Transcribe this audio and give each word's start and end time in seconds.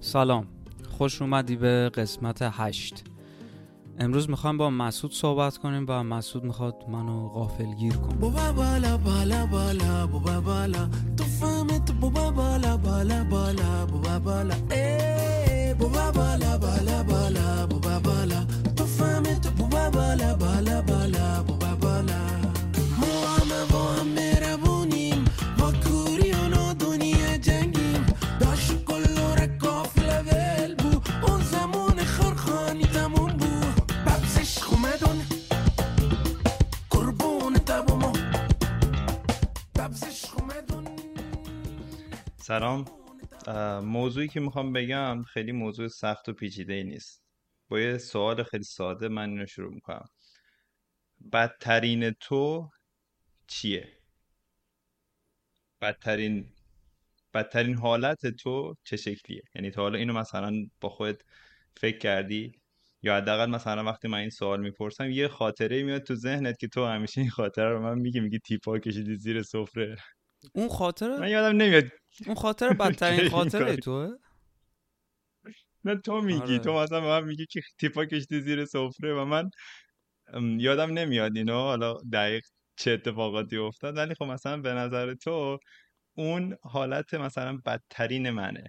سلام. 0.00 0.46
خوش 0.88 1.22
اومدی 1.22 1.56
به 1.56 1.90
قسمت 1.94 2.38
هشت. 2.42 3.04
امروز 3.98 4.30
می‌خوام 4.30 4.56
با 4.56 4.70
مسعود 4.70 5.12
صحبت 5.12 5.56
کنیم 5.56 5.84
و 5.88 6.02
مسعود 6.02 6.44
می‌خواد 6.44 6.74
منو 6.88 7.28
غافل 7.28 7.74
گیر 7.74 7.92
کنه. 7.92 8.14
بابا 8.14 8.52
بالا 8.52 8.96
بالا 8.96 9.46
بالا 9.46 10.06
بابا 10.06 10.40
بالا. 10.40 10.88
تو 11.16 11.24
فهمت 11.24 11.92
بابا 11.92 12.30
بالا 12.30 12.76
بالا 12.76 13.24
بالا 13.24 13.86
بابا 13.86 14.18
بالا. 14.18 14.54
بابا 15.78 16.12
بالا 16.12 16.58
بالا 16.58 17.02
بالا 17.02 17.66
بابا 17.66 17.98
بالا. 17.98 18.46
تو 18.76 18.84
فهمت 18.84 19.56
بابا 19.58 19.90
بالا 19.90 20.34
بالا 20.34 20.79
بالا 21.12 21.42
بابا 21.42 21.74
بالا 21.74 22.26
ما 23.00 23.26
همه 23.26 23.72
با 23.72 23.92
هم 23.92 24.08
مهربونیم 24.08 25.24
ما 25.58 25.72
کوری 25.72 26.32
و 26.32 26.48
نادونی 26.48 27.38
جنگیم 27.38 28.06
داشت 28.40 28.84
کلو 28.84 29.58
کافل 29.58 30.22
ول 30.26 30.74
بو 30.74 31.00
اون 31.26 31.40
زمان 31.42 32.04
خرخانی 32.04 32.84
تموم 32.84 33.32
بو 33.32 33.60
ببزش 34.06 34.58
خومدون 34.58 35.22
قربون 36.90 37.54
تبومو 37.54 38.12
ببزش 39.74 40.24
خومدون 40.24 40.84
سلام 42.36 42.84
موضوعی 43.84 44.28
که 44.28 44.40
می‌خوام 44.40 44.72
بگم 44.72 45.22
خیلی 45.22 45.52
موضوع 45.52 45.88
سخت 45.88 46.28
و 46.28 46.32
پیچیده 46.32 46.72
ای 46.72 46.84
نیست. 46.84 47.22
با 47.68 47.80
یه 47.80 47.98
سوال 47.98 48.42
خیلی 48.42 48.64
ساده 48.64 49.08
من 49.08 49.30
اینو 49.30 49.46
شروع 49.46 49.74
می‌کنم. 49.74 50.08
بدترین 51.32 52.10
تو 52.10 52.70
چیه؟ 53.46 53.88
بدترین 55.80 56.52
بدترین 57.34 57.76
حالت 57.76 58.26
تو 58.26 58.74
چه 58.84 58.96
شکلیه؟ 58.96 59.42
یعنی 59.54 59.70
تا 59.70 59.82
حالا 59.82 59.98
اینو 59.98 60.12
مثلا 60.12 60.52
با 60.80 60.88
خودت 60.88 61.22
فکر 61.76 61.98
کردی؟ 61.98 62.60
یا 63.02 63.16
حداقل 63.16 63.50
مثلا 63.50 63.84
وقتی 63.84 64.08
من 64.08 64.18
این 64.18 64.30
سوال 64.30 64.60
می‌پرسم 64.60 65.10
یه 65.10 65.28
خاطره 65.28 65.82
میاد 65.82 66.02
تو 66.02 66.14
ذهنت 66.14 66.58
که 66.58 66.68
تو 66.68 66.86
همیشه 66.86 67.20
این 67.20 67.30
خاطره 67.30 67.68
رو 67.70 67.82
من 67.82 67.98
میگی 67.98 68.20
میگی 68.20 68.38
تیپا 68.38 68.78
کشیدی 68.78 69.16
زیر 69.16 69.42
سفره 69.42 69.96
اون 70.54 70.66
من 70.66 70.72
خاطر 70.72 71.28
یادم 71.28 71.56
نمیاد 71.56 71.84
اون 72.26 72.34
خاطر 72.34 72.72
بدترین 72.72 73.28
خاطره 73.36 73.76
توه 73.76 74.10
نه 75.84 75.96
تو 75.96 76.20
میگی 76.20 76.58
تو 76.58 76.70
آره 76.70 76.82
مثلا 76.82 77.00
به 77.00 77.06
من 77.06 77.24
میگی 77.24 77.46
که 77.46 77.60
تیپا 77.78 78.04
کشتی 78.04 78.40
زیر 78.40 78.64
سفره 78.64 79.14
و 79.14 79.24
من 79.24 79.50
یادم 80.58 80.92
نمیاد 80.92 81.36
اینو 81.36 81.54
حالا 81.54 81.94
دقیق 82.12 82.42
چه 82.76 82.90
اتفاقاتی 82.90 83.56
افتاد 83.56 83.96
ولی 83.96 84.14
خب 84.14 84.24
مثلا 84.24 84.56
به 84.60 84.72
نظر 84.74 85.14
تو 85.14 85.58
اون 86.18 86.56
حالت 86.62 87.14
مثلا 87.14 87.58
بدترین 87.66 88.30
منه. 88.30 88.64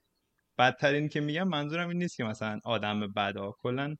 بدترین 0.59 1.09
که 1.09 1.21
میگم 1.21 1.49
منظورم 1.49 1.89
این 1.89 1.97
نیست 1.97 2.17
که 2.17 2.23
مثلا 2.23 2.59
آدم 2.65 3.13
بدا. 3.13 3.51
کلا 3.59 3.95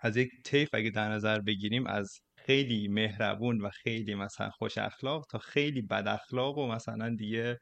از 0.00 0.16
یک 0.16 0.30
طیف 0.44 0.68
اگه 0.72 0.90
در 0.90 1.08
نظر 1.08 1.40
بگیریم 1.40 1.86
از 1.86 2.20
خیلی 2.38 2.88
مهربون 2.88 3.60
و 3.60 3.70
خیلی 3.70 4.14
مثلا 4.14 4.50
خوش 4.50 4.78
اخلاق 4.78 5.26
تا 5.30 5.38
خیلی 5.38 5.82
بد 5.82 6.08
اخلاق 6.08 6.58
و 6.58 6.66
مثلا 6.66 7.14
دیگه 7.16 7.58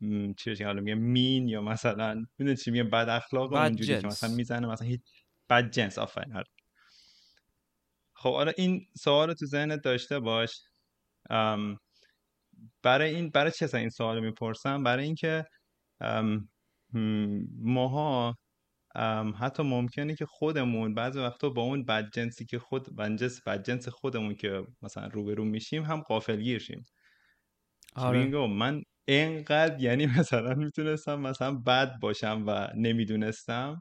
م، 0.00 0.32
چی 0.34 0.50
بهش 0.50 0.62
حالا 0.62 0.80
میگه 0.82 0.94
مین 0.96 1.48
یا 1.48 1.62
مثلا 1.62 2.14
می‌دونی 2.38 2.56
چی 2.56 2.70
میگه 2.70 2.84
بد 2.84 3.08
اخلاق 3.08 3.54
بد 3.54 3.72
اونجوری 3.76 3.96
که 3.96 4.06
مثلا 4.08 4.30
می‌زنه 4.30 4.68
مثلا 4.68 4.88
هیچ 4.88 5.02
بد 5.50 5.70
جنس. 5.70 5.98
آفرین. 5.98 6.36
آره. 6.36 6.46
خب 8.16 8.34
حالا 8.34 8.52
این 8.56 8.86
سوال 8.98 9.28
رو 9.28 9.34
تو 9.34 9.46
ذهنت 9.46 9.80
داشته 9.82 10.20
باش. 10.20 10.60
برای 12.82 13.14
این 13.14 13.30
برای 13.30 13.52
اصلا 13.62 13.80
این 13.80 13.90
سوال 13.90 14.20
می‌پرسم؟ 14.20 14.82
برای 14.82 15.04
اینکه 15.04 15.44
ماها 17.62 18.36
حتی 19.40 19.62
ممکنه 19.62 20.14
که 20.14 20.26
خودمون 20.26 20.94
بعضی 20.94 21.18
وقتا 21.20 21.50
با 21.50 21.62
اون 21.62 21.84
بدجنسی 21.84 22.44
که 22.46 22.58
خود 22.58 22.96
بدجنس 22.96 23.42
بدجنس 23.48 23.88
خودمون 23.88 24.34
که 24.34 24.62
مثلا 24.82 25.06
روبرو 25.06 25.44
میشیم 25.44 25.82
هم 25.84 26.00
غافلگیر 26.02 26.58
شیم. 26.58 26.82
که 27.94 28.00
آره. 28.00 28.46
من 28.46 28.82
اینقدر 29.08 29.80
یعنی 29.82 30.06
مثلا 30.18 30.54
می‌تونستم 30.54 31.20
مثلا 31.20 31.54
بد 31.66 32.00
باشم 32.00 32.44
و 32.46 32.68
نمی‌دونستم. 32.76 33.80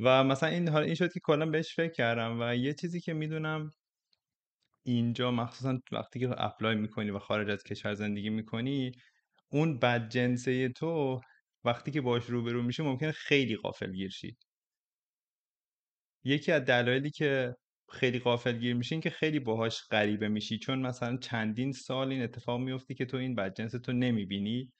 و 0.00 0.24
مثلا 0.24 0.48
این 0.48 0.68
حالا 0.68 0.84
این 0.84 0.94
شد 0.94 1.12
که 1.12 1.20
کلا 1.24 1.46
بهش 1.46 1.74
فکر 1.76 1.92
کردم 1.92 2.40
و 2.40 2.56
یه 2.56 2.74
چیزی 2.74 3.00
که 3.00 3.12
می‌دونم 3.12 3.70
اینجا 4.82 5.30
مخصوصا 5.30 5.78
وقتی 5.92 6.20
که 6.20 6.44
اپلای 6.44 6.74
می‌کنی 6.76 7.10
و 7.10 7.18
خارج 7.18 7.50
از 7.50 7.62
کشور 7.62 7.94
زندگی 7.94 8.30
می‌کنی 8.30 8.92
اون 9.52 9.78
بدجنسه 9.78 10.68
تو 10.68 11.20
وقتی 11.64 11.90
که 11.90 12.00
باش 12.00 12.24
روبرو 12.26 12.62
میشی 12.62 12.82
ممکنه 12.82 13.12
خیلی 13.12 13.56
غافلگیر 13.56 14.10
شی. 14.10 14.36
یکی 16.24 16.52
از 16.52 16.62
دلایلی 16.64 17.10
که 17.10 17.54
خیلی 17.90 18.18
غافلگیر 18.18 18.74
میشی 18.76 18.94
این 18.94 19.02
که 19.02 19.10
خیلی 19.10 19.38
باهاش 19.40 19.82
غریبه 19.90 20.28
میشی 20.28 20.58
چون 20.58 20.78
مثلا 20.86 21.16
چندین 21.16 21.72
سال 21.72 22.10
این 22.12 22.22
اتفاق 22.22 22.60
میفته 22.60 22.94
که 22.94 23.04
تو 23.04 23.16
این 23.16 23.34
بدجنس 23.34 23.72
تو 23.72 23.92
نمی‌بینی. 23.92 24.72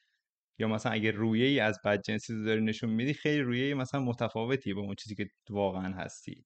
یا 0.58 0.68
مثلا 0.68 0.92
اگه 0.92 1.10
رویه 1.10 1.46
ای 1.46 1.60
از 1.60 1.78
بدجنسی 1.84 2.32
رو 2.34 2.44
داری 2.44 2.60
نشون 2.60 2.90
میدی 2.90 3.14
خیلی 3.14 3.40
رویه 3.42 3.74
مثلا 3.74 4.00
متفاوتی 4.00 4.74
با 4.74 4.80
اون 4.82 4.94
چیزی 4.94 5.14
که 5.14 5.26
واقعا 5.50 5.94
هستی. 5.94 6.44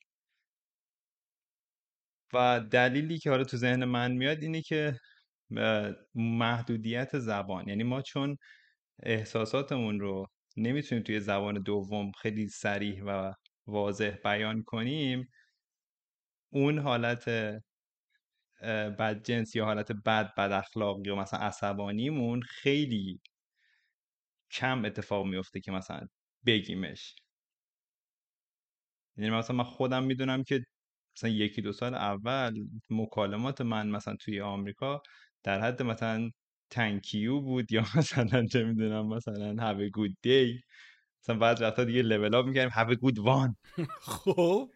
و 2.34 2.60
دلیلی 2.60 3.18
که 3.18 3.30
حالا 3.30 3.44
تو 3.44 3.56
ذهن 3.56 3.84
من 3.84 4.12
میاد 4.12 4.42
اینه 4.42 4.62
که 4.62 4.98
محدودیت 6.14 7.18
زبان. 7.18 7.68
یعنی 7.68 7.82
ما 7.82 8.02
چون 8.02 8.36
احساساتمون 9.02 10.00
رو 10.00 10.26
نمی‌تونیم 10.56 11.04
توی 11.04 11.20
زبان 11.20 11.62
دوم 11.62 12.12
خیلی 12.12 12.48
صریح 12.48 13.02
و 13.04 13.32
واضح 13.66 14.16
بیان 14.24 14.62
کنیم 14.62 15.28
اون 16.52 16.78
حالت 16.78 17.28
اه، 18.60 18.90
بدجنس 18.90 19.56
یا 19.56 19.64
حالت 19.64 19.92
بد 19.92 20.34
بد 20.34 20.52
اخلاق 20.52 21.06
یا 21.06 21.16
مثلا 21.16 21.40
عصبانیمون 21.40 22.42
خیلی 22.42 23.20
کم 24.52 24.84
اتفاق 24.84 25.26
میفته 25.26 25.60
که 25.60 25.72
مثلا 25.72 26.06
بگیمش. 26.46 27.16
یعنی 29.16 29.30
مثلا 29.30 29.56
من 29.56 29.64
خودم 29.64 30.04
می‌دونم 30.04 30.42
که 30.44 30.64
مثلا 31.16 31.30
یکی 31.30 31.62
دو 31.62 31.72
سال 31.72 31.94
اول 31.94 32.54
مکالمات 32.90 33.60
من 33.60 33.88
مثلا 33.88 34.16
توی 34.16 34.40
آمریکا 34.40 35.02
در 35.44 35.60
حد 35.60 35.82
مثلا 35.82 36.30
تنکیو 36.70 37.40
بود 37.40 37.72
یا 37.72 37.82
مثلا 37.96 38.46
چه 38.46 38.64
می‌دونم 38.64 39.06
مثلا 39.08 39.54
have 39.56 39.78
a 39.78 39.90
good 39.98 40.12
day. 40.26 40.62
مثلا 41.24 41.38
بعد 41.38 41.62
وقتا 41.62 41.84
دیگه 41.84 42.02
لول 42.02 42.34
اپ 42.34 42.46
می‌کردیم 42.46 42.70
have 42.70 42.96
a 42.96 42.98
good 43.00 43.18
one. 43.26 43.54
خب. 44.00 44.70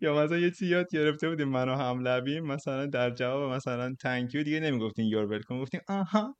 یا 0.00 0.24
مثلا 0.24 0.38
یه 0.38 0.50
چیزی 0.50 0.66
یاد 0.66 0.86
گرفته 0.92 1.28
بودیم 1.28 1.48
من 1.48 1.68
و 1.68 1.74
هملبیم 1.74 2.44
مثلا 2.44 2.86
در 2.86 3.10
جواب 3.10 3.52
مثلا 3.52 3.94
تنکیو 4.00 4.42
دیگه 4.42 4.60
نمی‌گفتیم 4.60 5.06
یور 5.06 5.24
ولکام 5.24 5.60
گفتیم 5.62 5.80
آها. 5.88 6.36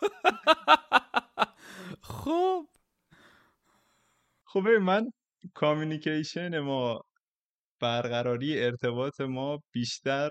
خب. 2.02 2.66
خب 4.44 4.68
من 4.68 5.10
کامیونیکیشن 5.54 6.58
ما 6.58 7.00
برقراری 7.80 8.64
ارتباط 8.64 9.20
ما 9.20 9.58
بیشتر 9.72 10.30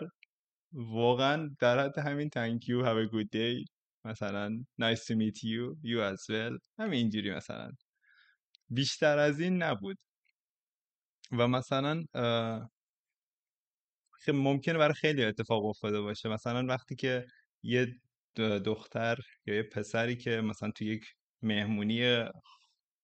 واقعا 0.71 1.49
در 1.59 1.79
حد 1.79 1.99
همین 1.99 2.29
thank 2.29 2.63
you 2.63 2.85
have 2.85 2.97
a 3.07 3.11
good 3.13 3.27
day 3.33 3.65
مثلا 4.05 4.49
nice 4.81 4.99
to 5.05 5.15
meet 5.15 5.43
you 5.43 5.75
you 5.83 6.01
as 6.13 6.19
well 6.29 6.57
همین 6.79 6.93
اینجوری 6.93 7.31
مثلا. 7.35 7.71
بیشتر 8.69 9.17
از 9.17 9.39
این 9.39 9.63
نبود. 9.63 9.97
و 11.31 11.47
مثلا 11.47 12.03
ممکنه 14.27 14.77
برای 14.77 14.93
خیلی 14.93 15.25
اتفاق 15.25 15.65
افتاده 15.65 16.01
باشه. 16.01 16.29
مثلا 16.29 16.65
وقتی 16.65 16.95
که 16.95 17.25
یه 17.63 17.87
دختر 18.39 19.17
یا 19.45 19.55
یه 19.55 19.63
پسری 19.63 20.15
که 20.17 20.41
مثلا 20.41 20.71
تو 20.71 20.83
یک 20.83 21.05
مهمونی 21.41 22.25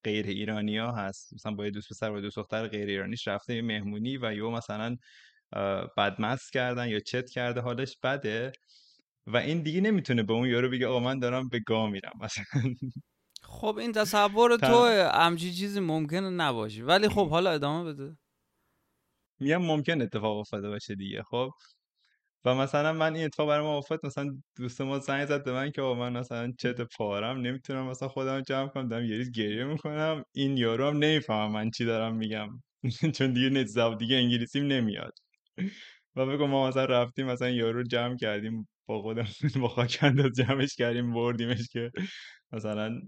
غیر 0.04 0.26
ایرانی 0.26 0.78
ها 0.78 0.92
هست 0.92 1.34
مثلا 1.34 1.52
با 1.56 1.66
یه 1.66 1.72
دوست 1.72 1.90
پسر 1.90 2.12
و 2.12 2.22
دوست 2.22 2.36
دختر 2.38 2.68
غیر 2.68 2.88
ایرانیش 2.88 3.28
رفته 3.28 3.56
یه 3.56 3.62
مهمونی 3.62 4.18
و 4.18 4.34
یهو 4.34 4.52
مثلا 4.52 4.96
بدمست 5.98 6.54
کردن 6.54 6.88
یا 6.90 7.00
چت 7.00 7.30
کرده 7.30 7.62
حالش 7.62 7.98
بده 8.04 8.52
و 9.28 9.38
این 9.38 9.62
دیگه 9.64 9.82
نمی‌تونه 9.82 10.24
به 10.24 10.34
اون 10.34 10.50
یارو 10.50 10.70
بگه 10.70 10.88
آقا 10.88 11.00
من 11.00 11.20
دارم 11.20 11.50
به 11.50 11.60
گا 11.60 11.88
میرم. 11.88 12.14
مثلا 12.22 12.74
خب 13.44 13.78
این 13.78 13.92
تصور. 13.92 14.58
تو 14.70 14.86
همچی 15.14 15.54
چیزی 15.54 15.80
ممکنه 15.80 16.30
نباشه. 16.30 16.84
ولی 16.84 17.10
خب 17.10 17.30
حالا 17.30 17.52
ادامه 17.52 17.94
بده. 17.94 18.18
میگم 19.40 19.58
ممکن 19.62 20.02
اتفاق 20.02 20.38
افتاده 20.38 20.70
باشه 20.70 20.96
دیگه. 20.96 21.24
خب 21.24 21.50
و 22.46 22.56
مثلا 22.56 22.94
من 22.94 23.16
این 23.16 23.26
اتفاق 23.26 23.48
برای 23.48 23.64
ما 23.64 23.78
افتاد 23.78 24.06
مثلا 24.06 24.38
دوست 24.58 24.82
ما 24.82 25.00
زنگ 25.00 25.26
زد 25.26 25.44
به 25.46 25.52
من 25.54 25.72
که 25.72 25.82
من 25.82 26.14
مثلا 26.18 26.54
چت 26.60 26.82
پارم 26.82 27.38
نمی‌تونم 27.42 27.88
مثلا 27.88 28.08
خودم 28.08 28.42
جمع 28.42 28.68
کنم 28.68 28.88
دارم 28.88 29.06
یه 29.06 29.18
ریز 29.18 29.32
گریه 29.32 29.64
می‌کنم. 29.64 30.24
این 30.36 30.58
یارو 30.58 30.88
هم 30.88 30.98
نمی‌فهمم 30.98 31.52
من 31.52 31.72
چی 31.72 31.86
دارم 31.86 32.16
میگم. 32.16 32.50
چون 33.18 33.34
دیگه 33.34 33.66
زب 33.66 33.98
دیگه 33.98 34.16
انگلیسیم 34.16 34.66
نمیاد. 34.66 35.14
و 36.16 36.26
بگم 36.26 36.50
ما 36.50 36.68
مثلا 36.68 36.86
رفتیم 36.86 37.26
مثلا 37.26 37.50
یارو 37.50 37.84
جمع 37.84 38.18
کردیم 38.18 38.68
با 38.88 39.02
خودم 39.02 39.26
با 39.62 39.68
خاک 39.68 40.00
انداز 40.02 40.32
جمعش 40.32 40.76
کردیم 40.76 41.14
بردیمش 41.14 41.68
که 41.72 41.92
مثلا 42.52 43.02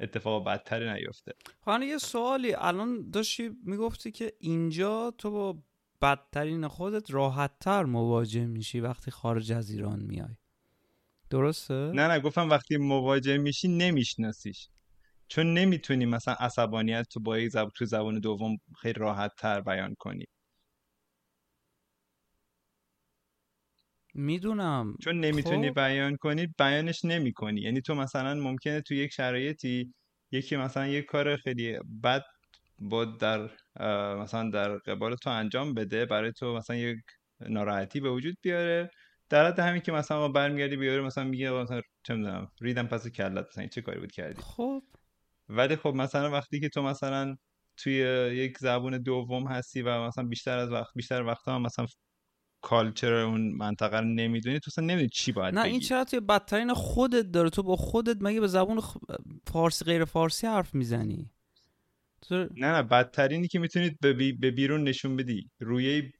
اتفاق 0.00 0.46
بدتری 0.46 0.92
نیفته. 0.92 1.32
حالا 1.60 1.84
یه 1.84 1.98
سوالی. 1.98 2.54
الان 2.54 3.10
داشتی 3.10 3.50
می‌گفتی 3.64 4.10
که 4.10 4.32
اینجا 4.40 5.10
تو 5.18 5.30
با 5.30 5.62
بدترین 6.02 6.68
خودت 6.68 7.10
راحتتر 7.10 7.84
مواجه 7.84 8.46
میشی 8.46 8.80
وقتی 8.80 9.10
خارج 9.10 9.52
از 9.52 9.70
ایران 9.70 10.00
میای. 10.02 10.36
درسته؟ 11.30 11.74
نه 11.74 12.08
نه 12.08 12.20
گفتم 12.20 12.50
وقتی 12.50 12.76
مواجه 12.76 13.38
میشی 13.38 13.68
نمیشناسیش. 13.68 14.68
چون 15.28 15.54
نمی‌تونی 15.54 16.06
مثلا 16.06 16.34
عصبانیت 16.34 17.06
تو 17.10 17.20
با 17.20 17.38
یک 17.38 17.50
زب... 17.50 17.68
تو 17.76 17.84
زبان 17.84 18.20
دوم 18.20 18.56
خیلی 18.82 18.98
راحت 18.98 19.30
تر 19.38 19.60
بیان 19.60 19.94
کنی. 19.98 20.24
می‌دونم. 24.14 24.96
چون 25.04 25.20
نمی‌تونی 25.20 25.68
خب. 25.68 25.74
بیان 25.74 26.16
کنی 26.16 26.46
بیانش 26.58 27.04
نمی‌کنی. 27.04 27.60
یعنی 27.60 27.80
تو 27.80 27.94
مثلا 27.94 28.34
ممکنه 28.34 28.80
تو 28.80 28.94
یک 28.94 29.12
شرایطی 29.12 29.94
یکی 30.32 30.56
مثلا 30.56 30.86
یک 30.86 31.04
کار 31.04 31.36
خیلی 31.36 31.78
بد 32.04 32.22
با 32.80 33.04
در 33.04 33.50
مثلا 34.16 34.50
در 34.50 34.76
قبال 34.78 35.14
تو 35.14 35.30
انجام 35.30 35.74
بده 35.74 36.06
برای 36.06 36.32
تو 36.32 36.54
مثلا 36.56 36.76
یک 36.76 36.98
ناراحتی 37.40 38.00
به 38.00 38.10
وجود 38.10 38.36
بیاره. 38.42 38.90
در 39.28 39.46
حد 39.46 39.58
همین 39.58 39.80
که 39.80 39.92
مثلا 39.92 40.28
برمیگردی 40.28 40.76
بیاره 40.76 41.02
مثلا 41.02 41.24
میگه 41.24 41.50
مثلا 41.50 41.80
چه 42.02 42.14
می‌دونم 42.14 42.48
ریدم 42.60 42.86
پس 42.86 43.08
کلت 43.08 43.46
مثلا 43.48 43.66
چه 43.66 43.82
کاری 43.82 44.00
بود 44.00 44.12
کردی؟ 44.12 44.42
خب. 44.42 44.82
ولی 45.48 45.76
خب 45.76 45.94
مثلا 45.94 46.30
وقتی 46.30 46.60
که 46.60 46.68
تو 46.68 46.82
مثلا 46.82 47.36
توی 47.76 47.94
یک 48.34 48.58
زبون 48.58 48.98
دوم 48.98 49.46
هستی 49.46 49.82
و 49.82 50.06
مثلا 50.06 50.24
بیشتر 50.24 50.58
از 50.58 50.72
وقت 50.72 50.94
بیشتر 50.94 51.22
وقتا 51.22 51.54
هم 51.54 51.62
مثلا 51.62 51.86
کالچر 52.62 53.14
اون 53.14 53.52
منطقه 53.52 53.98
رو 53.98 54.04
نمی‌دونی 54.04 54.58
تو 54.60 54.68
اصلا 54.68 54.84
نمی‌دونی 54.84 55.08
چی 55.08 55.32
باید 55.32 55.54
نه 55.54 55.62
بگی. 55.62 55.70
این 55.70 55.80
چرا 55.80 56.04
توی 56.04 56.20
بدترین 56.20 56.74
خودت 56.74 57.30
داره. 57.30 57.50
تو 57.50 57.62
با 57.62 57.76
خودت 57.76 58.16
مگه 58.20 58.40
به 58.40 58.46
زبون 58.46 58.80
فارسی 59.46 59.84
غیر 59.84 60.04
فارسی 60.04 60.46
حرف 60.46 60.74
می‌زنی؟ 60.74 61.30
نه 62.30 62.48
نه 62.56 62.82
بدترینی 62.82 63.48
که 63.48 63.58
می‌تونید 63.58 63.98
به, 64.00 64.12
بی... 64.12 64.32
به 64.32 64.50
بیرون 64.50 64.84
نشون 64.84 65.16
بدی. 65.16 65.50
روی 65.60 66.12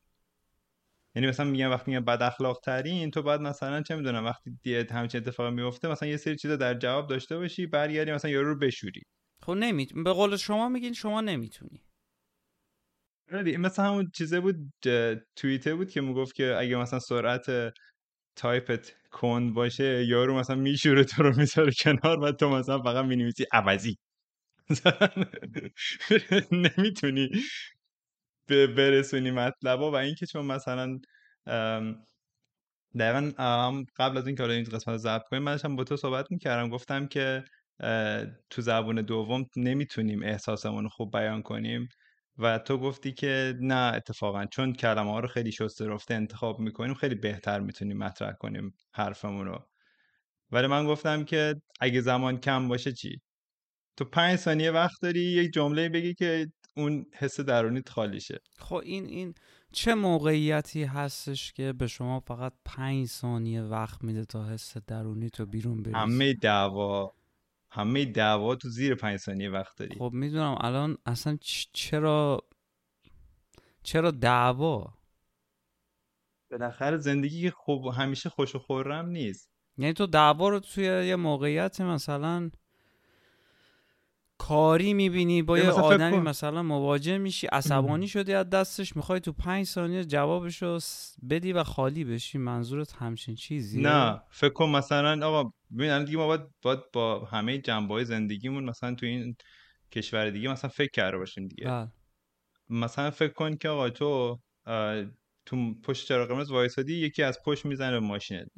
یعنی 1.14 1.29
مثلا 1.29 1.47
میگن 1.47 1.67
وقتی 1.67 1.91
میگن 1.91 2.05
بد 2.05 2.23
اخلاق 2.23 2.61
ترین 2.64 3.11
تو 3.11 3.23
باید 3.23 3.41
مثلا 3.41 3.82
چه 3.82 3.97
می‌دونم 3.97 4.25
وقتی 4.25 4.50
دیگه 4.62 4.87
همچین 4.91 5.20
اتفاقی 5.20 5.50
میفته 5.55 5.88
مثلا 5.88 6.08
یه 6.08 6.17
سری 6.17 6.37
چیزا 6.37 6.56
در 6.56 6.75
جواب 6.75 7.08
داشته 7.08 7.37
باشی 7.37 7.67
برگردی 7.67 8.12
مثلا 8.12 8.31
یارو 8.31 8.49
رو 8.49 8.58
بشوری. 8.58 9.02
خب 9.43 9.52
نمی 9.52 9.87
به 10.05 10.12
قول 10.12 10.37
شما 10.37 10.69
میگین 10.69 10.93
شما 10.93 11.20
نمی‌تونی. 11.20 11.82
مثلا 13.58 13.85
همون 13.85 14.11
چیزه 14.14 14.41
بود 14.41 14.56
توییته 15.37 15.75
بود 15.75 15.91
که 15.91 16.00
می‌گفت 16.00 16.35
که 16.35 16.56
اگه 16.58 16.76
مثلا 16.76 16.99
سرعت 16.99 17.75
تایپت 18.37 18.93
کند 19.11 19.55
باشه 19.55 20.05
یارو 20.05 20.38
مثلا 20.38 20.56
میشوره 20.56 21.05
تو 21.05 21.23
رو 21.23 21.37
می‌ذاره 21.37 21.73
کنار 21.79 22.20
و 22.20 22.32
تو 22.32 22.49
مثلا 22.49 22.82
فقط 22.82 23.05
می‌نویسی 23.05 23.44
عوضی. 23.52 23.99
نمی‌تونی 26.53 27.31
به 28.47 28.67
برسونی 28.67 29.31
مطلبا 29.31 29.91
و 29.91 29.97
اینکه 29.97 30.27
چون 30.27 30.47
مثلا 30.47 30.99
دقیقا 32.99 33.33
قبل 33.97 34.19
از 34.19 34.27
اینکه 34.27 34.43
این 34.45 34.65
قسمت 34.65 34.89
رو 34.89 34.99
ضبط 34.99 35.23
کنیم 35.31 35.43
من 35.43 35.77
با 35.77 35.85
تو 35.85 35.97
صحبت 35.97 36.31
می‌کردم 36.31 36.69
گفتم 36.69 37.07
که 37.07 37.45
تو 38.51 38.63
زبون 38.63 38.97
دوم 38.97 39.45
نمی‌تونیم 39.57 40.23
احساسمون 40.23 40.83
رو 40.85 40.91
خوب 40.91 41.13
بیان 41.13 41.43
کنیم 41.43 41.89
و 42.39 42.59
تو 42.59 42.79
گفتی 42.79 43.13
که 43.13 43.55
نه 43.61 43.93
اتفاقا 43.97 44.47
چون 44.47 44.73
کلمه 44.73 45.11
ها 45.11 45.21
رو 45.21 45.29
خیلی 45.29 45.53
شسته 45.53 45.87
رفته 45.87 46.15
انتخاب 46.15 46.61
می‌کنیم 46.61 46.95
خیلی 46.95 47.15
بهتر 47.15 47.61
می‌تونیم 47.61 47.99
مطرح 47.99 48.33
کنیم 48.33 48.75
حرفمون 48.95 49.47
رو. 49.47 49.69
ولی 50.53 50.67
من 50.67 50.87
گفتم 50.87 51.25
که 51.25 51.55
اگه 51.81 52.01
زمان 52.01 52.39
کم 52.41 52.69
باشه 52.69 52.93
چی؟ 52.93 53.21
تو 54.00 54.06
پنج 54.06 54.38
ثانیه 54.38 54.70
وقت 54.70 55.02
داری 55.02 55.20
یک 55.20 55.52
جمله 55.52 55.88
بگی 55.88 56.14
که 56.14 56.52
اون 56.76 57.06
حس 57.19 57.41
درونیت 57.41 57.88
خالی 57.88 58.20
شه. 58.20 58.41
خب 58.58 58.75
این 58.75 59.05
این 59.06 59.35
چه 59.73 59.94
موقعیتی 59.94 60.85
هستش 60.85 61.52
که 61.52 61.73
به 61.73 61.87
شما 61.87 62.20
فقط 62.20 62.52
پنج 62.64 63.06
ثانیه 63.06 63.62
وقت 63.62 64.05
میده 64.05 64.25
تا 64.25 64.49
حس 64.49 64.76
درونی 64.76 65.31
تو 65.31 65.47
بیرون 65.47 65.82
بریزی؟ 65.82 65.99
همه 65.99 66.35
دعوا 66.35 67.12
همه 67.70 68.05
دعوا 68.05 68.55
تو 68.55 68.69
زیر 68.69 68.94
پنج 68.94 69.17
ثانیه 69.17 69.50
وقت 69.50 69.79
داری. 69.79 69.97
خب 69.99 70.11
می‌دونم 70.12 70.56
الان 70.61 70.99
اصلا 71.06 71.38
چرا 71.73 72.49
چرا 73.82 74.11
دعوا؟ 74.11 74.94
بالاخره 76.50 76.97
زندگی 76.97 77.43
که 77.43 77.50
خوب 77.50 77.87
همیشه 77.87 78.29
خوش 78.29 78.55
و 78.55 78.58
خورم 78.58 79.08
نیست. 79.08 79.50
یعنی 79.79 79.93
تو 79.93 80.06
دعوا 80.06 80.49
رو 80.49 80.61
توی 80.61 80.85
یه 80.85 81.17
موقعیت 81.17 81.81
مثلا 81.81 82.50
کاری 84.41 84.95
می‌بینی 84.95 85.43
با 85.43 85.59
یه 85.59 85.71
آدمی. 85.71 86.19
مثلا 86.19 86.63
مواجه 86.63 87.19
میشی 87.19 87.47
عصبانی 87.47 88.09
شدی 88.09 88.33
از 88.35 88.51
دستش 88.51 88.97
می‌خوای 88.97 89.21
تو 89.21 89.33
پنج 89.33 89.67
ثانیه 89.67 90.05
جوابش 90.05 90.63
رو 90.63 90.79
س- 90.79 91.17
بدی 91.31 91.53
و 91.53 91.65
خالی 91.65 92.05
بشی 92.05 92.39
منظورت 92.39 92.93
همچین 92.93 93.35
چیزیه 93.35 93.83
نه 93.83 94.21
فکر 94.31 94.53
کن 94.53 94.69
مثلا 94.69 95.27
آقا 95.27 95.51
ببین 95.79 95.91
الان 95.91 96.05
دیگه 96.05 96.19
ما 96.19 96.27
باید, 96.27 96.41
باید 96.63 96.81
با 96.93 97.25
همه 97.25 97.59
جنبه 97.59 97.95
های 97.95 98.05
زندگیمون 98.05 98.65
مثلا 98.65 98.95
تو 98.95 99.07
این 99.07 99.35
کشور 99.93 100.31
دیگه 100.31 100.49
مثلا 100.49 100.71
فکر 100.71 100.91
کرده 100.95 101.19
باشیم 101.19 101.49
دیگه 101.49 101.65
بله 101.69 101.89
مثلا 102.71 103.11
فکر 103.11 103.33
کن 103.33 103.57
که 103.57 103.69
آقا 103.69 103.91
تو 103.91 104.39
تو 105.47 105.75
پشت 105.85 106.09
چراغ 106.09 106.29
قرمز 106.29 106.51
وایسادی 106.51 106.95
یکی 106.95 107.23
از 107.23 107.39
پشت 107.47 107.65
می‌زنه 107.67 107.91
به 108.01 108.07
ماشینت. 108.07 108.49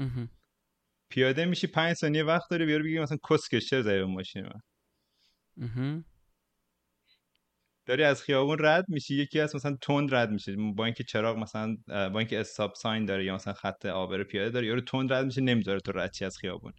پیاده 1.11 1.45
میشی 1.45 1.67
پنج 1.67 1.97
ثانیه 1.97 2.25
وقت 2.25 2.51
داری 2.51 2.67
بیاره 2.67 2.83
بگی 2.85 2.99
مثلا 3.01 3.19
کسکش 3.31 3.67
چرا 3.71 3.83
زدی 3.83 3.99
به 3.99 4.05
ماشین 4.07 4.43
من. 4.43 4.61
داری 7.87 8.05
از 8.05 8.23
خیابون 8.23 8.57
رد 8.61 8.85
میشی 8.89 9.15
یکی 9.15 9.41
از 9.41 9.57
مثلا 9.57 9.77
تند 9.83 10.15
رد 10.15 10.31
میشه. 10.31 10.57
با 10.77 10.85
اینکه 10.85 11.05
چراغ 11.05 11.39
مثلا 11.39 11.77
با 11.87 12.19
اینکه 12.19 12.41
استاپ 12.41 12.75
ساین 12.75 13.05
داره 13.05 13.25
یا 13.25 13.35
مثلا 13.35 13.53
خط 13.53 13.87
عابر 13.87 14.25
پیاده 14.25 14.51
داره 14.51 14.67
یارو 14.67 14.81
تند 14.81 15.13
رد 15.13 15.27
میشه 15.27 15.41
نمی‌ذاره 15.41 15.81
تو 15.81 15.93
رد 15.93 16.13
چی 16.13 16.25
از 16.25 16.39
خیابون. 16.39 16.73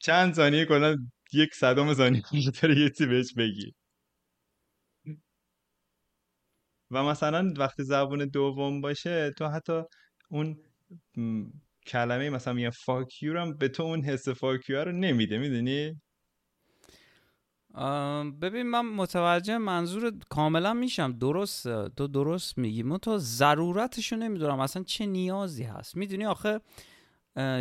چند 0.00 0.34
ثانیه 0.34 0.64
کلا 0.64 0.96
یک 1.32 1.54
صدم 1.54 1.94
ثانیه 1.94 2.22
داره 2.62 2.78
یه 2.78 2.90
چیزی 2.90 3.06
بهش 3.06 3.34
بگی. 3.34 3.74
و 6.90 7.04
مثلا 7.04 7.52
وقتی 7.56 7.84
زبون 7.84 8.24
دوم 8.24 8.80
باشه 8.80 9.30
تو 9.38 9.46
حتی 9.46 9.82
اون 10.28 10.56
کلمه 11.86 12.30
مثلا 12.30 12.52
میگن 12.54 12.70
فاکیو 12.70 13.38
هم 13.38 13.56
به 13.56 13.68
تو 13.68 13.82
اون 13.82 14.04
حس 14.04 14.28
فاکیو 14.28 14.84
رو 14.84 14.92
نمیده 14.92 15.38
می‌دونی؟ 15.38 16.00
ببین 18.40 18.62
من 18.62 18.86
متوجه 18.86 19.58
منظور 19.58 20.12
کاملا 20.30 20.74
میشم. 20.74 21.12
درست 21.12 21.88
تو 21.88 22.06
درست 22.06 22.58
میگی. 22.58 22.82
من 22.82 22.98
تو 22.98 23.18
ضرورتشو 23.18 24.16
نمی‌دونم. 24.16 24.60
اصلا 24.60 24.82
چه 24.82 25.06
نیازی 25.06 25.64
هست. 25.64 25.96
می‌دونی 25.96 26.26
آخه 26.26 26.60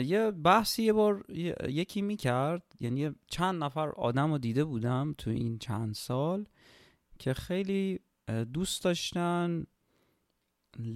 یه 0.05 0.31
بحثی 0.31 0.83
یه 0.83 0.93
بار 0.93 1.25
یکی 1.69 2.01
می‌کرد. 2.01 2.63
یعنی 2.79 3.11
چند 3.27 3.63
نفر 3.63 3.89
آدم 3.89 4.31
رو 4.31 4.37
دیده 4.37 4.63
بودم 4.63 5.15
تو 5.17 5.29
این 5.29 5.57
چند 5.59 5.93
سال 5.93 6.45
که 7.19 7.33
خیلی 7.33 7.99
دوست 8.53 8.83
داشتن 8.83 9.63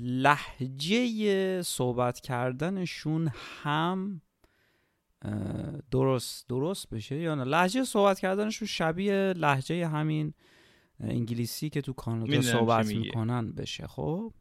لحجه 0.03 1.61
صحبت 1.61 2.19
کردنشون 2.19 3.31
هم 3.63 4.21
درست 5.91 6.47
درست 6.49 6.89
بشه 6.89 7.15
یا 7.15 7.35
نه؟ 7.35 7.43
لحجه 7.43 7.83
صحبت 7.83 8.19
کردنشون 8.19 8.67
شبیه 8.67 9.33
لحجه 9.37 9.87
همین 9.87 10.33
انگلیسی 10.99 11.69
که 11.69 11.81
تو 11.81 11.93
کانادا 11.93 12.41
صحبت. 12.41 12.85
می‌کنن 12.85 13.51
بشه 13.51 13.87
خب؟ 13.87 14.33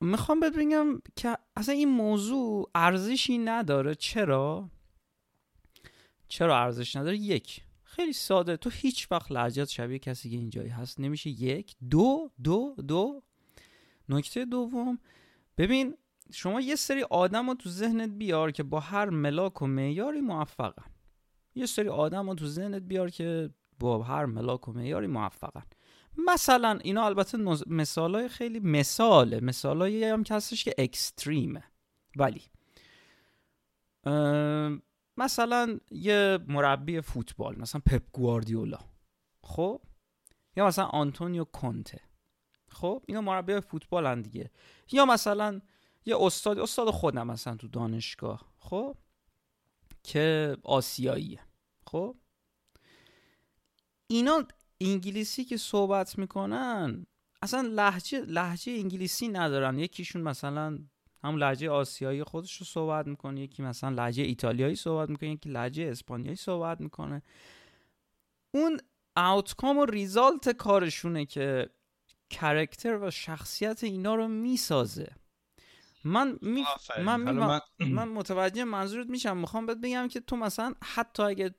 می‌خوام 0.00 0.40
بهت 0.40 0.56
بگم 0.56 1.02
که 1.16 1.36
اصلا 1.56 1.74
این 1.74 1.88
موضوع 1.88 2.70
ارزشی 2.74 3.38
نداره. 3.38 3.94
چرا؟ 3.94 4.70
چرا 6.28 6.58
ارزش 6.58 6.96
نداره؟ 6.96 7.16
یک 7.16 7.62
خیلی 7.82 8.12
ساده. 8.12 8.56
تو 8.56 8.70
هیچ 8.70 9.08
وقت 9.10 9.32
لهجت 9.32 9.68
شبیه 9.68 9.98
کسی 9.98 10.30
که 10.30 10.36
اینجایی 10.36 10.68
هست. 10.68 11.00
نمیشه 11.00 11.30
یک 11.30 11.76
دو 11.90 12.30
دو 12.44 12.74
دو. 12.88 13.22
نکته 14.08 14.44
دوم 14.44 14.98
ببین 15.58 15.96
شما 16.32 16.60
یه 16.60 16.76
سری 16.76 17.02
آدم 17.02 17.48
رو 17.48 17.54
تو 17.54 17.70
ذهنت 17.70 18.10
بیار 18.10 18.50
که 18.50 18.62
با 18.62 18.80
هر 18.80 19.10
ملاک 19.10 19.62
و 19.62 19.66
معیاری 19.66 20.20
موفقن. 20.20 20.90
یه 21.54 21.66
سری 21.66 21.88
آدم 21.88 22.28
رو 22.28 22.34
تو 22.34 22.46
ذهنت 22.46 22.82
بیار 22.82 23.10
که 23.10 23.50
با 23.78 24.02
هر 24.02 24.26
ملاک 24.26 24.68
و 24.68 24.72
معیاری 24.72 25.06
موفقن. 25.06 25.62
مثلا 26.26 26.78
اینا 26.82 27.06
البته 27.06 27.38
مثال 27.66 28.14
های 28.14 28.28
خیلی 28.28 28.60
مثاله. 28.60 29.40
مثال 29.40 29.82
هم 29.82 30.22
که 30.22 30.34
هستش 30.34 30.64
که 30.64 30.74
اکستریمه. 30.78 31.64
ولی 32.16 32.42
ام، 34.04 34.82
مثلا 35.16 35.78
یه 35.90 36.38
مربی 36.48 37.00
فوتبال 37.00 37.58
مثلا 37.58 37.80
پپ 37.86 38.02
گواردیولا. 38.12 38.78
خب؟ 39.42 39.80
یا 40.56 40.66
مثلا 40.66 40.84
آنتونیو 40.84 41.44
کونته. 41.44 42.00
خب؟ 42.68 43.02
اینا 43.06 43.20
مربی 43.20 43.60
فوتبال 43.60 44.06
هم 44.06 44.22
دیگه. 44.22 44.50
یا 44.92 45.04
مثلا 45.04 45.60
یه 46.06 46.16
استاد 46.20 46.58
استاد 46.58 46.90
خودم 46.90 47.26
مثلا 47.26 47.56
تو 47.56 47.68
دانشگاه 47.68 48.52
خب؟ 48.58 48.96
که 50.02 50.56
آسیاییه 50.62 51.40
خب؟ 51.86 52.16
اینا 54.06 54.44
انگلیسی 54.80 55.44
که 55.44 55.56
صحبت 55.56 56.18
می‌کنن 56.18 57.06
اصلا 57.42 57.60
لحجه 57.60 58.20
لحجه 58.20 58.72
انگلیسی 58.72 59.28
ندارن. 59.28 59.78
یکیشون 59.78 60.22
مثلا 60.22 60.78
هم 61.24 61.36
لحجه 61.36 61.70
آسیایی 61.70 62.24
خودش 62.24 62.56
رو 62.56 62.66
صحبت 62.66 63.06
می‌کنه 63.06 63.40
یکی 63.40 63.62
مثلا 63.62 63.90
لحجه 63.90 64.22
ایتالیایی 64.22 64.76
صحبت 64.76 65.08
می‌کنه 65.08 65.30
یکی 65.30 65.48
لحجه 65.48 65.84
اسپانیایی 65.84 66.36
صحبت 66.36 66.80
می‌کنه. 66.80 67.22
اون 68.54 68.80
آوتکام 69.16 69.78
و 69.78 69.84
ریزالت 69.84 70.48
کارشونه 70.48 71.26
که 71.26 71.70
کرکتر 72.30 72.98
و 72.98 73.10
شخصیت 73.10 73.84
اینا 73.84 74.14
رو 74.14 74.28
می‌سازه. 74.28 75.12
من 76.04 76.38
می... 76.42 76.64
من, 77.04 77.20
می... 77.20 77.32
من... 77.32 77.60
من 77.80 78.08
متوجه 78.08 78.64
منظورت 78.64 79.06
میشم. 79.06 79.36
می‌خوام 79.36 79.66
بهت 79.66 79.78
بگم 79.78 80.08
که 80.08 80.20
تو 80.20 80.36
مثلا 80.36 80.74
حتی 80.82 81.22
اگه 81.22 81.54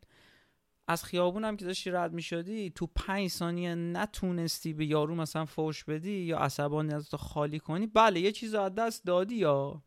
از 0.87 1.03
خیابونم 1.03 1.57
که 1.57 1.65
داشتی 1.65 1.91
رد 1.91 2.13
می‌شدی 2.13 2.69
تو 2.69 2.87
پنج 2.95 3.27
ثانیه 3.27 3.75
نتونستی 3.75 4.73
به 4.73 4.85
یارو 4.85 5.15
مثلا 5.15 5.45
فوش 5.45 5.83
بدی 5.83 6.11
یا 6.11 6.37
عصبانیت 6.37 7.09
رو 7.13 7.17
خالی 7.17 7.59
کنی 7.59 7.87
بله 7.87 8.19
یه 8.19 8.31
چیز 8.31 8.55
رو 8.55 8.61
از 8.61 8.75
دست 8.75 9.05
دادی 9.05 9.35
یا؟ 9.35 9.83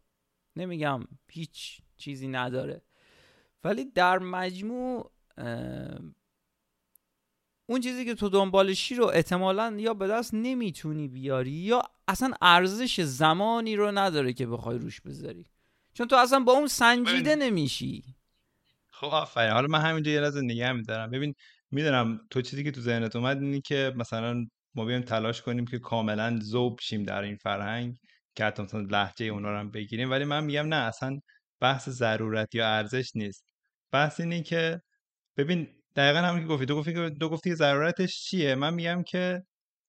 نمیگم 0.56 1.00
هیچ 1.28 1.80
چیزی 1.96 2.28
نداره. 2.28 2.82
ولی 3.64 3.84
در 3.84 4.18
مجموع 4.18 5.12
اه، 5.38 5.98
اون 7.66 7.80
چیزی 7.80 8.04
که 8.04 8.14
تو 8.14 8.28
دنبالشی 8.28 8.94
رو 8.94 9.06
احتمالا 9.06 9.76
یا 9.78 9.94
به 9.94 10.08
دست 10.08 10.34
نمی‌تونی 10.34 11.08
بیاری 11.08 11.50
یا 11.50 11.82
اصلا 12.08 12.32
ارزش 12.42 13.00
زمانی 13.00 13.76
رو 13.76 13.92
نداره 13.98 14.32
که 14.32 14.46
بخوای 14.46 14.78
روش 14.78 15.00
بذاری. 15.00 15.46
چون 15.94 16.08
تو 16.08 16.16
اصلا 16.16 16.40
با 16.40 16.52
اون 16.52 16.66
سنجیده 16.66 17.36
نمیشی. 17.36 18.04
خب 18.90 19.06
آفرین. 19.06 19.52
حالا 19.52 19.66
من 19.66 19.80
همینجا 19.80 20.12
یه 20.12 20.20
لحظه 20.20 20.40
نگه 20.40 20.72
میدارم. 20.72 21.10
ببین 21.10 21.34
می‌دونم 21.70 22.20
تو 22.30 22.42
چیزی 22.42 22.64
که 22.64 22.70
تو 22.70 22.80
ذهنت 22.80 23.16
اومد 23.16 23.42
اینی 23.42 23.60
که 23.60 23.92
مثلا 23.96 24.46
ما 24.74 24.84
بیایم 24.84 25.02
تلاش 25.02 25.42
کنیم 25.42 25.64
که 25.64 25.78
کاملا 25.78 26.40
ذوب 26.42 26.80
شیم 26.80 27.02
در 27.02 27.22
این 27.22 27.36
فرهنگ 27.36 27.96
که 28.34 28.44
حتی 28.44 28.62
مثلا 28.62 28.80
لهجه 28.80 29.26
اونا 29.26 29.50
رو 29.50 29.58
هم 29.58 29.70
بگیریم. 29.70 30.10
ولی 30.10 30.24
من 30.24 30.44
میگم 30.44 30.66
نه 30.66 30.76
اصلا 30.76 31.20
بحث 31.60 31.88
ضرورت 31.88 32.54
یا 32.54 32.68
ارزش 32.68 33.10
نیست. 33.14 33.44
بحث 33.92 34.20
اینه 34.20 34.42
که 34.42 34.80
ببین 35.36 35.68
دقیقا 35.96 36.18
همون 36.18 36.40
که 36.40 36.46
گفتی. 36.46 36.66
تو 36.66 36.76
گفتی 36.76 37.10
تو 37.20 37.28
گفتی 37.28 37.54
ضرورتش 37.54 38.22
چیه؟ 38.22 38.54
من 38.54 38.74
میگم 38.74 39.02
که 39.02 39.42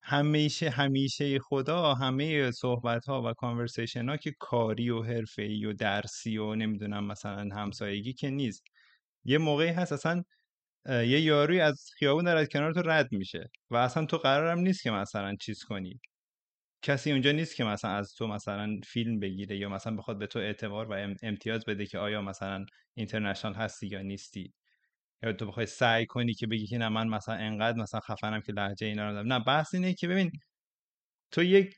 همیشه 0.03 0.69
همیشه 0.69 1.39
خدا 1.39 1.93
همه 1.93 2.51
صحبت 2.51 3.05
ها 3.05 3.21
و 3.21 3.33
کانورسیشن 3.33 4.09
ها 4.09 4.17
که 4.17 4.31
کاری 4.39 4.89
و 4.89 5.01
حرفه‌ای 5.03 5.65
و 5.65 5.73
درسی 5.73 6.37
و 6.37 6.55
نمی‌دونم 6.55 7.05
مثلا 7.07 7.49
همسایگی 7.55 8.13
که 8.13 8.29
نیست. 8.29 8.63
یه 9.25 9.37
موقعی 9.37 9.69
هست 9.69 9.93
اصلا 9.93 10.23
یه 10.89 11.21
یاروی 11.21 11.61
از 11.61 11.89
خیابون 11.99 12.25
داره 12.25 12.39
از 12.41 12.49
کنار 12.49 12.73
تو 12.73 12.81
رد 12.85 13.07
میشه 13.11 13.49
و 13.71 13.77
اصلا 13.77 14.05
تو 14.05 14.17
قرارم 14.17 14.59
نیست 14.59 14.83
که 14.83 14.91
مثلا 14.91 15.35
چیز 15.41 15.63
کنی. 15.63 15.99
کسی 16.83 17.11
اونجا 17.11 17.31
نیست 17.31 17.55
که 17.55 17.63
مثلا 17.63 17.91
از 17.91 18.13
تو 18.17 18.27
مثلا 18.27 18.79
فیلم 18.87 19.19
بگیره 19.19 19.57
یا 19.57 19.69
مثلا 19.69 19.95
بخواد 19.95 20.19
به 20.19 20.27
تو 20.27 20.39
اعتبار 20.39 20.87
و 20.87 20.93
ام- 20.93 21.15
امتیاز 21.23 21.65
بده 21.65 21.85
که 21.85 21.99
آیا 21.99 22.21
مثلا 22.21 22.65
اینترنشنال 22.95 23.53
هستی 23.53 23.87
یا 23.87 24.01
نیستی. 24.01 24.53
یا 25.25 25.33
تو 25.33 25.45
بخوای 25.47 25.65
سعی 25.65 26.05
کنی 26.05 26.33
که 26.33 26.47
بگی 26.47 26.67
که 26.67 26.77
نه 26.77 26.89
من 26.89 27.07
مثلا 27.07 27.35
انقدر 27.35 27.77
مثلا 27.81 27.99
خفنم 27.99 28.41
که 28.41 28.53
لهجه 28.53 28.87
اینا 28.87 29.07
رو 29.07 29.13
دارم 29.13 29.33
نه 29.33 29.39
بحث 29.45 29.73
اینه 29.75 29.93
که 29.93 30.07
ببین 30.07 30.31
تو 31.31 31.43
یک 31.43 31.75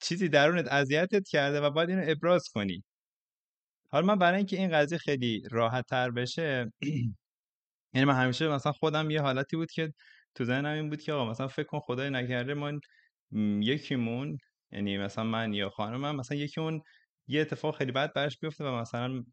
چیزی 0.00 0.28
درونت 0.28 0.68
اذیتت 0.72 1.28
کرده 1.28 1.60
و 1.60 1.70
باید 1.70 1.90
اینو 1.90 2.04
ابراز 2.08 2.48
کنی. 2.54 2.84
حالا 3.90 4.06
من 4.06 4.18
برای 4.18 4.36
اینکه 4.36 4.56
این 4.56 4.70
قضیه 4.72 4.98
خیلی 4.98 5.42
راحت 5.50 5.86
تر 5.86 6.10
بشه 6.10 6.72
یعنی 7.94 8.04
من 8.06 8.14
همیشه 8.14 8.48
مثلا 8.48 8.72
خودم 8.72 9.10
یه 9.10 9.20
حالتی 9.22 9.56
بود 9.56 9.70
که 9.70 9.92
تو 10.34 10.44
ذهنم 10.44 10.74
این 10.74 10.90
بود 10.90 11.02
که 11.02 11.12
آقا 11.12 11.30
مثلا 11.30 11.48
فکر 11.48 11.66
کن 11.66 11.80
خدای 11.80 12.10
نکرده 12.10 12.54
ما 12.54 12.72
م، 13.32 13.62
یکیمون 13.62 14.38
یعنی 14.72 14.98
مثلا 14.98 15.24
من 15.24 15.54
یا 15.54 15.70
خانمم 15.70 16.16
مثلا 16.16 16.38
یکیمون 16.38 16.82
یه 17.28 17.40
اتفاق 17.40 17.76
خیلی 17.78 17.92
بد 17.92 18.12
براش 18.14 18.38
بیفته 18.38 18.64
و 18.64 18.68
مثلا 18.80 19.24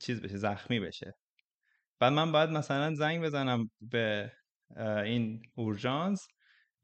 چیز 0.00 0.22
بشه 0.22 0.36
زخمی 0.38 0.80
بشه. 0.80 1.14
بعد 2.00 2.12
من 2.12 2.32
باید 2.32 2.50
مثلا 2.50 2.94
زنگ 2.94 3.22
بزنم 3.24 3.70
به 3.80 4.32
این 5.04 5.42
اورژانس 5.54 6.26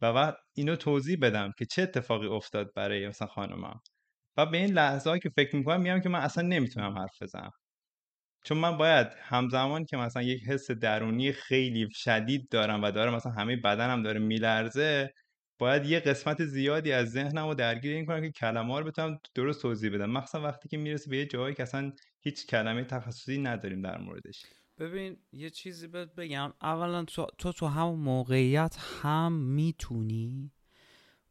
و 0.03 0.13
بعد 0.13 0.37
اینو 0.55 0.77
توضیح 0.77 1.19
بدم 1.23 1.53
که 1.59 1.65
چه 1.67 1.83
اتفاقی 1.83 2.27
افتاد 2.27 2.75
برای 2.77 3.09
مثلا 3.09 3.29
خانمم 3.29 3.81
و 4.37 4.47
به 4.47 4.59
این 4.59 4.75
لحظه 4.75 5.19
که 5.19 5.31
فکر 5.37 5.57
می‌کنم 5.57 5.81
میگم 5.81 6.01
که 6.01 6.09
من 6.09 6.21
اصلا 6.21 6.49
نمی‌تونم 6.49 6.99
حرف 6.99 7.23
بزنم. 7.23 7.51
چون 8.45 8.59
من 8.59 8.77
باید 8.79 9.07
همزمان 9.21 9.85
که 9.85 9.97
مثلا 9.97 10.23
یک 10.23 10.43
حس 10.49 10.71
درونی 10.71 11.33
خیلی 11.33 11.89
شدید 11.93 12.49
دارم 12.51 12.83
و 12.83 12.91
دارم 12.91 13.15
مثلا 13.15 13.33
همه 13.33 13.57
بدنم 13.57 14.03
داره 14.03 14.21
میلرزه 14.21 15.11
باید 15.59 15.87
یه 15.87 16.01
قسمت 16.01 16.45
زیادی 16.45 16.93
از 16.93 17.11
ذهنم 17.11 17.47
رو 17.49 17.55
درگیر 17.55 17.93
این 17.97 18.07
کنم 18.07 18.21
که 18.23 18.31
کلمه 18.33 18.79
رو 18.81 18.85
بتونم 18.87 19.19
درست 19.35 19.63
توضیح 19.63 19.95
بدم. 19.95 20.11
مخصوصا 20.11 20.43
وقتی 20.45 20.69
که 20.69 20.77
می‌رسه 20.77 21.11
به 21.11 21.17
یه 21.19 21.27
جایی 21.27 21.55
که 21.55 21.63
اصلا 21.63 21.93
هیچ 22.21 22.47
کلمه 22.47 22.85
تخصصی 22.85 23.39
نداریم 23.39 23.83
در 23.83 23.99
موردش. 23.99 24.43
ببین 24.79 25.17
یه 25.33 25.51
چیزی 25.51 25.87
بهت 25.89 26.15
بگم. 26.15 26.53
اولا 26.63 27.05
تو 27.05 27.27
تو, 27.39 27.53
تو 27.53 27.67
همون 27.67 28.01
موقعیت 28.01 28.77
هم 29.03 29.33
می‌تونی 29.33 30.53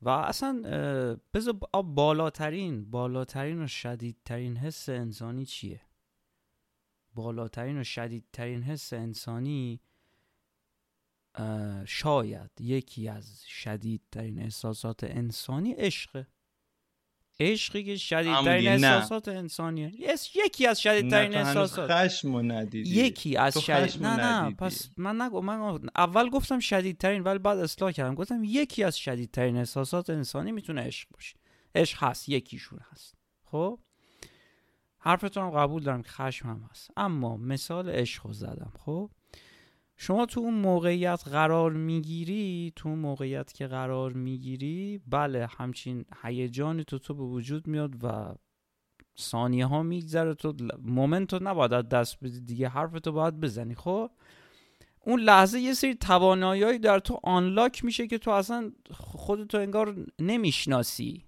و 0.02 0.10
اصلا 0.10 0.62
بذار 1.34 1.54
با- 1.54 1.82
بالاترین 1.82 2.92
بالاترین 2.92 3.64
و 3.64 3.68
شدیدترین 3.68 4.58
حس 4.58 4.90
انسانی 4.90 5.46
چیه؟ 5.46 5.82
بالاترین 7.16 7.78
و 7.80 7.84
شدیدترین 7.84 8.64
حس 8.64 8.94
انسانی 8.94 9.82
شاید 11.86 12.52
یکی 12.62 13.08
از 13.08 13.44
شدیدترین 13.48 14.40
احساسات 14.40 15.04
انسانی 15.04 15.74
عشقه. 15.74 16.28
عشقی 17.40 17.84
که 17.84 17.96
شدیدترین. 17.96 18.68
احساسات 18.68 19.28
انسانیه. 19.28 19.92
یس- 20.00 20.36
یکی 20.46 20.68
از 20.68 20.82
شدیدترین 20.82 21.36
احساسات. 21.36 21.92
خشم 21.92 22.52
ندیدی. 22.52 22.90
یکی 22.90 23.38
از 23.38 23.58
شدید 23.58 24.04
نه 24.04 24.16
نه 24.16 24.24
ندیدی. 24.24 24.56
پس 24.56 24.90
من 24.98 25.22
نگو 25.22 25.42
من 25.42 25.80
اول 25.96 26.30
گفتم 26.30 26.60
شدیدترین 26.60 27.24
ولی 27.24 27.40
بعد 27.40 27.60
اصلاح 27.60 27.92
کردم. 27.92 28.16
گفتم 28.16 28.44
یکی 28.44 28.84
از 28.84 28.98
شدیدترین 28.98 29.58
احساسات 29.58 30.10
انسانی 30.10 30.52
می‌تونه 30.52 30.82
عشق 30.82 31.08
باشه. 31.14 31.36
عشق 31.76 32.04
هست 32.04 32.30
یکیشون 32.30 32.80
هست. 32.92 33.16
خب؟ 33.44 33.80
حرفتون 35.00 35.44
هم 35.44 35.50
قبول 35.50 35.84
دارم 35.84 36.02
که 36.02 36.10
خشم 36.10 36.50
هم 36.50 36.70
هست. 36.72 36.92
اما 36.98 37.38
مثال 37.38 37.90
عشق 37.90 38.26
رو 38.28 38.34
زدم. 38.34 38.72
خب؟ 38.86 39.10
شما 39.98 40.26
تو 40.26 40.40
اون 40.40 40.54
موقعیت 40.54 41.24
قرار 41.28 41.72
می‌گیری 41.72 42.74
تو 42.76 42.90
اون 42.90 43.00
موقعیت 43.00 43.54
که 43.54 43.68
قرار 43.68 44.14
می‌گیری 44.14 45.02
بله 45.08 45.48
همچین 45.58 46.06
هیجانی 46.24 46.84
تو 46.84 47.00
تو 47.00 47.14
به 47.14 47.24
وجود 47.24 47.68
میاد 47.68 48.04
و 48.04 48.36
ثانیه 49.20 49.66
ها 49.66 49.84
میگذره 49.84 50.34
تو 50.34 50.54
مومنت 50.84 51.34
رو 51.34 51.40
نباید 51.44 51.74
از 51.74 51.90
دست 51.90 52.18
بدی 52.24 52.42
دیگه 52.42 52.68
حرف 52.68 53.00
تو 53.00 53.12
باید 53.12 53.40
بزنی. 53.40 53.76
خب؟ 53.76 54.12
اون 55.06 55.20
لحظه 55.20 55.60
یه 55.60 55.74
سری 55.74 55.96
توانایی 55.96 56.80
در 56.80 57.00
تو 57.00 57.20
آنلاک 57.24 57.86
میشه 57.86 58.08
که 58.08 58.18
تو 58.18 58.32
اصلا 58.32 58.72
خودتو 58.92 59.58
انگار 59.58 59.96
نمی‌شناسی 60.20 61.26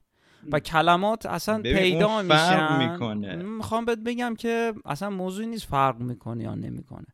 و 0.51 0.59
کلمات 0.59 1.25
اصلا 1.25 1.61
پیدا 1.61 2.21
میشن. 2.21 2.91
می‌کنه. 2.91 3.35
می‌خوام 3.35 3.85
بهت 3.85 3.99
بگم 3.99 4.35
که 4.35 4.73
اصلا 4.85 5.09
موضوعی 5.09 5.47
نیست 5.47 5.67
فرق 5.67 5.99
می‌کنه 5.99 6.43
یا 6.43 6.55
نمی‌کنه. 6.55 7.07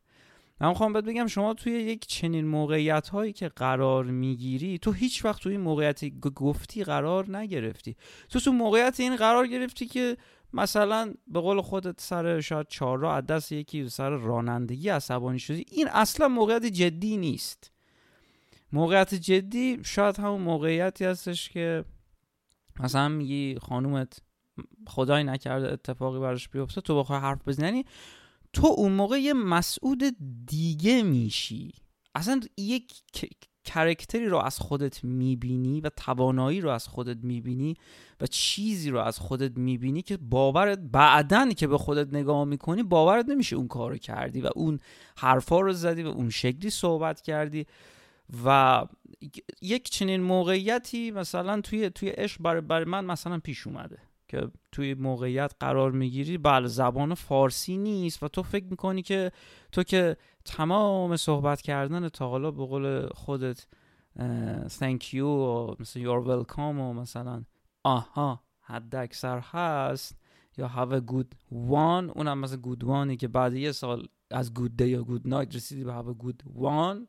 من 0.60 0.68
می‌خوام 0.68 0.92
بهت 0.92 1.04
بگم 1.04 1.26
شما 1.26 1.54
توی 1.54 1.72
یک 1.72 2.06
چنین 2.06 2.46
موقعیت 2.46 3.08
هایی 3.08 3.32
که 3.32 3.48
قرار 3.48 4.04
می‌گیری 4.04 4.78
تو 4.78 4.92
هیچ 4.92 5.24
وقت 5.24 5.42
توی 5.42 5.52
این 5.52 5.60
موقعیت 5.60 6.04
گفتی 6.20 6.84
قرار 6.84 7.36
نگرفتی. 7.36 7.96
تو 8.28 8.40
تو 8.40 8.52
موقعیت 8.52 9.00
این 9.00 9.16
قرار 9.16 9.46
گرفتی 9.46 9.86
که 9.86 10.16
مثلا 10.52 11.14
به 11.26 11.40
قول 11.40 11.60
خودت 11.60 12.00
سر 12.00 12.40
شاید 12.40 12.66
چهار 12.68 12.98
راه 12.98 13.16
از 13.16 13.26
دست 13.26 13.52
یکی 13.52 13.88
سر 13.88 14.10
رانندگی 14.10 14.88
عصبانی 14.88 15.38
شدی. 15.38 15.64
این 15.70 15.88
اصلا 15.88 16.28
موقعیت 16.28 16.66
جدی 16.66 17.16
نیست. 17.16 17.72
موقعیت 18.72 19.14
جدی 19.14 19.78
شاید 19.84 20.18
همون 20.18 20.40
موقعیتی 20.40 21.04
هستش 21.04 21.48
که 21.48 21.84
مثلا 22.80 23.08
میگی 23.08 23.56
خانومت 23.60 24.18
خدای 24.86 25.24
نکرده 25.24 25.72
اتفاقی 25.72 26.20
براش 26.20 26.48
بیفته 26.48 26.80
تو 26.80 26.98
بخوای 26.98 27.20
حرف 27.20 27.48
بزنی. 27.48 27.66
یعنی 27.66 27.84
تو 28.54 28.66
اون 28.66 28.92
موقع 28.92 29.20
یه 29.20 29.32
مسعود 29.32 30.02
دیگه 30.46 31.02
میشی. 31.02 31.72
اصلا 32.14 32.40
یک 32.58 32.92
کرکتری 33.64 34.26
رو 34.26 34.38
از 34.38 34.58
خودت 34.58 35.04
می‌بینی 35.04 35.80
و 35.80 35.90
توانایی 35.96 36.60
رو 36.60 36.70
از 36.70 36.88
خودت 36.88 37.16
می‌بینی 37.22 37.76
و 38.20 38.26
چیزی 38.26 38.90
رو 38.90 38.98
از 38.98 39.18
خودت 39.18 39.58
می‌بینی 39.58 40.02
که 40.02 40.16
باورت 40.16 40.78
بعدن 40.78 41.52
که 41.52 41.66
به 41.66 41.78
خودت 41.78 42.14
نگاه 42.14 42.44
می‌کنی 42.44 42.82
باورت 42.82 43.28
نمیشه 43.28 43.56
اون 43.56 43.68
کار 43.68 43.90
رو 43.90 43.96
کردی 43.96 44.40
و 44.40 44.50
اون 44.54 44.78
حرفا 45.16 45.60
رو 45.60 45.72
زدی 45.72 46.02
و 46.02 46.06
اون 46.06 46.30
شکلی 46.30 46.70
صحبت 46.70 47.20
کردی 47.20 47.66
و 48.44 48.86
یک 49.62 49.90
چنین 49.90 50.22
موقعیتی 50.22 51.10
مثلا 51.10 51.60
توی 51.60 51.90
توی 51.90 52.08
عشق 52.08 52.42
برای, 52.42 52.60
برای 52.60 52.84
من 52.84 53.04
مثلا 53.04 53.38
پیش 53.38 53.66
اومده. 53.66 53.98
که 54.34 54.48
توی 54.72 54.94
موقعیت 54.94 55.54
قرار 55.60 55.92
می‌گیری 55.92 56.38
بله 56.38 56.66
زبان 56.66 57.14
فارسی 57.14 57.76
نیست 57.76 58.22
و 58.22 58.28
تو 58.28 58.42
فکر 58.42 58.64
می‌کنی 58.64 59.02
که 59.02 59.32
تو 59.72 59.82
که 59.82 60.16
تمام 60.44 61.16
صحبت 61.16 61.60
کردن 61.60 62.08
تا 62.08 62.28
حالا 62.28 62.50
به 62.50 62.66
قول 62.66 63.06
خودت 63.06 63.66
thank 64.78 65.02
you 65.12 65.22
و 65.22 65.74
مثلا 65.80 66.02
you're 66.02 66.26
welcome 66.26 66.58
و 66.58 66.92
مثلا 66.92 67.44
آها 67.84 68.40
حد 68.60 68.94
اکثر 68.94 69.38
هست 69.38 70.16
یا 70.58 70.68
have 70.68 70.92
a 70.92 71.12
good 71.12 71.34
one 71.70 72.16
اونم 72.16 72.38
مثلا 72.38 72.60
good 72.62 72.84
one 72.84 73.16
که 73.16 73.28
بعد 73.28 73.54
یه 73.54 73.72
سال 73.72 74.08
از 74.30 74.52
good 74.54 74.82
day 74.82 74.86
یا 74.86 75.04
good 75.04 75.28
night 75.28 75.54
رسیدی 75.54 75.84
به 75.84 75.92
have 75.92 76.06
a 76.06 76.24
good 76.24 76.62
one. 76.62 77.06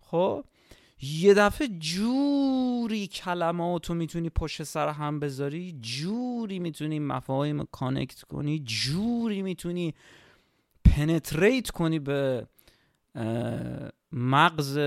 خب 0.00 0.44
یه 1.02 1.34
دفعه 1.34 1.68
جوری 1.68 3.06
کلماتو 3.06 3.94
می‌تونی 3.94 4.30
پشت 4.30 4.62
سر 4.62 4.88
هم 4.88 5.20
بذاری 5.20 5.78
جوری 5.80 6.58
می‌تونی 6.58 6.98
مفاهیم 6.98 7.64
کانکت 7.64 8.22
کنی 8.22 8.62
جوری 8.64 9.42
می‌تونی 9.42 9.94
penetrate 10.84 11.70
کنی 11.70 11.98
به 11.98 12.46
مغز 14.12 14.78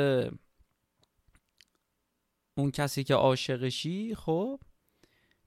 اون 2.58 2.72
کسی 2.72 3.04
که 3.04 3.14
عاشقشی 3.14 4.16
خب؟ 4.16 4.60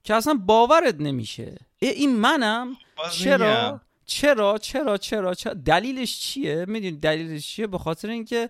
که 0.03 0.15
اصلا 0.15 0.33
باورت 0.33 0.95
نمیشه. 0.99 1.57
این 1.79 2.15
منم 2.15 2.77
چرا؟ 3.11 3.81
چرا؟ 4.05 4.57
چرا؟ 4.57 4.97
چرا؟ 4.97 5.33
چرا؟ 5.33 5.53
دلیلش 5.53 6.19
چیه؟ 6.19 6.65
می‌دونی 6.67 6.97
دلیلش 6.97 7.47
چیه؟ 7.47 7.67
به 7.67 7.77
خاطر 7.77 8.09
اینکه 8.09 8.49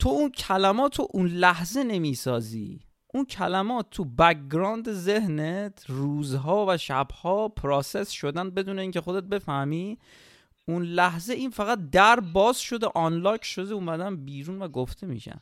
تو 0.00 0.08
اون 0.08 0.30
کلمات 0.30 0.98
رو 0.98 1.08
اون 1.10 1.26
لحظه 1.26 1.84
نمی‌سازی. 1.84 2.80
اون 3.14 3.24
کلمات 3.24 3.90
تو 3.90 4.04
background 4.04 4.92
ذهنت 4.92 5.84
روزها 5.88 6.66
و 6.68 6.76
شبها 6.76 7.48
process 7.48 8.10
شدن 8.10 8.50
بدون 8.50 8.78
اینکه 8.78 9.00
خودت 9.00 9.24
بفهمی. 9.24 9.98
اون 10.68 10.82
لحظه 10.82 11.34
این 11.34 11.50
فقط 11.50 11.78
در 11.92 12.20
باز 12.20 12.60
شده 12.60 12.86
آنلاک 12.94 13.44
شده 13.44 13.74
اومدن 13.74 14.24
بیرون 14.24 14.62
و 14.62 14.68
گفته 14.68 15.06
میشن. 15.06 15.40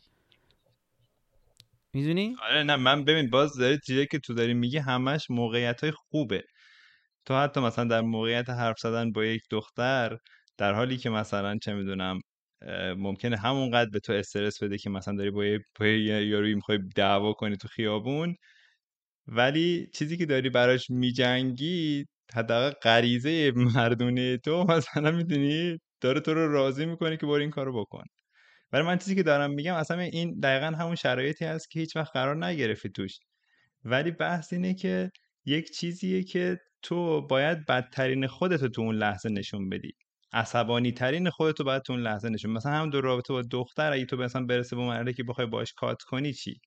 می‌دونی؟ 1.93 2.37
آره 2.51 2.63
نه 2.63 2.77
من 2.77 3.05
ببین 3.05 3.31
باز 3.31 3.57
داری 3.57 3.79
چیزی 3.87 4.07
که 4.07 4.19
تو 4.19 4.35
داری 4.35 4.55
میگی 4.55 4.79
همش 4.79 5.31
موقعیت 5.31 5.81
های 5.81 5.93
خوبه. 5.93 6.45
تو 7.25 7.35
حتی 7.35 7.61
مثلا 7.61 7.85
در 7.85 8.01
موقعیت 8.01 8.51
حرف 8.51 8.79
زدن 8.79 9.13
با 9.13 9.25
یک 9.25 9.43
دختر 9.51 10.19
در 10.59 10.75
حالی 10.75 10.97
که 10.97 11.11
مثلا 11.11 11.59
چه 11.63 11.75
می‌دونم 11.75 12.21
ممکنه 12.99 13.37
همونقدر 13.37 13.91
به 13.91 14.01
تو 14.01 14.13
استرس 14.13 14.63
بده 14.63 14.79
که 14.79 14.91
مثلا 14.91 15.17
داری 15.17 15.31
با 15.31 15.45
یه, 15.45 15.61
با 15.81 15.87
یه 15.87 16.27
یاروی 16.27 16.55
می‌خوای 16.55 16.79
دعوا 16.97 17.33
کنی 17.33 17.57
تو 17.57 17.69
خیابون. 17.69 18.37
ولی 19.27 19.89
چیزی 19.95 20.17
که 20.17 20.27
داری 20.27 20.51
براش 20.51 20.91
میجنگی 20.91 22.07
حداقل 22.35 22.71
غریزه 22.83 23.53
مردونه 23.57 24.37
تو 24.39 24.65
مثلا 24.71 25.11
می‌دونی 25.11 25.79
داره 26.01 26.21
تو 26.21 26.35
رو 26.35 26.53
راضی 26.53 26.87
می‌کنه 26.87 27.17
که 27.17 27.27
برو 27.27 27.41
این 27.41 27.51
کارو 27.51 27.81
بکن. 27.81 28.05
ولی 28.73 28.83
من 28.83 28.99
چیزی 28.99 29.15
که 29.17 29.23
دارم 29.23 29.51
میگم 29.51 29.75
اصلا 29.75 30.01
این 30.01 30.41
دقیقا 30.41 30.67
همون 30.67 30.95
شرایطی 30.95 31.45
هست 31.45 31.71
که 31.71 31.81
هیچ 31.81 31.97
وقت 31.97 32.13
قرار 32.13 32.47
نگرفتی 32.47 32.89
توش. 32.91 33.19
ولی 33.85 34.11
بحث 34.11 34.53
اینه 34.53 34.75
که 34.75 35.11
یک 35.47 35.71
چیزیه 35.71 36.25
که 36.25 36.59
تو 36.83 37.23
باید 37.27 37.67
بدترین 37.67 38.27
خودتو 38.27 38.69
تو 38.69 38.83
اون 38.83 38.97
لحظه 38.97 39.29
نشون 39.29 39.69
بدی. 39.69 39.93
عصبانی 40.33 40.93
ترین 40.93 41.31
خودتو 41.31 41.65
باید 41.65 41.83
تو 41.83 41.93
اون 41.93 42.03
لحظه 42.03 42.29
نشون 42.29 42.51
مثلا 42.51 42.73
هم 42.73 42.91
دو 42.91 43.01
رابطه 43.01 43.33
با 43.33 43.43
دختر 43.43 43.93
اگه 43.93 44.05
تو 44.05 44.17
مثلا 44.17 44.45
برسه 44.47 44.77
به 44.77 44.83
مرحله 44.83 45.13
که 45.13 45.25
بخوای 45.25 45.47
باش 45.47 45.73
کات 45.73 46.03
کنی 46.03 46.33
چی؟ 46.33 46.61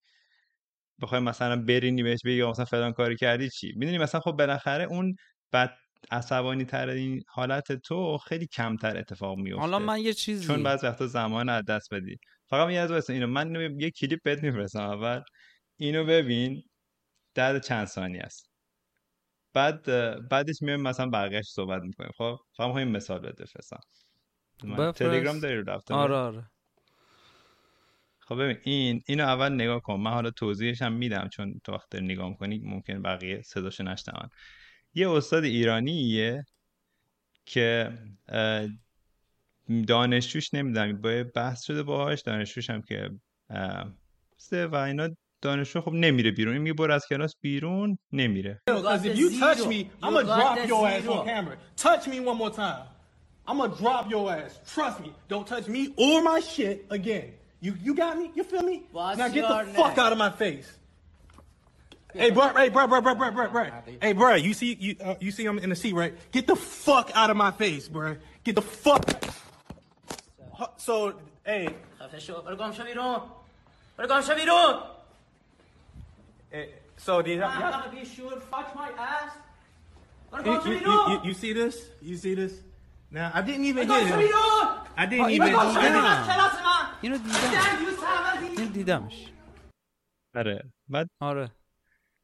بخوای 1.02 1.22
مثلا 1.22 1.56
برینی 1.62 2.04
بهش 2.04 2.20
بگی 2.26 2.44
مثلا 2.44 2.66
فلان 2.66 2.94
کاری 2.94 3.16
کردی 3.16 3.50
چی؟ 3.50 3.74
می‌دونی 3.76 3.98
مثلا 3.98 4.22
خب 4.22 4.32
بالاخره 4.32 4.84
اون 4.84 5.16
بد 5.54 5.74
عصبانی 6.12 6.66
تر 6.66 6.90
این 6.90 7.22
حالت 7.28 7.72
تو 7.72 8.18
خیلی 8.18 8.48
کمتر 8.48 8.98
اتفاق 8.98 9.38
میفته 9.38 9.62
حالا 9.62 9.80
من 9.80 10.00
یه 10.00 10.14
چیزی 10.14 10.48
چون 10.48 10.64
بعضی 10.64 10.88
وقتا 10.88 11.08
زمان 11.08 11.50
از 11.50 11.64
دست 11.66 11.94
بدی. 11.94 12.18
فقط 12.50 12.72
یه 12.72 12.80
از 12.80 13.10
اینو 13.10 13.28
من 13.28 13.56
اینو 13.56 13.82
یه 13.82 13.92
کلیپ 13.92 14.20
بهت 14.24 14.44
میفرستم 14.44 14.82
اول. 14.82 15.22
اینو 15.80 16.06
ببین. 16.06 16.64
در 17.36 17.60
چند 17.60 17.88
ثانیه 17.88 18.22
است؟ 18.22 18.51
بعد 19.54 19.84
بعدش 20.30 20.62
میایم 20.62 20.82
مثلا 20.82 21.10
بقیه‌اش 21.10 21.46
صحبت 21.46 21.82
می‌کنیم. 21.82 22.12
خب؟ 22.18 22.38
فقط 22.58 22.76
این 22.76 22.88
مثال 22.88 23.20
بده 23.20 23.44
بفرستم. 23.44 23.80
تلگرام 24.96 25.40
داری 25.40 25.56
رو 25.56 25.80
آره 25.90 26.16
آره. 26.16 26.46
خب 28.20 28.36
ببین 28.44 28.58
این 28.64 29.02
اینو 29.06 29.24
اول 29.24 29.54
نگاه 29.54 29.82
کن. 29.82 30.00
من 30.00 30.12
حالا 30.12 30.32
توضیحش 30.32 30.82
هم 30.82 30.94
میدم 30.94 31.30
چون 31.34 31.62
تو 31.64 31.72
وقت 31.72 31.96
نگاه 31.96 32.30
می‌کنی 32.30 32.60
ممکن 32.64 33.02
بقیه 33.02 33.42
صداشو 33.42 33.84
نشنون. 33.84 34.30
یه 34.94 35.10
استاد 35.10 35.44
ایرانیه 35.44 36.46
که 37.46 37.92
دانشجوش 39.88 40.54
نمی‌دونم 40.54 41.02
با 41.02 41.24
بحث 41.36 41.64
شده 41.64 41.84
باهاش. 41.84 42.22
دانشجوش 42.22 42.70
هم 42.70 42.82
که 42.82 43.10
و 44.52 44.76
اینا 44.76 45.10
دانشجو 45.43 45.81
خب 45.81 45.93
نمیره 45.93 46.31
بیرون 46.31 46.53
این 46.53 46.63
میگه 46.63 46.75
برو 46.75 46.95
از 46.95 47.07
کلاس 47.07 47.35
بیرون 47.41 47.99
نمیره 48.13 48.61
Because 48.71 49.05
if 49.05 49.17
you 49.17 49.31
touch 49.41 49.67
me, 49.67 49.91
I'm 50.03 50.15
gonna 50.15 50.25
drop 50.25 50.69
your 50.69 50.89
ass 50.89 51.07
on 51.07 51.25
camera. 51.27 51.57
Touch 51.77 52.07
me 52.09 52.21
one 52.21 52.39
more 52.43 52.51
time. 52.51 52.85
I'm 53.49 53.59
gonna 53.59 53.75
drop 53.83 54.11
your 54.11 54.33
ass. 54.33 54.53
Trust 54.75 54.99
me. 55.05 55.11
Don't 55.29 55.47
touch 55.47 55.67
me 55.69 55.83
or 55.97 56.17
my 56.23 56.41
shit 56.41 56.77
again. 56.99 57.29
You 57.61 57.73
you 57.87 57.93
got 57.95 58.13
me? 58.21 58.27
You 58.35 58.45
feel 58.53 58.63
me? 58.63 58.77
What's 58.93 59.19
now 59.19 59.29
get 59.29 59.49
the 59.49 59.57
your 59.57 59.75
fuck 59.79 59.97
name? 59.97 60.05
out 60.05 60.13
of 60.15 60.19
my 60.27 60.31
face. 60.45 60.69
Hey, 62.23 62.31
bro, 62.31 62.49
hey, 62.61 62.71
bro, 62.71 62.87
bro, 62.87 63.01
bro, 63.03 63.15
bro, 63.15 63.31
bro, 63.31 63.47
bro. 63.51 63.65
Hey, 64.01 64.13
bro, 64.15 64.35
you 64.37 64.55
see, 64.55 64.75
you, 64.81 64.97
uh, 65.05 65.17
you 65.21 65.31
see, 65.31 65.45
I'm 65.45 65.59
in 65.59 65.69
the 65.69 65.77
seat, 65.77 65.95
right? 65.95 66.15
Get 66.33 66.47
the 66.47 66.57
fuck 66.57 67.11
out 67.15 67.29
of 67.29 67.37
my 67.37 67.51
face, 67.51 67.89
bro. 67.89 68.17
Get 68.43 68.55
the 68.55 68.63
fuck. 68.63 69.05
So, 70.79 71.13
hey, 71.45 71.69
خفه 71.99 72.19
شو 72.19 72.43
برو 72.43 72.57
گم 72.57 72.73
شو 72.73 72.85
بیرون 72.85 73.21
برو 73.99 74.09
گم 74.09 74.21
شو 74.21 74.35
بیرون 74.35 74.75
eh, 76.52 76.66
so 76.98 77.22
did 77.22 77.42
I'm 77.42 77.60
y'all, 77.60 77.72
gonna 77.72 77.92
be 77.92 78.06
sure? 78.06 78.40
Fuck 78.52 78.76
my 78.76 78.90
ass. 78.98 79.32
You, 80.46 80.54
you, 80.66 80.80
you, 80.80 80.96
you, 81.12 81.20
you 81.28 81.34
see 81.34 81.54
this? 81.54 81.76
You 82.02 82.16
see 82.18 82.36
this? 82.36 82.54
Now, 83.12 83.32
I 83.34 83.42
didn't 83.42 83.66
even 83.66 83.88
شو 83.88 83.94
him. 83.94 84.20
I 84.98 85.06
didn't 85.06 85.26
Oh, 85.26 85.30
even 85.30 85.52
من 85.54 85.68
اینو 87.02 87.18
دیدم 87.18 88.48
اینو 88.58 88.72
دیدمش 88.72 89.28
آره 90.36 90.72
بعد 90.90 91.10
آره. 91.20 91.52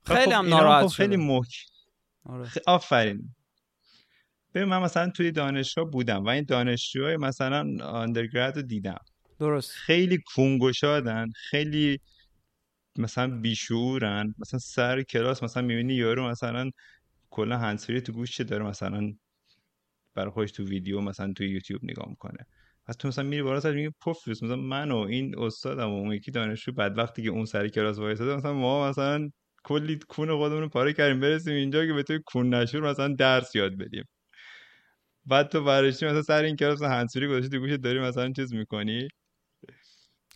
خب 0.06 0.14
خیلی 0.14 0.32
هم 0.32 0.48
ناراحت 0.48 0.86
خب 0.88 0.94
خیلی. 0.94 1.16
محک 1.18 1.54
آره. 2.26 2.46
خ- 2.46 2.58
آفرین. 2.68 3.36
ببین 4.54 4.70
من 4.70 4.82
مثلا 4.82 5.10
توی 5.10 5.32
دانشگاه 5.32 5.86
بودم 5.86 6.24
و 6.26 6.30
این 6.30 6.44
دانشجوهای 6.44 7.18
مثلا 7.18 7.86
آندرگراد 7.86 8.56
رو 8.56 8.62
دیدم. 8.62 9.00
درست. 9.40 9.72
خیلی 9.72 10.18
کونگشادن 10.36 11.28
خیلی 11.50 12.00
مثلا 13.00 13.28
بیشعورن 13.42 14.36
مثلا 14.40 14.60
سر 14.60 15.04
کلاس 15.04 15.44
مثلا 15.44 15.64
می‌بینی 15.64 15.94
یارو 15.94 16.30
مثلا 16.30 16.72
کلا 17.30 17.58
هنسفری 17.58 18.02
تو 18.02 18.14
گوشه 18.14 18.44
داره 18.44 18.66
مثلا 18.66 19.14
برای 20.16 20.32
خودش 20.32 20.52
تو 20.52 20.64
ویدیو 20.64 21.02
مثلا 21.02 21.34
تو 21.34 21.44
یوتیوب 21.44 21.82
نگاه 21.84 22.10
می‌کنه. 22.10 22.46
پس 22.86 22.96
تو 22.96 23.08
مثلا 23.08 23.24
میری 23.26 23.44
بالا 23.44 23.60
سرش 23.60 23.76
میگی 23.76 23.90
پوفیوس 24.02 24.44
مثلا 24.44 24.56
من 24.56 24.92
و 24.92 24.98
این 24.98 25.40
استادم 25.40 25.90
و 25.90 25.94
اون 25.98 26.14
یکی 26.14 26.32
دانشجو 26.32 26.72
بعد 26.72 26.98
وقتی 26.98 27.24
که 27.24 27.30
اون 27.30 27.46
سر 27.46 27.68
کلاس 27.68 27.98
وایساده 28.00 28.36
مثلا 28.36 28.54
ما 28.54 28.90
مثلا 28.90 29.30
کلی 29.64 30.00
کون 30.10 30.38
خودمون 30.38 30.62
رو 30.62 30.70
پاره 30.70 30.94
کردیم 30.94 31.20
برسیم 31.20 31.54
اینجا 31.56 31.86
که 31.86 31.94
به 31.94 32.04
توی 32.04 32.20
کون 32.26 32.54
نشور 32.54 32.82
مثلا 32.90 33.08
درس 33.16 33.56
یاد 33.56 33.78
بدیم. 33.78 34.04
بعد 35.26 35.48
تو 35.50 35.64
برشتی 35.64 36.06
مثلا 36.06 36.22
سر 36.22 36.44
این 36.44 36.56
کلاس 36.56 36.82
هنسفری 36.82 37.28
گذاشتی 37.28 37.50
تو 37.50 37.60
گوشت 37.60 37.76
داری 37.78 38.00
مثلا 38.00 38.32
چیز 38.34 38.54
می‌کنی؟ 38.54 39.08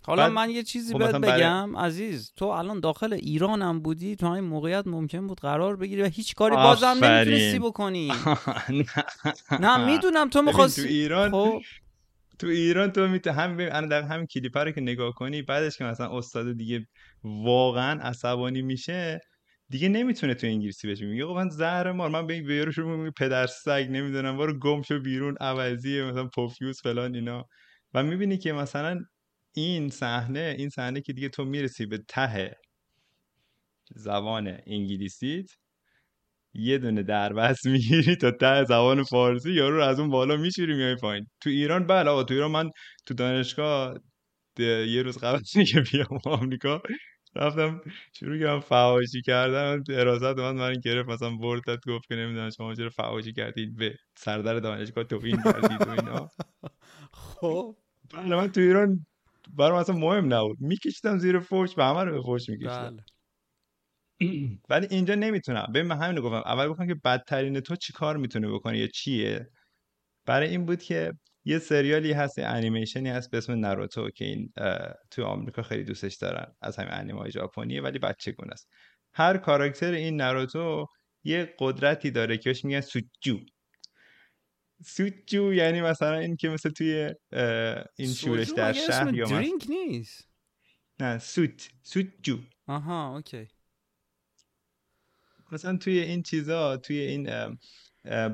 حالا 0.06 0.24
بعد 0.24 0.32
من 0.32 0.50
یه 0.50 0.64
چیزی 0.64 0.94
خب 0.94 1.00
بهت 1.00 1.16
بگم 1.16 1.78
عزیز 1.78 2.34
تو 2.36 2.46
الان 2.46 2.80
داخل 2.80 3.14
ایران 3.14 3.62
هم 3.62 3.80
بودی 3.80 4.16
تو 4.16 4.28
همین 4.28 4.44
موقعیت 4.44 4.88
ممکن 4.88 5.28
بود 5.28 5.40
قرار 5.40 5.76
بگیری 5.76 6.02
و 6.02 6.06
هیچ 6.06 6.36
کاری 6.36 6.56
بازم. 6.56 6.98
نمی‌تونستی 7.02 7.60
بکنی. 7.60 8.12
نه 9.60 9.86
می‌دونم 9.86 10.30
تو 10.30 10.40
ببین، 10.40 10.50
می‌خواستی 10.50 10.82
تو 10.82 10.88
ایران 10.88 11.32
خب. 11.32 11.62
تو 12.40 12.48
ایران 12.48 12.92
تو 12.92 13.08
می‌تونی 13.08 13.36
هم 13.36 13.58
الان 13.60 13.88
در 13.88 14.02
همین 14.02 14.26
کلیپ 14.26 14.58
رو 14.58 14.72
که 14.72 14.82
نگاه 14.82 15.14
کنی 15.14 15.42
بعدش 15.42 15.78
که 15.78 15.84
مثلا 15.84 16.18
استاد 16.18 16.58
دیگه 16.58 16.88
واقعا 17.24 18.00
عصبانی 18.02 18.62
میشه 18.62 19.20
دیگه 19.70 19.90
نمی‌تونه 19.90 20.34
تو 20.34 20.48
انگلیسی 20.48 20.88
بهش 20.88 21.02
میگه 21.02 21.26
خب 21.26 21.32
من 21.32 21.50
زهر 21.50 21.92
مار 21.92 22.10
من 22.10 22.28
به 22.28 22.34
این 22.34 22.48
بیارو 22.48 22.72
شروع 22.72 22.98
میگم 22.98 23.14
پدر 23.18 23.48
سگ 23.48 23.88
نمی‌دونم 23.90 24.38
برو 24.38 24.60
گم 24.60 24.82
شو 24.82 25.00
بیرون 25.00 25.38
عوضیه 25.42 26.04
مثلا 26.04 26.28
پوفیوس 26.28 26.82
فلان 26.82 27.16
اینا. 27.16 27.46
و 27.94 28.04
می‌بینی 28.04 28.38
که 28.38 28.54
مثلا 28.54 29.00
این 29.54 29.90
صحنه 29.90 30.56
این 30.58 30.70
صحنه 30.70 31.02
که 31.02 31.14
دیگه 31.14 31.30
تو 31.30 31.46
می‌رسی 31.46 31.86
به 31.86 31.98
ته 32.08 32.56
زبان 33.96 34.58
انگلیسیت 34.68 35.46
یه 36.54 36.78
دونه 36.78 37.04
دربست 37.04 37.66
می‌گیری 37.74 38.16
تا 38.16 38.32
ته 38.32 38.64
زبان 38.66 39.04
فارسی 39.04 39.52
یارو 39.54 39.76
رو 39.78 39.84
از 39.84 40.00
اون 40.00 40.10
بالا 40.10 40.38
میشوری 40.38 40.76
میای 40.76 40.96
پایین. 40.96 41.28
تو 41.42 41.50
ایران 41.50 41.88
بله 41.88 42.10
آقا 42.10 42.24
تو 42.24 42.34
ایران 42.34 42.52
من 42.52 42.70
تو 43.06 43.14
دانشگاه 43.14 44.00
یه 44.60 45.04
روز 45.04 45.18
قبل 45.18 45.40
اینکه 45.56 45.82
بیام 45.92 46.20
آمریکا 46.26 46.82
رفتم 47.36 47.82
شروع 48.20 48.40
کردم 48.40 48.60
فحاشی 48.60 49.22
کردن 49.22 49.84
حراست 49.90 50.24
من 50.40 50.52
من 50.56 50.74
گرفت 50.86 51.10
مثلا 51.10 51.36
برد 51.38 51.62
داد 51.68 51.80
گفت 51.88 52.08
که 52.08 52.16
نمی‌دونم 52.16 52.50
شما 52.50 52.76
چرا 52.76 52.90
فحاشی 52.90 53.34
کردید 53.34 53.76
به 53.78 53.96
سردر 54.18 54.60
دانشگاه 54.60 55.04
توهین 55.04 55.42
کردید 55.44 55.82
و 55.88 55.90
اینا. 55.92 56.30
خب. 57.14 57.76
بله 58.14 58.36
من 58.36 58.52
تو 58.52 58.62
ایران 58.62 59.06
برام 59.58 59.78
اصلا 59.78 59.96
مهم 59.96 60.34
نبود. 60.34 60.58
میکشیدم 60.62 61.18
زیر 61.18 61.40
فوش 61.40 61.78
و 61.78 61.82
همه 61.82 62.04
رو 62.04 62.12
به 62.12 62.22
فوش 62.22 62.50
میکشیدم. 62.50 62.96
بله. 62.96 63.04
ولی 64.70 64.88
اینجا 64.90 65.16
نمی‌تونم. 65.16 65.68
ببین 65.76 65.88
من 65.88 65.98
همین 65.98 66.18
رو 66.18 66.24
گفتم. 66.24 66.44
اول 66.52 66.68
گفتم 66.68 66.88
که 66.88 66.96
بدترین 67.06 67.60
تو 67.60 67.76
چی 67.76 67.94
کار 67.94 68.18
می‌تونه 68.18 68.52
بکنه 68.52 68.78
یا 68.80 68.88
چیه؟ 68.88 69.48
برای 70.26 70.50
این 70.50 70.66
بود 70.66 70.84
که 70.84 71.14
یه 71.46 71.60
سریالی 71.60 72.12
هست 72.12 72.38
یه 72.38 72.46
انیمیشنی 72.46 73.10
هست 73.10 73.32
به 73.32 73.38
اسم 73.38 73.54
ناروتو 73.54 74.10
که 74.10 74.26
این 74.26 74.54
تو 75.12 75.24
آمریکا 75.24 75.62
خیلی 75.62 75.84
دوستش 75.84 76.16
دارن. 76.16 76.54
از 76.62 76.78
همین 76.78 76.94
انیمه 76.94 77.20
های 77.20 77.32
ژاپنیه 77.32 77.82
ولی 77.82 78.00
بچگونه 78.00 78.52
است 78.52 78.68
هر 79.14 79.38
کاراکتر 79.38 79.92
این 79.92 80.16
ناروتو 80.16 80.86
یه 81.24 81.56
قدرتی 81.60 82.12
داره 82.12 82.38
که 82.38 82.50
بهش 82.50 82.66
میگن 82.66 82.82
سوچو. 82.82 83.40
سوچو 84.86 85.54
یعنی 85.54 85.82
مثلا 85.82 86.18
این 86.18 86.36
که 86.36 86.50
مثل 86.50 86.70
توی 86.70 87.16
این 87.98 88.14
شورش 88.14 88.50
در 88.50 88.74
شهر 88.74 89.14
یا 89.14 89.26
مثلا 89.26 89.38
درینک 89.38 89.66
نیست. 89.70 90.30
نه 91.00 91.18
سوت 91.18 91.70
سوچو 91.84 92.38
آها 92.68 93.16
اوکی. 93.16 93.48
مثلا 95.52 95.78
توی 95.78 96.00
این 96.00 96.24
چیزا 96.24 96.78
توی 96.78 97.00
این 97.00 97.30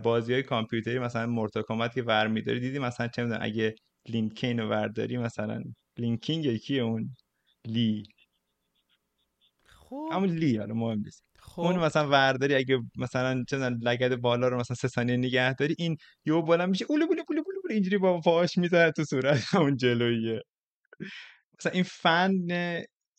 بازی 0.04 0.34
های 0.34 0.44
کامپیوتری 0.44 1.00
مثلا 1.00 1.28
مورتال 1.28 1.64
کامبت 1.64 1.94
که 1.94 2.04
ور 2.04 2.28
میداری 2.28 2.60
دیدی 2.60 2.80
مثلا 2.80 3.08
چه 3.08 3.24
می‌دونم 3.24 3.42
اگه 3.44 3.76
لینکین 4.10 4.60
رو 4.60 4.70
ورداری 4.70 5.18
مثلا 5.18 5.64
لینکینگ 5.98 6.46
یکی 6.46 6.80
اون 6.80 7.16
لی 7.66 8.04
خب. 9.66 10.10
همون 10.12 10.30
لی 10.30 10.58
حالا 10.58 10.74
مهم 10.74 11.00
نیست. 11.00 11.27
خب. 11.58 11.64
اون 11.64 11.76
مثلا 11.80 12.10
ورداری 12.10 12.56
اگه 12.56 12.80
مثلا 12.98 13.44
چه 13.48 13.58
لگد 13.58 14.16
بالا 14.16 14.48
رو 14.48 14.60
مثلا 14.60 14.76
سه 14.76 14.88
ثانیه 14.88 15.18
نگه 15.18 15.54
داری 15.54 15.76
این 15.78 15.98
یهو 16.26 16.42
بلند 16.42 16.70
میشه 16.70 16.86
اولو 16.90 17.08
بولو 17.08 17.24
بولو 17.28 17.44
بولو 17.44 17.62
بولو 17.62 17.74
اینجوری 17.74 17.98
با 17.98 18.22
پاهاش 18.22 18.58
می‌زنه 18.58 18.92
تو 18.92 19.04
صورت 19.04 19.56
اون 19.56 19.78
جلویه 19.78 20.42
مثلا 21.60 21.72
این 21.72 21.84
فن 21.84 22.32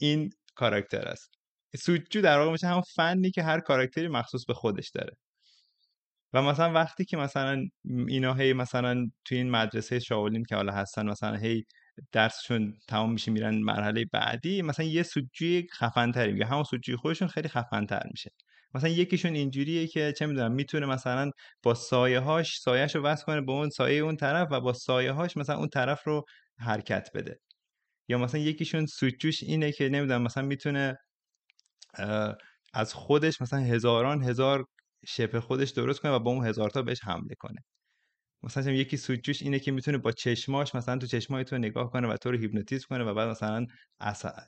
این 0.00 0.30
کاراکتر 0.54 1.08
است. 1.08 1.30
سوچو 1.76 2.20
در 2.20 2.38
واقع 2.38 2.52
میشه 2.52 2.66
همون 2.66 2.82
فنی 2.96 3.30
که 3.30 3.42
هر 3.42 3.60
کاراکتری 3.60 4.08
مخصوص 4.08 4.44
به 4.46 4.54
خودش 4.54 4.90
داره. 4.90 5.16
و 6.32 6.42
مثلا 6.42 6.72
وقتی 6.72 7.04
که 7.04 7.16
مثلا 7.16 7.62
اینا 8.08 8.34
هی 8.34 8.52
مثلا 8.52 9.10
توی 9.24 9.38
این 9.38 9.50
مدرسه 9.50 9.98
شاولین 9.98 10.44
که 10.44 10.56
حالا 10.56 10.72
هستن 10.72 11.08
مثلا 11.08 11.36
هی 11.36 11.64
درسشون 12.12 12.74
تمام 12.88 13.12
میشه 13.12 13.30
میرن 13.30 13.54
مرحله 13.54 14.04
بعدی 14.12 14.62
مثلا 14.62 14.86
یه 14.86 15.02
سوجوی 15.02 15.66
خفن 15.74 16.12
تری 16.12 16.32
میگه 16.32 16.46
همون 16.46 16.64
سوجوی 16.64 16.96
خودشون 16.96 17.28
خیلی 17.28 17.48
خفن 17.48 17.86
تر 17.86 18.02
میشه. 18.10 18.30
مثلا 18.74 18.90
یکیشون 18.90 19.34
اینجوریه 19.34 19.86
که 19.86 20.12
چه 20.18 20.26
می‌دونم 20.26 20.52
می‌تونه 20.52 20.86
مثلا 20.86 21.30
با 21.62 21.74
سایه 21.74 22.20
هاش 22.20 22.58
سایهش 22.60 22.96
رو 22.96 23.02
وصل 23.02 23.24
کنه 23.24 23.40
به 23.40 23.52
اون 23.52 23.68
سایه 23.70 24.02
اون 24.02 24.16
طرف 24.16 24.48
و 24.50 24.60
با 24.60 24.72
سایه 24.72 25.12
هاش 25.12 25.36
مثلا 25.36 25.56
اون 25.56 25.68
طرف 25.68 26.06
رو 26.06 26.24
حرکت 26.58 27.08
بده. 27.14 27.40
یا 28.08 28.18
مثلا 28.18 28.40
یکیشون 28.40 28.86
سوچوش 28.86 29.42
اینه 29.42 29.72
که 29.72 29.88
نمی‌دونم 29.88 30.22
مثلا 30.22 30.42
می‌تونه 30.42 30.96
از 32.74 32.94
خودش 32.94 33.40
مثلا 33.40 33.60
هزاران 33.60 34.22
هزار 34.22 34.64
شبه 35.06 35.40
خودش 35.40 35.70
درست 35.70 36.00
کنه 36.00 36.12
و 36.12 36.18
با 36.18 36.30
اون 36.30 36.46
هزار 36.46 36.70
تا 36.70 36.82
بهش 36.82 37.04
حمله 37.04 37.34
کنه. 37.38 37.64
مثلا 38.42 38.72
یکی 38.72 38.96
سوچوش 38.96 39.42
اینه 39.42 39.58
که 39.58 39.72
می‌تونه 39.72 39.98
با 39.98 40.12
چشماش 40.12 40.74
مثلا 40.74 40.98
تو 40.98 41.06
چشمای 41.06 41.44
تو 41.44 41.58
نگاه 41.58 41.90
کنه 41.90 42.08
و 42.08 42.16
تو 42.16 42.30
رو 42.30 42.38
هیپنوتیزم 42.38 42.86
کنه 42.88 43.04
و 43.04 43.14
بعد 43.14 43.28
مثلا 43.28 43.66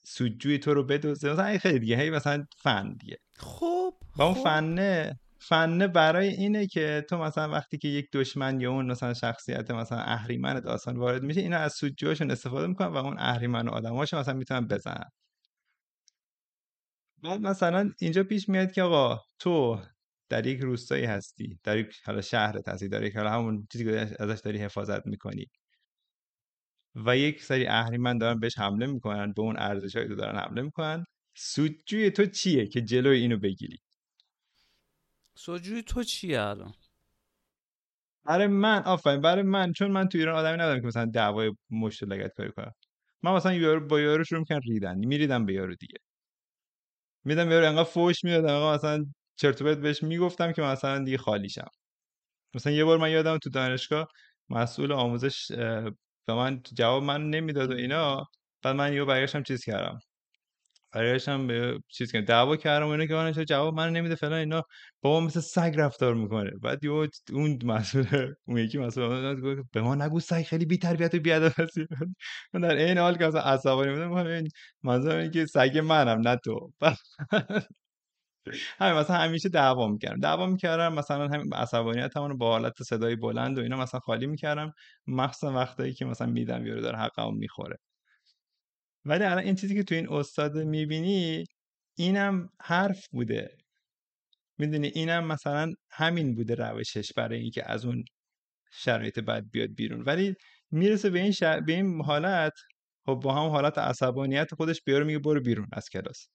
سوجوی 0.05 0.59
تو 0.59 0.75
رو 0.75 0.85
بدوزه 0.85 1.33
مثلا 1.33 1.59
خیلی 1.59 1.79
دیگه 1.79 1.97
هی 1.97 2.11
مثلا 2.11 2.45
فن 2.63 2.93
دیگه. 3.01 3.17
خب 3.37 3.95
و 4.17 4.23
اون 4.23 4.35
خب. 4.35 4.45
فنه 4.45 5.19
فنه 5.43 5.89
برای 5.89 6.29
اینه 6.29 6.67
که 6.67 7.05
تو 7.11 7.19
مثلا 7.19 7.49
وقتی 7.53 7.79
که 7.79 7.89
یک 7.89 8.07
دشمن 8.13 8.61
یا 8.61 8.71
اون 8.71 8.91
مثلا 8.91 9.15
شخصیت 9.15 9.71
مثلا 9.71 9.99
اهریمن 9.99 10.61
داستان 10.61 10.97
وارد 10.97 11.23
میشه 11.23 11.41
اینا 11.41 11.57
از 11.57 11.73
سوجوهاشون 11.73 12.31
استفاده 12.31 12.67
می‌کنن 12.67 12.89
و 12.89 12.97
اون 12.97 13.17
اهریمن 13.19 13.69
و 13.69 13.71
آدماشو 13.71 14.19
مثلا 14.19 14.35
می‌تونن 14.35 14.67
بزنن. 14.67 15.11
بعد 17.23 17.41
مثلا 17.41 17.91
اینجا 18.01 18.25
پیش 18.25 18.49
میاد 18.49 18.73
که 18.73 18.83
آقا 18.83 19.21
تو 19.39 19.81
در 20.31 20.47
یک 20.47 20.61
روستایی 20.61 21.05
هستی 21.05 21.59
در 21.63 21.79
یک 21.79 21.97
حالا 22.07 22.21
شهرت 22.21 22.69
هستی 22.69 22.89
در 22.89 23.03
یک 23.03 23.17
حالا 23.17 23.31
همون 23.31 23.67
چیزی 23.73 23.85
که 23.85 24.17
ازش 24.21 24.41
داری 24.45 24.59
حفاظت 24.59 25.07
می‌کنی. 25.07 25.47
و 26.95 27.17
یک 27.17 27.43
سری 27.43 27.67
اهریمن 27.67 28.19
دارن 28.19 28.41
بهش 28.41 28.59
حمله 28.59 28.87
می‌کنن 28.87 29.33
به 29.33 29.43
اون 29.43 29.57
ارزشایی 29.59 30.09
تو 30.09 30.15
دارن 30.15 30.39
حمله 30.39 30.63
می‌کنن. 30.63 31.05
سودجوی 31.37 32.11
تو 32.11 32.27
چیه 32.27 32.67
که 32.67 32.81
جلوی 32.81 33.19
اینو 33.21 33.39
بگیری؟ 33.39 33.79
سوجوی 35.35 35.83
تو 35.83 36.03
چیه 36.03 36.41
الان؟ 36.41 36.75
برای 38.25 38.47
من 38.47 38.83
آفرین 38.83 39.21
برای 39.21 39.43
من 39.43 39.73
چون 39.73 39.91
من 39.91 40.09
تو 40.09 40.19
ایران 40.19 40.37
آدمی 40.37 40.59
ندارم 40.59 40.81
که 40.81 40.87
مثلا 40.87 41.05
دعوای 41.05 41.53
مشت 41.71 42.03
و 42.03 42.07
لگد 42.07 42.33
کاری 42.37 42.53
کنم. 42.53 42.73
من 43.23 43.33
مثلا 43.35 43.53
یارو 43.55 43.87
با 43.87 44.01
یارو 44.01 44.25
شروع 44.25 44.41
می‌کنم 44.41 44.61
ریدن 44.69 44.99
میریدم 44.99 45.47
به 45.47 45.53
یارو 45.53 45.75
دیگه. 45.75 45.99
میدم 47.25 47.51
یارو 47.51 47.67
انقدر 47.67 47.85
فوش 47.85 48.25
می‌دادم 48.25 48.55
انقدر 48.55 48.75
مثلا 48.75 49.05
چرت 49.41 49.63
و 49.63 49.75
بهش 49.75 50.03
می‌گفتم 50.03 50.53
که 50.53 50.63
مثلا 50.63 51.05
دیگه 51.05 51.19
خالیشم 51.19 51.69
مثلا 52.55 52.73
یه 52.73 52.85
بار 52.85 52.99
من 52.99 53.11
یادم 53.11 53.39
تو 53.39 53.51
دانشگاه 53.51 54.09
مسئول 54.51 54.93
آموزش 54.93 55.53
به 56.27 56.35
من 56.35 56.63
جواب 56.75 57.03
من 57.03 57.31
نمی‌داد 57.31 57.71
و 57.73 57.75
اینا. 57.75 58.25
بعد 58.63 58.77
من 58.77 58.93
یهو 58.93 59.07
برگشتم 59.07 59.43
چیز 59.43 59.65
کردم. 59.65 59.99
برگشتم 60.93 61.47
به 61.47 61.79
چیز 61.89 62.13
کردم. 62.13 62.25
دعوا 62.25 62.57
کردم 62.57 62.87
و 62.87 62.91
اینا 62.91 63.07
که 63.07 63.15
من 63.15 63.33
جواب 63.33 63.75
من 63.75 63.93
نمیده 63.93 64.15
فلان 64.15 64.33
اینا. 64.33 64.63
بابا 65.03 65.21
مثل 65.21 65.41
سگ 65.41 65.75
رفتار 65.79 66.15
می‌کنه. 66.15 66.51
بعد 66.63 66.85
یهو 66.85 67.07
اون 67.33 67.59
مسئول 67.65 68.35
اون 68.47 68.59
یکی 68.59 68.79
مسئول 68.79 69.63
به 69.73 69.83
ما 69.83 69.95
نگو 69.95 70.21
سگ 70.21 70.43
خیلی 70.43 70.67
بی 70.67 70.79
تربیت 70.79 71.15
و 71.15 71.19
بی 71.19 71.31
هستی. 71.31 71.87
من 72.55 72.61
در 72.61 72.75
این 72.77 72.99
حال 72.99 73.19
که 73.19 73.27
مثلا 73.27 73.41
عصبانی 73.41 73.91
بودم. 73.93 74.11
گفتم 74.11 74.45
منظورم 74.83 75.19
اینه 75.19 75.31
که 75.31 75.47
سگ 75.47 75.79
منم 75.79 76.21
نه 76.29 76.37
تو. 76.45 76.73
همین 78.79 78.93
مثلا 79.01 79.17
همیشه 79.17 79.49
دعوا 79.49 79.89
می‌کردم. 79.89 80.21
دعوا 80.21 80.47
می‌کردم 80.47 80.95
مثلا 80.95 81.29
همین 81.29 81.55
عصبانیت 81.55 82.17
رو 82.17 82.37
با 82.37 82.51
حالت 82.51 82.83
صدای 82.83 83.17
بلند 83.17 83.59
و 83.59 83.61
اینا 83.61 83.77
مثلا 83.77 84.01
خالی 84.01 84.27
می‌کردم. 84.27 84.73
مخصوصا 85.07 85.53
وقتایی 85.53 85.95
که 85.95 86.05
مثلا 86.05 86.27
میدم 86.27 86.67
یارو 86.67 86.81
داره 86.81 86.99
حقمو 86.99 87.31
می‌خوره. 87.31 87.77
ولی 89.05 89.25
الان 89.25 89.45
این 89.45 89.55
چیزی 89.55 89.75
که 89.75 89.83
تو 89.83 89.95
این 89.95 90.13
استاد 90.13 90.59
می‌بینی 90.59 91.45
اینم 91.99 92.49
حرف 92.63 93.07
بوده. 93.13 93.57
می‌دونی؟ 94.59 94.87
اینم 94.95 95.27
مثلا 95.27 95.73
همین 95.91 96.35
بوده 96.35 96.55
روشش 96.55 97.13
برای 97.17 97.39
اینکه 97.41 97.71
از 97.71 97.85
اون 97.85 98.05
شرایط 98.73 99.19
بد 99.21 99.45
بیاد 99.53 99.71
بیرون. 99.77 100.03
ولی 100.03 100.35
می‌رسه 100.71 101.11
به 101.11 101.21
این, 101.21 101.33
شر... 101.33 101.61
به 101.61 101.73
این 101.73 102.03
حالت 102.03 102.53
خب 103.07 103.15
با 103.15 103.35
هم 103.35 103.51
حالت 103.51 103.79
عصبانیت 103.79 104.55
خودش 104.55 104.83
بیاره 104.87 105.05
میگه 105.05 105.19
برو 105.19 105.41
بیرون 105.41 105.69
از 105.73 105.89
کلاس. 105.89 106.29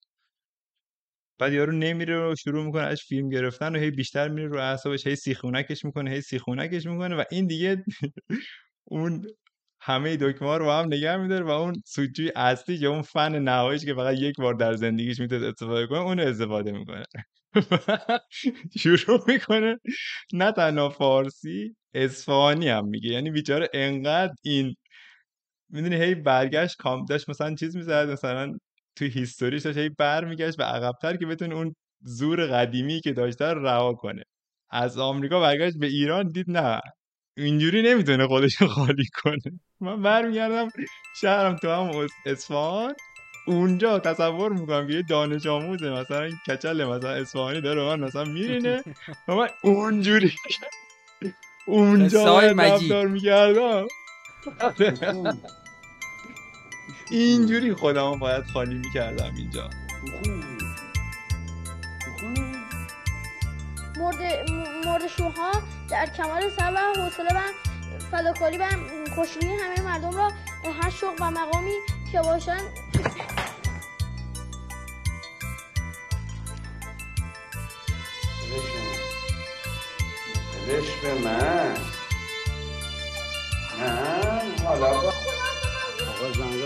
بعد 1.40 1.54
یارو 1.54 1.72
نمیره 1.72 2.32
و 2.32 2.36
شروع 2.36 2.66
می‌کنه 2.66 2.84
از 2.84 3.02
فیلم 3.02 3.30
گرفتن 3.30 3.76
و 3.76 3.80
هی 3.80 3.92
بیشتر 3.92 4.28
میره 4.30 4.48
رو 4.48 4.60
اعصابش 4.60 5.08
هی 5.08 5.16
سیخونکش 5.16 5.86
می‌کنه 5.86 6.12
هی 6.12 6.22
سیخونکش 6.22 6.86
می‌کنه 6.86 7.16
و 7.16 7.24
این 7.32 7.48
دیگه 7.48 7.84
اون 8.86 9.28
همه 9.82 10.18
دکمه 10.18 10.58
رو 10.58 10.72
هم 10.72 10.86
نگه 10.88 11.18
میداره 11.18 11.46
و 11.46 11.50
اون 11.50 11.74
سوچوی 11.86 12.32
اصلی 12.36 12.76
یا 12.76 12.92
اون 12.92 13.02
فن 13.02 13.40
نهاییش 13.40 13.86
که 13.86 13.94
فقط 13.94 14.16
یک 14.20 14.36
بار 14.38 14.54
در 14.54 14.76
زندگیش 14.76 15.20
می‌تونه 15.20 15.48
استفاده 15.48 15.88
کنه 15.88 16.00
اون 16.00 16.20
استفاده 16.20 16.72
می‌کنه. 16.72 17.04
شروع 18.80 19.26
می‌کنه 19.28 19.80
نه 20.34 20.52
تنها 20.52 20.90
فارسی 20.90 21.76
اصفهانی 21.96 22.70
هم 22.70 22.88
میگه. 22.88 23.10
یعنی 23.12 23.32
بیچاره 23.32 23.70
انقدر 23.74 24.34
این 24.44 24.76
می‌دونی 25.70 25.96
هی 25.96 26.16
برگشت 26.16 26.78
کام 26.78 27.06
داشت 27.06 27.30
مثلا 27.30 27.56
چیز 27.56 27.78
می‌زد 27.78 28.10
مثلا 28.12 28.54
توی 28.96 29.08
هیستوریش 29.08 29.62
داشت 29.62 29.78
هی 29.78 29.90
برمیگشت 29.90 30.58
به 30.58 30.64
عقبتر 30.64 31.16
که 31.16 31.26
بتونه 31.26 31.56
اون 31.56 31.76
زور 32.02 32.46
قدیمی 32.46 33.02
که 33.02 33.14
داشته 33.14 33.46
رو 33.46 33.66
رها 33.66 33.94
کنه. 33.94 34.24
از 34.70 34.98
آمریکا 34.98 35.40
برگشت 35.40 35.78
به 35.78 35.88
ایران 35.88 36.28
دید 36.30 36.46
نه 36.50 36.82
اینجوری 37.38 37.82
نمی‌تونه 37.82 38.28
خودش 38.28 38.56
رو 38.56 38.68
خالی 38.68 39.06
کنه. 39.24 39.60
من 39.80 40.02
برمیگردم 40.02 40.70
شهرم 41.22 41.56
تو 41.56 41.70
هم 41.70 42.08
اصفهان 42.26 42.94
اونجا 43.48 44.00
تصور 44.00 44.54
می‌کنم 44.54 44.88
که 44.88 44.94
یه 44.94 45.02
دانش 45.10 45.46
آموزه 45.46 45.90
مثلا 45.90 46.30
کچل 46.48 46.84
مثلا 46.86 47.10
اصفهانی 47.10 47.62
داره 47.62 47.82
من 47.84 48.00
مثلا 48.00 48.24
میرینه 48.24 48.84
و 49.28 49.36
من 49.36 49.48
اونجوری 49.64 50.32
اونجا. 51.68 52.40
رفتار 52.40 53.08
می‌کردم. 53.08 53.88
اینجوری 57.10 57.74
خودمو 57.74 58.18
باید 58.18 58.44
خالی 58.54 58.76
می‌کردم 58.76 59.36
اینجا. 59.36 59.70
مرد 63.98 64.16
مرد 64.86 65.08
شوها 65.08 65.52
در 65.90 66.06
کمال 66.06 66.50
صبر 66.50 66.74
و 66.74 67.02
حوصله 67.02 67.30
و 67.36 67.42
فداکاری 68.12 68.58
و 68.58 68.66
خوشرویی 69.16 69.56
همه 69.56 69.82
مردم 69.82 70.18
را 70.18 70.32
هر 70.82 70.90
شوق 70.90 71.22
و 71.22 71.32
مقامی 71.32 71.76
که 72.12 72.22
باشند. 72.22 72.62
بدش 80.68 80.90
به 81.04 81.14
من. 81.14 81.74
من. 83.80 84.66
حالا 84.66 84.94
با 85.02 85.14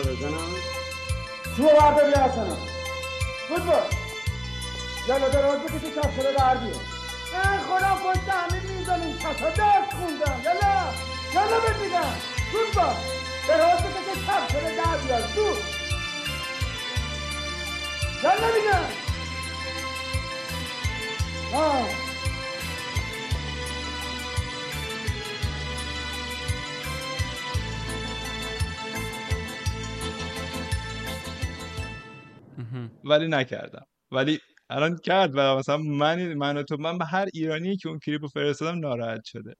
زنگا 0.03 0.11
بزنم. 0.11 0.55
تو 1.57 1.63
بیا 1.63 2.23
اصلا 2.23 2.57
بود 3.49 3.65
با 3.65 3.79
جلو 5.07 5.29
دراز 5.29 5.59
بکشی 5.59 5.91
کف 5.95 6.15
شده 6.15 6.31
در 6.37 6.55
بیار. 6.55 6.81
من 7.33 7.59
خودم 7.59 7.97
پشت 8.03 8.29
همین 8.29 8.77
می‌زنیم. 8.77 9.17
کسا 9.17 9.49
درس 9.49 9.93
خوندم. 9.99 10.41
یلا 11.33 11.59
بهت 11.59 11.75
میگم 11.75 12.13
بود 12.51 12.73
با 12.75 12.93
دراز 13.47 13.79
بکشی 13.79 14.25
کف 14.27 14.51
شده 14.51 14.75
در 14.75 14.97
بیار. 14.97 15.21
زود 15.35 15.57
یلا 18.23 18.47
میگم 18.55 18.85
آه. 21.53 22.08
ولی 33.09 33.27
نکردم. 33.27 33.85
ولی 34.11 34.39
الان 34.69 34.97
کرد 34.97 35.31
و 35.35 35.55
مثلا 35.57 35.77
من 35.77 36.33
من 36.33 36.57
و 36.57 36.63
تو 36.63 36.77
من 36.77 36.97
به 36.97 37.05
هر 37.05 37.27
ایرانی 37.33 37.77
که 37.77 37.89
اون 37.89 37.99
کلیپو 38.05 38.27
فرستادم 38.27 38.79
ناراحت 38.79 39.21
شده. 39.25 39.53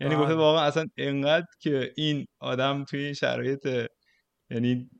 یعنی 0.00 0.16
گفته. 0.16 0.34
واقعا 0.34 0.62
اصلا 0.64 0.86
انقدر 0.96 1.46
که 1.60 1.92
این 1.96 2.26
آدم 2.40 2.84
توی 2.84 3.00
این 3.00 3.12
شرایط 3.12 3.68
یعنی 4.50 4.90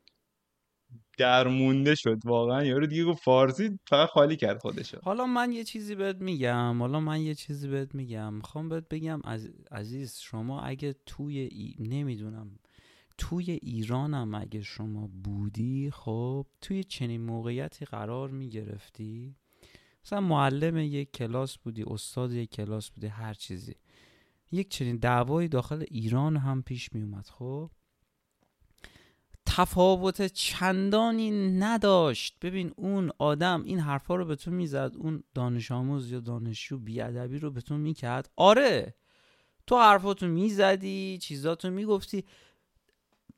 درمونده 1.17 1.95
شد 1.95 2.17
واقعا. 2.25 2.63
یارو 2.63 2.87
دیگه 2.87 3.05
گفت 3.05 3.23
فارسی 3.23 3.79
فقط 3.89 4.09
خالی 4.09 4.35
کرد 4.35 4.59
خودشو. 4.61 4.97
حالا 5.03 5.25
من 5.25 5.51
یه 5.51 5.63
چیزی 5.63 5.95
بهت 5.95 6.15
میگم. 6.15 6.79
حالا 6.79 6.99
من 6.99 7.21
یه 7.21 7.35
چیزی 7.35 7.67
بهت 7.67 7.95
میگم. 7.95 8.33
می‌خوام 8.33 8.69
بهت 8.69 8.87
بگم. 8.89 9.21
عزیز 9.71 10.19
شما 10.19 10.61
اگه 10.61 10.95
توی 11.05 11.39
ای... 11.39 11.75
نمی‌دونم 11.79 12.59
توی 13.17 13.51
ایرانم 13.51 14.35
اگه 14.35 14.61
شما 14.61 15.09
بودی 15.23 15.91
خب 15.91 16.47
توی 16.61 16.83
چنین 16.83 17.21
موقعیتی 17.21 17.85
قرار 17.85 18.29
می‌گرفتی؟ 18.29 19.35
مثلا 20.05 20.21
معلم 20.21 20.77
یک 20.77 21.11
کلاس 21.11 21.57
بودی 21.57 21.83
استاد 21.87 22.33
یک 22.33 22.51
کلاس 22.51 22.89
بودی 22.89 23.07
هر 23.07 23.33
چیزی. 23.33 23.75
یک 24.51 24.69
چنین 24.69 24.97
دعوایی 24.97 25.47
داخل 25.47 25.83
ایران 25.91 26.37
هم 26.37 26.61
پیش 26.61 26.93
می 26.93 27.01
اومد 27.01 27.27
خب. 27.27 27.71
تفاوت 29.45 30.21
چندانی 30.21 31.31
نداشت. 31.59 32.39
ببین 32.41 32.71
اون 32.75 33.11
آدم 33.19 33.63
این 33.63 33.79
حرفا 33.79 34.15
رو 34.15 34.25
به 34.25 34.35
تو 34.35 34.51
می‌زد 34.51 34.91
اون 34.97 35.23
دانش 35.33 35.71
آموز 35.71 36.11
یا 36.11 36.19
دانشجو 36.19 36.77
بیادبی 36.77 37.39
رو 37.39 37.51
به 37.51 37.61
تو 37.61 37.77
می‌کرد. 37.77 38.29
آره 38.35 38.95
تو 39.67 39.77
حرفاتو 39.77 40.27
می‌زدی 40.27 41.17
چیزاتو 41.21 41.69
می‌گفتی. 41.69 42.25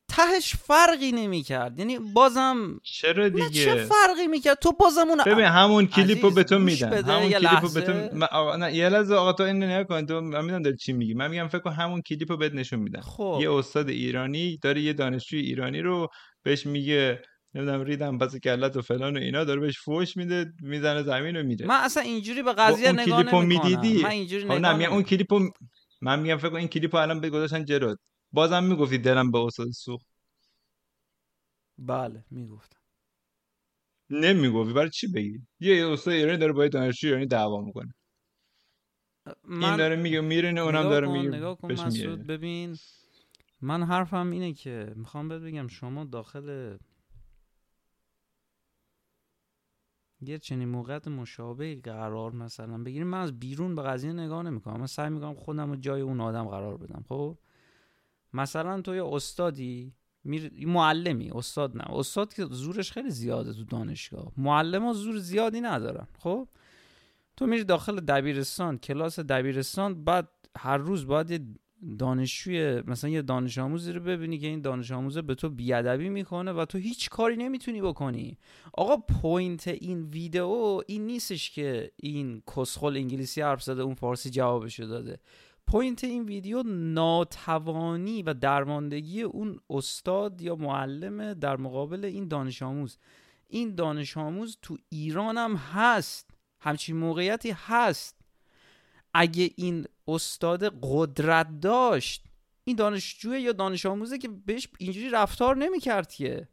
تهش 0.10 0.56
فرقی 0.56 1.12
نمی‌کرد. 1.12 1.80
یعنی 1.80 2.00
بازم 2.00 2.80
چرا 2.84 3.28
نه 3.28 3.30
چه 3.30 3.48
دیگه؟ 3.48 3.76
فرقی 3.76 4.28
می‌کرد؟ 4.28 4.58
تو 4.60 4.72
بازم 4.72 5.08
اون 5.10 5.24
ببین 5.26 5.46
همون 5.46 5.88
کلیپو 5.88 6.30
به 6.30 6.44
تو 6.44 6.60
میدن 6.60 7.04
همون 7.04 7.30
کلیپو 7.30 7.70
به 7.70 7.82
تو 7.82 8.26
آقا 8.32 8.56
نه 8.56 8.76
یه 8.76 8.90
لحظه 8.90 9.16
آقا 9.16 9.34
تو 9.34 9.44
اینو 9.44 9.66
نگاه 9.66 9.84
کن. 9.84 10.06
تو 10.06 10.22
من 10.22 10.42
می‌دونم 10.42 10.62
داری 10.62 10.78
چی 10.78 10.94
میگی. 10.94 11.14
من 11.14 11.32
میگم 11.32 11.48
فکر 11.48 11.60
کن 11.60 11.72
همون 11.72 12.02
کلیپو 12.02 12.38
بهت 12.38 12.54
نشون 12.54 12.80
میدن 12.80 13.02
خب. 13.02 13.40
یه 13.42 13.52
استاد 13.52 13.90
ایرانی 13.90 14.58
داره 14.58 14.82
یه 14.82 14.94
دانشجوی 14.94 15.40
ایرانی 15.40 15.82
رو 15.82 16.08
بهش 16.44 16.66
میگه 16.66 17.22
نمی‌دونم 17.54 17.82
ریدم 17.82 18.18
پس 18.18 18.36
کلت 18.36 18.78
و 18.78 18.82
فلان 18.82 19.18
و 19.18 19.20
اینا 19.20 19.44
داره 19.44 19.60
بهش 19.60 19.80
فوش 19.80 20.18
میده 20.18 20.46
می‌زنه 20.62 21.04
زمین 21.04 21.38
و 21.38 21.44
میره. 21.44 21.66
من 21.66 21.80
اصلا 21.84 22.04
اینجوری 22.04 22.44
به 22.44 22.54
قضیه 22.54 22.92
نگاه 22.92 23.24
نمی‌کنم. 23.24 23.46
من 24.04 24.10
اینجوری 24.10 24.44
خب 24.44 24.52
نگاه 24.52 24.78
نه 24.78 24.86
اون. 24.86 25.04
کلیپو 25.04 25.40
من 26.02 26.20
میگم 26.20 26.38
فکر 26.38 26.50
کن 26.50 26.56
این 26.56 26.68
کلیپو 26.68 26.98
الان 26.98 27.22
به 27.22 27.30
گذاشتن 27.30 27.66
جلوت. 27.66 27.98
بازم 28.32 28.64
می‌گفتی 28.64 28.98
دلم 28.98 29.32
به 29.32 29.38
استاد 29.40 29.72
سوخت. 29.72 30.08
بله 31.78 32.26
می‌گفتم. 32.32 32.80
نمی‌گفتی 34.10 34.74
برای 34.74 34.90
چی 34.90 35.08
بگی؟ 35.08 35.48
یه 35.60 35.88
استاد 35.88 36.14
ایرانی 36.14 36.38
داره 36.38 36.54
با 36.54 36.64
یه 36.64 36.70
دانشجوی 36.70 37.10
ایرانی 37.10 37.28
دعوا 37.28 37.62
می‌کنه. 37.62 37.94
این 39.28 39.36
من 39.44 39.78
داره 39.78 39.96
میگه 39.96 40.22
میرینه 40.22 40.62
اونم 40.62 40.84
داره 40.84 41.08
میگه 41.08 41.30
نگاه 41.30 41.58
کن 41.58 41.72
مسعود 41.72 42.28
ببین 42.28 42.78
من 43.62 43.84
حرفم 43.84 44.32
اینه 44.32 44.54
که 44.54 44.94
می‌خوام 44.96 45.28
بهت 45.28 45.42
بگم 45.42 45.68
شما 45.68 46.04
داخل 46.04 46.78
یه 50.22 50.38
چنین 50.38 50.70
موقعیت 50.70 51.08
مشابهی 51.08 51.76
قرار 51.76 52.32
مثلا 52.32 52.84
بگیریم. 52.84 53.08
من 53.08 53.22
از 53.22 53.40
بیرون 53.40 53.76
به 53.76 53.82
قضیه 53.82 54.14
نگاه 54.14 54.44
نمی‌کنم. 54.44 54.80
من 54.80 54.88
سعی 54.88 55.10
می‌کنم 55.10 55.34
خودم 55.34 55.70
رو 55.70 55.76
جای 55.76 56.02
اون 56.02 56.22
آدم 56.22 56.46
قرار 56.48 56.78
بدم 56.78 57.06
خب؟ 57.10 57.38
مثلا 58.38 58.82
تو 58.82 58.96
یه 58.96 59.06
استادی. 59.06 59.94
معلمی 60.66 61.32
استاد 61.32 61.78
نه. 61.78 61.84
استاد 61.90 62.34
که 62.34 62.46
زورش 62.46 62.92
خیلی 62.92 63.10
زیاده 63.10 63.54
تو 63.54 63.64
دانشگاه. 63.64 64.32
معلم 64.38 64.86
ها 64.86 64.94
زور 64.94 65.18
زیادی 65.18 65.62
ندارن 65.62 66.08
خب؟ 66.20 66.48
تو 67.38 67.48
میری 67.48 67.64
داخل 67.64 68.00
دبیرستان 68.00 68.78
کلاس 68.78 69.20
دبیرستان 69.20 70.04
بعد 70.04 70.30
هر 70.58 70.78
روز 70.78 71.08
باید 71.08 71.32
یه 71.32 71.40
دانشجوی 72.00 72.82
مثلا 72.88 73.10
یه 73.10 73.22
دانش 73.22 73.58
آموزی 73.58 73.92
رو 73.92 74.02
ببینی 74.02 74.38
که 74.38 74.48
این 74.48 74.62
دانش 74.62 74.92
آموزه 74.92 75.22
به 75.22 75.36
تو 75.36 75.50
بیادبی 75.50 76.10
می‌کنه 76.10 76.52
و 76.52 76.66
تو 76.66 76.78
هیچ 76.78 77.10
کاری 77.10 77.38
نمی‌تونی 77.38 77.82
بکنی. 77.82 78.38
آقا 78.74 78.98
point 78.98 79.68
این 79.68 80.02
ویدیو 80.04 80.82
این 80.88 81.06
نیستش 81.06 81.52
که 81.52 81.92
این 81.96 82.42
کسخل 82.56 82.96
انگلیسی 82.96 83.42
حرف 83.42 83.64
زده 83.64 83.82
اون 83.82 83.96
فارسی 83.96 84.30
جوابشو 84.30 84.86
داده. 84.86 85.20
point 85.68 86.04
این 86.04 86.24
ویدیو 86.24 86.64
ناتوانی 86.66 88.24
و 88.24 88.34
درماندگی 88.34 89.22
اون 89.22 89.60
استاد 89.70 90.42
یا 90.42 90.56
معلم 90.56 91.34
در 91.34 91.58
مقابل 91.58 92.06
این 92.06 92.28
دانش 92.28 92.62
آموز. 92.62 92.98
این 93.48 93.76
دانش 93.76 94.18
آموز 94.18 94.58
تو 94.62 94.78
ایران 94.90 95.38
هم 95.38 95.56
هست. 95.56 96.30
همچین 96.60 96.98
موقعیتی 96.98 97.52
هست. 97.52 98.16
اگه 99.14 99.50
این 99.56 99.86
استاد 100.08 100.80
قدرت 100.82 101.60
داشت 101.62 102.24
این 102.64 102.76
دانشجوی 102.76 103.42
یا 103.42 103.52
دانش 103.52 103.86
آموزه 103.86 104.18
که 104.18 104.28
بهش 104.28 104.68
اینجوری 104.78 105.10
رفتار 105.10 105.58
نمی‌کرد 105.58 106.14
که. 106.14 106.48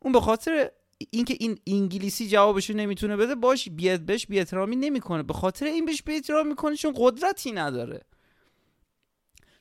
اون 0.00 0.12
به 0.12 0.20
خاطر 0.20 0.70
اینکه 1.10 1.36
این 1.40 1.58
انگلیسی 1.66 2.28
جوابشو 2.28 2.74
نمی‌تونه 2.74 3.16
بده 3.16 3.34
باش 3.34 3.68
بیاد 3.68 4.00
بهش 4.00 4.26
بی 4.26 4.38
احترامی 4.38 4.76
نمی‌کنه. 4.76 5.22
به 5.22 5.34
خاطر 5.34 5.66
این 5.66 5.84
بهش 5.84 6.02
بی 6.02 6.14
احترامی 6.14 6.48
می‌کنه 6.48 6.76
چون 6.76 6.94
قدرتی 6.96 7.52
نداره. 7.52 8.00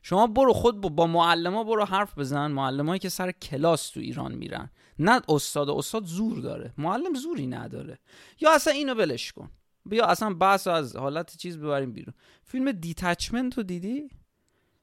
شما 0.01 0.27
برو 0.27 0.53
خود 0.53 0.81
با, 0.81 0.89
با 0.89 1.07
معلما 1.07 1.63
برو 1.63 1.85
حرف 1.85 2.17
بزن. 2.17 2.51
معلمایی 2.51 2.99
که 2.99 3.09
سر 3.09 3.31
کلاس 3.31 3.89
تو 3.89 3.99
ایران 3.99 4.35
میرن. 4.35 4.69
نه 4.99 5.21
استاد 5.29 5.69
استاد 5.69 6.05
زور 6.05 6.39
داره. 6.39 6.73
معلم 6.77 7.13
زوری 7.13 7.47
نداره. 7.47 7.99
یا 8.39 8.55
اصلا 8.55 8.73
اینو 8.73 8.93
ولش 8.93 9.31
کن. 9.31 9.49
بیا 9.85 10.05
اصلا 10.05 10.33
بحث 10.33 10.67
از 10.67 10.95
حالت 10.95 11.37
چیز 11.37 11.57
ببریم 11.57 11.93
بیرون. 11.93 12.13
فیلم 12.43 12.71
Detachment 12.71 13.57
رو 13.57 13.63
دیدی؟ 13.63 14.09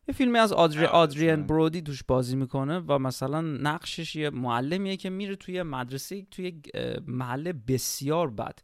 یه 0.09 0.14
فیلمی 0.14 0.38
از 0.38 0.52
آدری 0.52 0.85
آدریان 0.85 1.46
برودی 1.46 1.83
توش 1.83 2.02
بازی 2.02 2.37
می‌کنه 2.37 2.79
و 2.79 2.98
مثلا 2.98 3.40
نقشش 3.40 4.16
یه 4.16 4.31
معلمیه 4.31 4.96
که 4.96 5.11
میره 5.11 5.37
توی 5.37 5.62
مدرسه 5.62 6.26
توی 6.31 6.62
محله 7.07 7.52
بسیار 7.52 8.31
بد. 8.31 8.59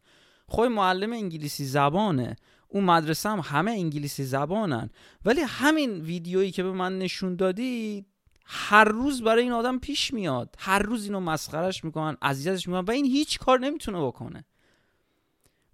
خب 0.49 0.63
معلم 0.63 1.13
انگلیسی 1.13 1.65
زبانه. 1.65 2.37
اون 2.73 2.85
مدرسه 2.85 3.29
هم 3.29 3.41
همه 3.45 3.71
انگلیسی 3.71 4.25
زبانن. 4.25 4.91
ولی 5.25 5.41
همین 5.41 6.01
ویدیویی 6.01 6.51
که 6.51 6.63
به 6.63 6.73
من 6.73 6.99
نشون 6.99 7.37
دادی 7.37 8.05
هر 8.45 8.85
روز 8.85 9.23
برای 9.23 9.43
این 9.43 9.53
آدم 9.53 9.79
پیش 9.79 10.15
میاد. 10.15 10.55
هر 10.59 10.79
روز 10.79 11.05
اینو 11.05 11.21
مسخرش 11.21 11.85
می‌کنن 11.85 12.17
اذیتش 12.23 12.69
می‌کنن 12.69 12.85
و 12.85 12.91
این 12.91 13.05
هیچ 13.05 13.39
کار 13.39 13.61
نمی‌تونه 13.61 14.07
بکنه. 14.07 14.45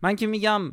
من 0.03 0.17
که 0.17 0.27
میگم 0.27 0.73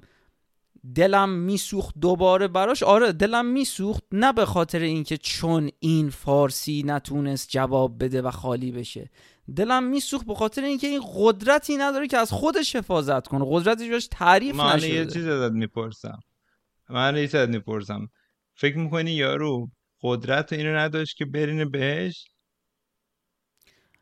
دلم 0.96 1.30
میسوخت 1.30 1.96
دوباره 2.02 2.48
براش 2.48 2.84
آره 2.84 3.12
دلم 3.12 3.46
میسوخت 3.46 4.04
نه 4.12 4.34
به 4.34 4.46
خاطر 4.46 4.80
اینکه 4.80 5.18
چون 5.18 5.70
این 5.80 6.10
فارسی 6.10 6.84
نتونست 6.86 7.50
جواب 7.50 8.04
بده 8.04 8.22
و 8.22 8.32
خالی 8.32 8.72
بشه. 8.72 9.10
دلم 9.56 9.84
میسوخت 9.84 10.26
به 10.26 10.36
خاطر 10.36 10.64
اینکه 10.64 10.88
این 10.88 11.02
قدرتی 11.16 11.78
نداره 11.78 12.08
که 12.08 12.18
از 12.18 12.32
خودش 12.32 12.76
حفاظت 12.76 13.28
کنه. 13.28 13.46
قدرتش 13.48 13.90
بهش 13.90 14.08
تعریف 14.12 14.56
من 14.56 14.76
نشده 14.76 14.90
یه 14.90 15.06
چیز 15.06 15.28
ازت 15.28 15.54
می‌پرسم. 15.54 16.20
من 16.90 17.18
یه 17.18 17.28
چیز 17.28 17.36
می‌پرسم. 17.36 18.08
فکر 18.56 18.78
می‌کنی 18.78 19.12
یارو 19.12 19.70
قدرت 20.02 20.54
اینو 20.54 20.76
نداشت 20.76 21.18
که 21.18 21.26
برینه 21.26 21.66
بهش؟ 21.66 22.26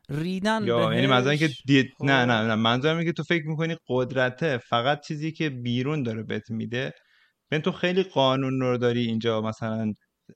ریدن 0.09 0.63
یا 0.63 0.93
یعنی. 0.93 1.07
منظورم 1.07 1.37
که 1.37 1.49
دید 1.65 1.93
خب. 1.97 2.05
نه 2.05 2.25
نه 2.25 2.47
نه. 2.47 2.55
منظورم 2.55 2.97
اینه 2.97 3.09
که 3.09 3.13
تو 3.13 3.23
فکر 3.23 3.47
می‌کنی 3.47 3.77
قدرته. 3.87 4.57
فقط 4.57 5.01
چیزی 5.07 5.31
که 5.31 5.49
بیرون 5.49 6.03
داره 6.03 6.23
بهت 6.23 6.51
میده. 6.51 6.93
ببین 7.51 7.61
تو 7.61 7.71
خیلی 7.71 8.03
قانون 8.03 8.59
رو 8.59 8.77
داری 8.77 9.01
اینجا 9.01 9.41
مثلا 9.41 9.93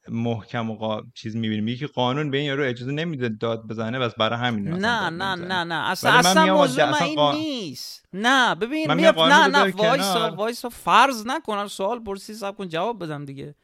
محکم 0.10 0.70
و 0.70 0.76
قا... 0.76 1.02
چیز 1.16 1.36
می‌بینی. 1.36 1.62
میگی 1.62 1.78
که 1.78 1.88
قانون 1.88 2.32
به 2.32 2.38
این 2.38 2.46
یارو 2.48 2.64
اجازه 2.64 2.92
نمیده 2.92 3.30
داد 3.30 3.68
بزنه 3.68 4.00
بس 4.00 4.16
برای 4.16 4.40
همین 4.40 4.68
نه 4.68 5.10
نه. 5.10 5.36
نه 5.36 5.64
نه. 5.64 5.90
اصلا 5.90 6.12
اصلا 6.12 6.56
موضوع 6.56 6.86
من 6.92 7.02
این 7.02 7.16
قا- 7.32 7.36
نیست. 7.36 8.06
نه 8.14 8.56
ببین 8.56 8.88
من 8.88 9.00
نه 9.00 9.48
نه 9.48 9.72
وایسا. 9.72 10.32
وایسا. 10.36 10.70
فرض 10.70 11.24
نکنم 11.28 11.68
سوال 11.68 12.00
پرسی 12.00 12.34
سب 12.34 12.56
کن 12.56 12.68
جواب 12.68 13.04
بدم 13.04 13.26
دیگه. 13.26 13.56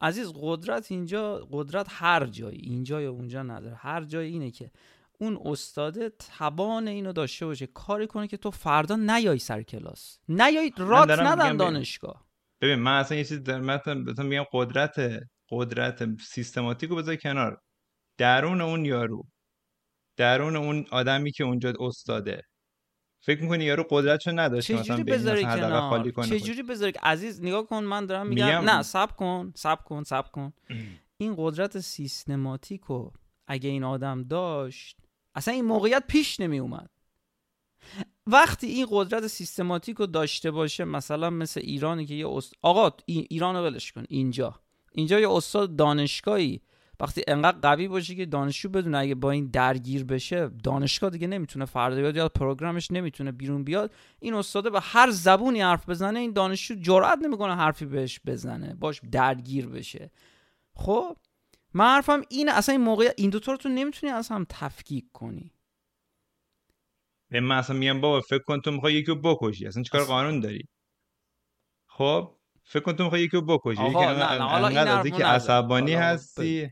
عزیز 0.00 0.32
قدرت 0.40 0.92
اینجا 0.92 1.48
قدرت 1.52 1.86
هر 1.90 2.26
جایی 2.26 2.58
اینجا 2.62 3.00
یا 3.02 3.10
اونجا 3.10 3.42
نداره. 3.42 3.76
هر 3.76 4.04
جایی 4.04 4.32
اینه 4.32 4.50
که 4.50 4.70
اون 5.18 5.38
استاده 5.44 6.12
توان 6.38 6.88
اینو 6.88 7.12
داشته 7.12 7.46
باشه 7.46 7.66
کاری 7.66 8.06
کنه 8.06 8.28
که 8.28 8.36
تو 8.36 8.50
فردا 8.50 8.96
نیای 8.96 9.38
سر 9.38 9.62
کلاس. 9.62 10.18
نیای 10.28 10.72
رات 10.76 11.10
ندن. 11.10 11.56
دانشگاه. 11.56 12.24
ببین 12.60 12.74
من 12.74 12.98
اصلا 12.98 13.18
یه 13.18 13.24
چیز 13.24 13.40
بهتون 13.40 14.26
میگم 14.26 14.44
قدرت 14.52 14.94
قدرت 15.50 16.20
سیستماتیک 16.20 16.90
رو 16.90 16.96
بذار 16.96 17.16
کنار. 17.16 17.60
درون 18.18 18.60
اون 18.60 18.84
یارو. 18.84 19.22
درون 20.18 20.56
اون 20.56 20.86
آدمی 20.90 21.32
که 21.32 21.44
اونجا 21.44 21.72
استاده. 21.80 22.42
فکر 23.22 23.42
می‌کنی 23.42 23.64
یارو 23.64 23.84
قدرتشو 23.90 24.30
نداشته 24.34 24.74
مثلا 24.74 24.96
به 24.96 25.12
این 25.12 25.20
بذاری 25.20 25.42
کنار؟ 25.42 25.90
خالی 25.90 26.12
کنه. 26.12 26.26
چجوری 26.38 26.62
بذاری؟ 26.62 26.92
عزیز 27.02 27.42
نگاه 27.42 27.66
کن 27.66 27.84
من 27.84 28.06
دارم 28.06 28.26
میگم, 28.26 28.46
میگم- 28.46 28.70
نه 28.70 28.82
سب 28.82 29.16
کن 29.16 29.52
سب 29.56 29.84
کن 29.84 30.02
سب 30.02 30.30
کن. 30.32 30.52
این 31.20 31.34
قدرت 31.38 31.78
سیستماتیک 31.78 32.80
رو 32.80 33.12
اگه 33.48 33.70
این 33.70 33.84
آدم 33.84 34.22
داشت 34.22 34.98
اصلا 35.34 35.54
این 35.54 35.64
موقعیت 35.64 36.04
پیش 36.08 36.40
نمی 36.40 36.58
اومد 36.58 36.90
وقتی 38.26 38.66
این 38.66 38.86
قدرت 38.90 39.26
سیستماتیک 39.26 39.96
رو 39.96 40.06
داشته 40.06 40.50
باشه 40.50 40.84
مثلا 40.84 41.30
مثل 41.30 41.60
ایرانی 41.60 42.06
که 42.06 42.14
یه 42.14 42.28
است... 42.28 42.54
آقا 42.62 42.96
ای- 43.06 43.26
ایران 43.30 43.56
رو 43.56 43.62
ولش 43.64 43.92
کن. 43.92 44.04
اینجا. 44.08 44.60
اینجا 44.92 45.20
یه 45.20 45.30
استاد 45.30 45.76
دانشگاهی. 45.76 46.60
وقتی 47.00 47.22
انقدر 47.28 47.58
قوی 47.58 47.88
باشه 47.88 48.14
که 48.14 48.26
دانشجو 48.26 48.68
بدونه 48.68 48.98
اگه 48.98 49.14
با 49.14 49.30
این 49.30 49.46
درگیر 49.46 50.04
بشه 50.04 50.48
دانشگاه 50.48 51.10
دیگه 51.10 51.26
نمی‌تونه 51.26 51.64
فردا 51.64 51.96
بیاد 51.96 52.16
یا 52.16 52.28
پروگرامش 52.28 52.90
نمی‌تونه 52.90 53.32
بیرون 53.32 53.64
بیاد. 53.64 53.94
این 54.20 54.34
استاده 54.34 54.70
به 54.70 54.80
هر 54.80 55.10
زبونی 55.10 55.60
حرف 55.60 55.88
بزنه 55.88 56.18
این 56.18 56.32
دانشجو 56.32 56.74
جرئت 56.74 57.18
نمی‌کنه 57.22 57.56
حرفی 57.56 57.86
بهش 57.86 58.20
بزنه 58.26 58.74
باش 58.74 59.00
درگیر 59.12 59.68
بشه. 59.68 60.10
خب 60.74 61.16
من 61.74 61.84
حرفم 61.84 62.22
اینه 62.28 62.52
اصلا 62.52 62.72
این 62.72 62.84
موقع 62.84 63.12
این 63.16 63.30
دوتا 63.30 63.52
رو 63.52 63.58
تو 63.58 63.68
نمی‌تونی 63.68 64.12
از 64.12 64.28
هم 64.28 64.46
تفکیک 64.48 65.04
کنی. 65.12 65.52
به 67.30 67.40
من 67.40 67.56
اصلا 67.56 67.76
میگم 67.76 68.00
بابا 68.00 68.20
فکر 68.20 68.42
کن 68.42 68.60
تو 68.60 68.70
می‌خوای 68.70 68.94
یکی 68.94 69.06
رو 69.06 69.14
بکشی 69.14 69.66
اصلا 69.66 69.82
چیکار. 69.82 70.04
قانون 70.04 70.40
داری؟ 70.40 70.68
خب 71.86 72.39
فکر 72.70 72.82
کن 72.82 72.92
تو 72.92 73.02
می‌خوای 73.02 73.22
یکی 73.22 73.36
رو 73.36 73.42
بکشی؟ 73.42 73.82
یکی 73.82 73.92
نه، 73.92 73.98
انقدر- 73.98 74.88
از 74.88 75.06
نزن. 75.06 75.22
عصبانی 75.22 75.94
هستی؟ 75.94 76.70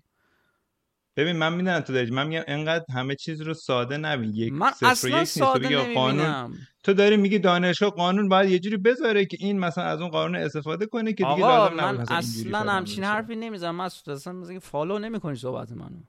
ببین 1.17 1.37
من 1.37 1.53
می‌دونم 1.53 1.81
تو 1.81 1.93
داری 1.93 2.11
من 2.11 2.27
میگم 2.27 2.43
انقدر 2.47 2.85
همه 2.95 3.15
چیز 3.15 3.41
رو 3.41 3.55
ساده 3.55 3.97
نبین. 3.97 4.35
یک 4.35 4.53
من 4.53 4.69
یک 4.69 4.75
اصلا 4.83 5.19
نیست 5.19 5.39
تو 5.39 5.45
ساده 5.45 5.79
آقا 5.79 5.95
قانون 5.95 6.59
تو 6.83 6.93
داری 6.93 7.17
میگی 7.17 7.39
دانشگاه 7.39 7.91
قانون 7.91 8.29
باید 8.29 8.51
یه 8.51 8.59
جوری 8.59 8.77
بذاره 8.77 9.25
که 9.25 9.37
این 9.41 9.59
مثلا 9.59 9.85
از 9.85 10.01
اون 10.01 10.11
قانون 10.11 10.37
استفاده 10.37 10.87
کنه 10.87 11.13
که 11.13 11.25
دیگه 11.25 11.27
آقا 11.31 11.69
لازم 11.69 11.75
من 11.75 11.97
مثلا 11.97 12.17
اصلا 12.17 12.73
همچین. 12.73 13.05
حرفی 13.05 13.37
نمی‌زنم. 13.37 13.77
مسعود 13.77 14.17
اصلا 14.17 14.53
که 14.53 14.59
فالو 14.59 14.99
نمی‌کنی 14.99 15.37
صحبت 15.37 15.73
منو. 15.73 16.01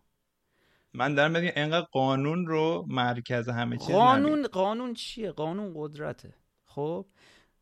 من 0.94 1.16
دارم 1.16 1.32
میگم 1.32 1.52
انقدر 1.56 1.88
قانون 1.92 2.48
رو 2.48 2.86
مرکز 2.88 3.50
همه 3.50 3.78
چیز. 3.78 3.90
قانون 3.90 4.48
قانون 4.48 4.94
چیه؟ 4.94 5.32
قانون 5.32 5.72
قدرته. 5.76 6.34
خب؟ 6.66 7.06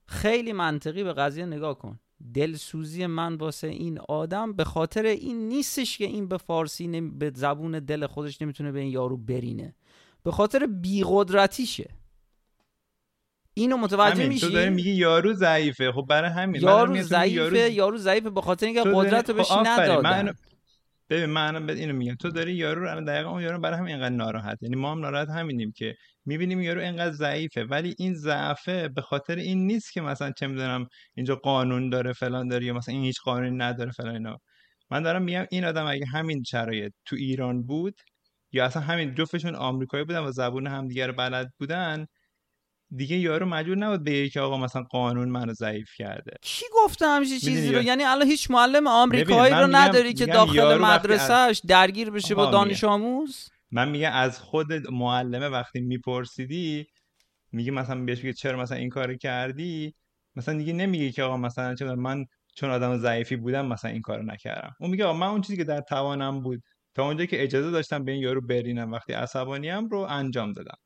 خیلی 0.06 0.54
منطقی 0.54 1.04
به 1.04 1.14
قضیه 1.14 1.46
نگاه 1.46 1.78
کن. 1.78 2.00
دلسوزی 2.34 3.06
من 3.06 3.36
واسه 3.36 3.68
این 3.68 4.00
آدم 4.00 4.54
به 4.54 4.64
خاطر 4.64 5.06
این 5.06 5.48
نیستش 5.50 5.98
که 5.98 6.06
این 6.06 6.28
به 6.28 6.38
فارسی 6.38 6.88
نمی... 6.88 7.10
به 7.10 7.32
زبون 7.36 7.80
دل 7.80 8.08
خودش 8.08 8.42
نمی‌تونه 8.42 8.72
به 8.72 8.80
این 8.80 8.92
یارو 8.92 9.18
برینه. 9.18 9.76
به 10.24 10.32
خاطر 10.32 10.66
بیقدرتیشه. 10.66 11.90
اینو 13.54 13.78
متوجه 13.78 14.16
همین 14.16 14.28
میشی؟ 14.28 14.48
تو 14.48 14.54
داری 14.54 14.70
میگی 14.70 14.92
یارو 14.92 15.34
ضعیفه. 15.34 15.92
خب 15.92 16.06
برای 16.10 16.30
همین 16.30 16.62
یارو 16.62 17.02
ضعیفه 17.02 17.72
یارو 17.72 17.98
ضعیفه 17.98 18.30
به 18.30 18.42
خاطر 18.42 18.66
اینکه 18.66 18.82
قدرت 18.82 19.30
رو 19.30 19.34
خب 19.34 19.38
بهش 19.38 19.52
آفرین. 19.52 19.92
ندادن 19.92 20.26
من 20.26 20.34
ببین 21.10 21.26
من 21.26 21.48
الان 21.48 21.66
بهت 21.66 21.78
اینو 21.78 21.94
میگم. 21.94 22.16
تو 22.16 22.30
داری 22.32 22.54
یارو 22.54 22.84
رو 22.86 23.02
دقیقا 23.02 23.30
اون 23.30 23.42
یارو 23.44 23.60
برای 23.60 23.78
همین 23.80 23.94
اینقدر 23.96 24.16
ناراحت 24.16 24.64
یعنی 24.64 24.76
ما 24.76 24.92
هم 24.92 25.00
ناراحت 25.00 25.30
همینیم 25.30 25.72
که 25.72 25.96
می‌بینیم 26.26 26.62
یارو 26.62 26.82
اینقدر 26.82 27.12
ضعیفه. 27.12 27.64
ولی 27.64 27.96
این 28.00 28.14
ضعفه 28.14 28.88
به 28.88 29.02
خاطر 29.02 29.36
این 29.36 29.68
نیست 29.68 29.94
که 29.94 30.02
مثلا 30.02 30.32
چه 30.32 30.48
می‌دونم 30.48 30.88
اینجا 31.16 31.36
قانون 31.36 31.90
داره 31.90 32.14
فلان 32.14 32.48
داره 32.48 32.66
یا 32.66 32.74
مثلا 32.74 32.96
این 32.96 33.04
هیچ 33.04 33.22
قانونی 33.22 33.58
نداره 33.58 33.92
فلان 33.92 34.14
اینا. 34.14 34.38
من 34.92 35.04
دارم 35.04 35.24
میگم 35.24 35.46
این 35.52 35.66
آدم 35.66 35.86
اگه 35.88 36.06
همین 36.06 36.44
شرایط 36.44 36.94
تو 37.06 37.16
ایران 37.16 37.64
بود 37.64 37.96
یا 38.52 38.66
اصلا 38.66 38.82
همین 38.82 39.16
جفتشون 39.16 39.56
آمریکایی 39.56 40.04
بودن 40.04 40.20
و 40.20 40.32
زبون 40.32 40.68
همدیگه 40.68 41.08
رو 41.08 41.14
بلد 41.14 41.54
بودن 41.60 42.06
دیگه 42.96 43.18
یارو 43.18 43.46
مجبور 43.46 43.78
نبود 43.78 44.04
بگه 44.04 44.30
که 44.30 44.40
آقا 44.40 44.58
مثلا 44.58 44.84
قانون 44.84 45.30
منو 45.30 45.54
ضعیف 45.54 45.90
کرده. 45.98 46.32
کی 46.42 46.66
گفته 46.74 47.06
همچین 47.06 47.40
چیزی 47.40 47.74
رو؟ 47.74 47.82
یعنی 47.82 48.04
الان 48.04 48.28
هیچ 48.28 48.52
معلم 48.52 48.88
آمریکایی 48.88 49.54
رو 49.54 49.68
نداری 49.72 50.14
که 50.14 50.26
داخل 50.26 50.78
مدرسهش 50.78 51.62
درگیر 51.68 52.10
بشه 52.10 52.36
با 52.36 52.52
دانش 52.52 52.84
آموز؟ 52.84 53.50
من 53.72 53.90
میگم 53.90 54.12
از 54.14 54.40
خود 54.40 54.74
معلمه 54.92 55.48
وقتی 55.48 55.80
میپرسیدی 55.80 56.88
میگه 57.52 57.72
مثلا 57.72 58.06
بهش 58.06 58.18
میگه 58.18 58.34
چرا 58.34 58.60
مثلا 58.60 58.78
این 58.78 58.90
کارو 58.90 59.16
کردی؟ 59.16 59.94
مثلا 60.36 60.58
دیگه 60.58 60.74
نمیگه 60.74 61.12
که 61.12 61.24
آقا 61.24 61.38
مثلا 61.38 61.76
چرا 61.76 61.96
من 61.96 62.26
چون 62.56 62.70
آدم 62.70 62.98
ضعیفی 62.98 63.36
بودم 63.36 63.66
مثلا 63.66 63.92
این 63.92 64.02
کارو 64.02 64.24
نکردم. 64.24 64.76
اون 64.80 64.92
میگه 64.92 65.06
آقا 65.06 65.18
من 65.18 65.28
اون 65.28 65.42
چیزی 65.42 65.58
که 65.58 65.64
در 65.64 65.82
توانم 65.82 66.42
بود 66.42 66.64
تا 66.96 67.06
اونجا 67.06 67.26
که 67.26 67.44
اجازه 67.44 67.72
داشتم 67.72 68.06
به 68.06 68.12
این 68.12 68.22
یارو 68.22 68.42
برینم 68.42 68.92
وقتی 68.92 69.14
عصبانیم 69.14 69.90
رو 69.90 70.00
انجام 70.00 70.54
دادم. 70.54 70.78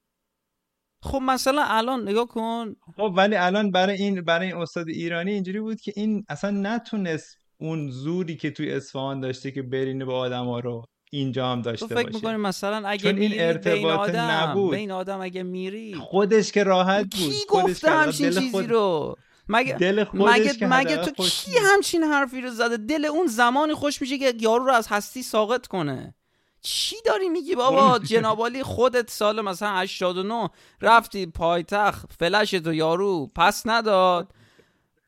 خب 1.03 1.19
مثلا 1.21 1.63
الان 1.67 2.09
نگاه 2.09 2.27
کن. 2.27 2.75
خب 2.97 3.13
ولی 3.17 3.35
الان 3.35 3.71
برای 3.71 3.97
این 3.97 4.21
برای 4.21 4.47
این 4.47 4.55
استاد 4.55 4.87
ایرانی 4.89 5.31
اینجوری 5.31 5.59
بود 5.59 5.81
که 5.81 5.93
این 5.95 6.25
اصلا 6.29 6.51
نتونست 6.51 7.37
اون 7.57 7.89
زوری 7.89 8.35
که 8.37 8.51
توی 8.51 8.73
اصفهان 8.73 9.19
داشته 9.19 9.51
که 9.51 9.61
برینه 9.61 10.05
به 10.05 10.13
آدما 10.13 10.59
رو 10.59 10.85
اینجا 11.11 11.51
هم 11.51 11.61
تو 11.61 11.69
داشته 11.69 11.87
فکر 11.87 11.95
باشه. 11.95 12.15
می‌کنی 12.15 12.35
مثلا 12.37 12.87
اگه 12.87 13.11
چون 13.11 13.21
این 13.21 13.31
ارتباط 13.35 13.99
آدم 13.99 14.19
نبود. 14.19 14.71
به 14.71 14.77
این 14.77 14.91
آدم 14.91 15.21
اگه 15.21 15.43
میری. 15.43 15.95
خودش 15.95 16.51
که 16.51 16.63
راحت 16.63 17.01
بود 17.01 17.11
کی 17.11 17.45
گفته 17.49 17.91
همچین 17.91 18.29
چیزی 18.29 18.51
خود- 18.51 18.69
رو؟ 18.69 19.15
مگه 19.49 19.77
دل 19.77 20.05
مگه 20.13 20.53
که 20.53 20.67
مگه 20.67 20.97
تو 20.97 21.23
کی 21.23 21.51
همچین 21.73 22.03
حرفی 22.03 22.41
رو 22.41 22.49
زده؟ 22.49 22.77
دل 22.77 23.05
اون 23.05 23.27
زمانی 23.27 23.73
خوش 23.73 24.01
میشه 24.01 24.17
که 24.17 24.33
یارو 24.39 24.65
رو 24.65 24.73
از 24.73 24.87
هستی 24.87 25.23
ساقط 25.23 25.67
کنه. 25.67 26.15
چی 26.61 26.95
داری 27.05 27.29
میگی 27.29 27.55
بابا؟ 27.55 27.99
جنابالی 27.99 28.63
خودت 28.63 29.09
سال 29.09 29.41
مثلا 29.41 29.69
89 29.69 30.49
رفتی 30.81 31.25
پایتخت 31.25 32.13
فلش 32.13 32.51
تو 32.51 32.73
یارو 32.73 33.31
پس 33.35 33.63
نداد. 33.65 34.33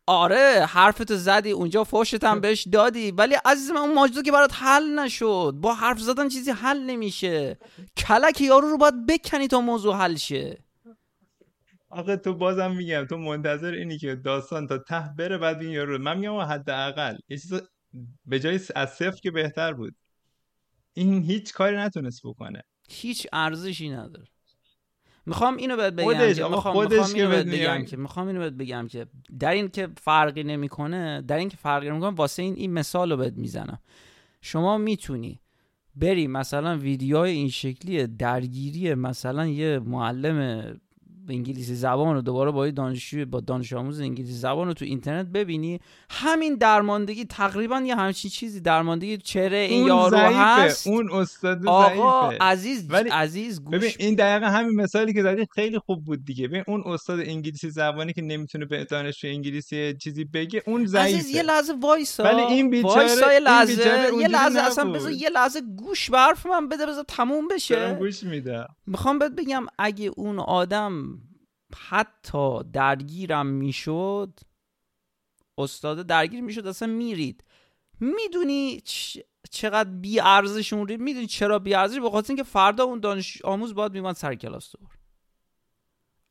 آره 0.08 0.66
حرفتو 0.70 1.16
زدی 1.16 1.52
اونجا 1.52 1.84
فوشت 1.84 2.24
هم 2.24 2.42
بهش 2.42 2.68
دادی. 2.68 3.12
ولی 3.12 3.36
عزیز 3.46 3.72
من 3.72 3.78
اون 3.78 3.94
ماجرا 3.94 4.22
که 4.22 4.32
برات 4.32 4.54
حل 4.54 5.00
نشد. 5.00 5.54
با 5.62 5.74
حرف 5.74 6.00
زدن 6.00 6.30
چیزی 6.30 6.52
حل 6.52 6.80
نمیشه. 6.80 7.58
کلک 7.98 8.42
یارو 8.42 8.68
رو 8.68 8.78
باید 8.78 9.06
بکنی 9.06 9.48
تا 9.48 9.62
موضوع 9.62 9.96
حل 9.96 10.16
شه. 10.16 10.64
آقا 11.90 12.16
تو 12.16 12.34
بازم 12.34 12.72
میگم 12.72 13.06
تو 13.10 13.18
منتظر 13.18 13.72
اینی 13.72 13.98
که 13.98 14.16
داستان 14.16 14.68
تا 14.68 14.78
ته 14.78 15.10
بره 15.18 15.38
بعد 15.38 15.62
این 15.62 15.72
یارو 15.72 15.98
من 15.98 16.18
میگم 16.18 16.38
حداقل 16.38 17.16
یه 17.30 17.38
چیز 17.38 17.54
به 18.26 18.40
جای 18.40 18.60
از 18.76 18.94
صفر 18.94 19.20
که 19.24 19.32
بهتر 19.32 19.74
بود. 19.74 19.96
این 20.94 21.24
هیچ 21.24 21.54
کاری 21.54 21.78
نتونست 21.78 22.22
بکنه. 22.24 22.64
هیچ 22.90 23.28
ارزشی 23.34 23.90
نداره. 23.90 24.28
می‌خوام 25.26 25.58
اینو 25.58 25.78
بهت 25.78 25.94
بگم 25.94 26.06
خودش، 26.06 26.36
که 26.36 26.48
می‌خوام, 26.48 26.74
خودش 26.74 26.98
می‌خوام 26.98 27.16
اینو 27.16 27.30
بهت 27.30 27.46
بگم. 27.46 27.86
که 27.86 27.98
می‌خوام 27.98 28.28
اینو 28.28 28.40
بهت 28.40 28.54
بگم 28.54 28.88
که 28.88 29.06
در 29.40 29.52
این 29.52 29.70
که 29.70 29.90
فرقی 29.98 30.44
نمی‌کنه 30.44 31.22
در 31.22 31.38
این 31.38 31.50
که 31.50 31.58
فرقی 31.58 31.90
نمی‌کنه 31.90 32.16
واسه 32.16 32.44
این 32.44 32.56
این 32.56 32.74
مثال 32.74 33.12
رو 33.12 33.18
بهت 33.18 33.34
می‌زنم. 33.34 33.80
شما 34.42 34.78
می‌تونی 34.78 35.40
بری 35.96 36.28
مثلا 36.28 36.78
ویدیوهای 36.78 37.32
این 37.32 37.50
شکلی 37.50 38.08
درگیری 38.08 38.94
مثلا 38.94 39.48
یه 39.48 39.80
معلم 39.80 40.80
انگلیسی 41.30 41.76
زبان 41.76 42.16
رو 42.16 42.22
دوباره 42.22 42.52
با 42.52 42.70
دانشجو 42.70 43.26
با 43.26 43.40
دانش 43.40 43.74
آموز 43.74 44.00
انگلیسی 44.02 44.34
زبان 44.34 44.68
رو 44.68 44.74
تو 44.74 44.86
اینترنت 44.86 45.28
ببینی 45.28 45.80
همین 46.10 46.56
درماندگی 46.56 47.26
تقریبا 47.26 47.80
یه 47.82 47.96
همچین 47.96 48.32
چیزی 48.32 48.62
درماندگی 48.62 49.18
چهره 49.18 49.58
این 49.58 49.88
یارو 49.88 50.18
ضعیفه 50.18 50.36
هست. 50.36 50.88
اون 50.88 51.12
استاد 51.12 51.68
آقا 51.68 52.30
ضعیفه. 52.30 52.44
عزیز 52.46 52.86
ولی 52.90 53.10
عزیز 53.10 53.64
گوش 53.64 53.76
ببین 53.76 53.92
این 54.00 54.16
دقیقا 54.16 54.46
همین 54.46 54.82
مثالی 54.82 55.14
که 55.14 55.24
زدی 55.24 55.48
خیلی 55.56 55.80
خوب 55.80 56.06
بود 56.06 56.26
دیگه. 56.26 56.48
ببین 56.48 56.64
اون 56.68 56.84
استاد 56.86 57.20
انگلیسی 57.20 57.70
زبانی 57.70 58.14
که 58.14 58.22
نمی‌تونه 58.22 58.66
به 58.66 58.84
دانشجو 58.84 59.28
انگلیسی 59.28 59.94
چیزی 59.94 60.24
بگه 60.26 60.64
اون 60.66 60.86
ضعیفه. 60.86 61.18
عزیز 61.18 61.36
یه 61.36 61.44
لحظه 61.44 61.74
وایسا. 61.82 62.24
ولی 62.24 62.42
این 62.42 62.70
بیچاره- 62.70 63.34
یه 63.34 63.40
لحظه 63.40 63.74
یه 64.20 64.28
لحظه 64.28 64.60
اصلا. 64.60 64.92
بذار 64.92 65.12
یه 65.12 65.30
لحظه 65.30 65.62
گوش 65.62 66.10
به 66.10 66.18
حرف 66.18 66.46
من 66.46 66.70
بده 66.70 66.86
بذار 66.86 67.06
تموم 67.08 67.48
بشه. 67.48 67.96
گوش 68.00 68.24
میدم. 68.24 68.68
می‌خوام 68.86 69.20
بهت 69.20 69.32
بگم 69.32 69.66
اگه 69.80 70.12
اون 70.16 70.40
آدم 70.40 71.22
حتی 71.90 72.64
درگیرم 72.74 73.48
می‌شد 73.48 74.40
استاد 75.58 76.08
درگیر 76.08 76.42
می‌شد 76.42 76.68
اصلا 76.68 76.88
میرید. 76.88 77.44
می‌دونی 78.00 78.82
چقدر 79.52 79.90
بی 79.90 80.20
ارزش 80.20 80.74
اون 80.74 80.88
رید 80.88 81.00
می‌دونی 81.00 81.28
چرا 81.28 81.60
بی 81.60 81.74
ارزش 81.74 82.00
به 82.00 82.10
خاطر 82.10 82.28
اینکه 82.30 82.44
فردا 82.44 82.84
اون 82.84 83.00
دانش 83.00 83.42
آموز 83.46 83.76
باید 83.76 83.92
میومد 83.92 84.16
سر 84.16 84.36
کلاس 84.36 84.70
تو 84.70 84.78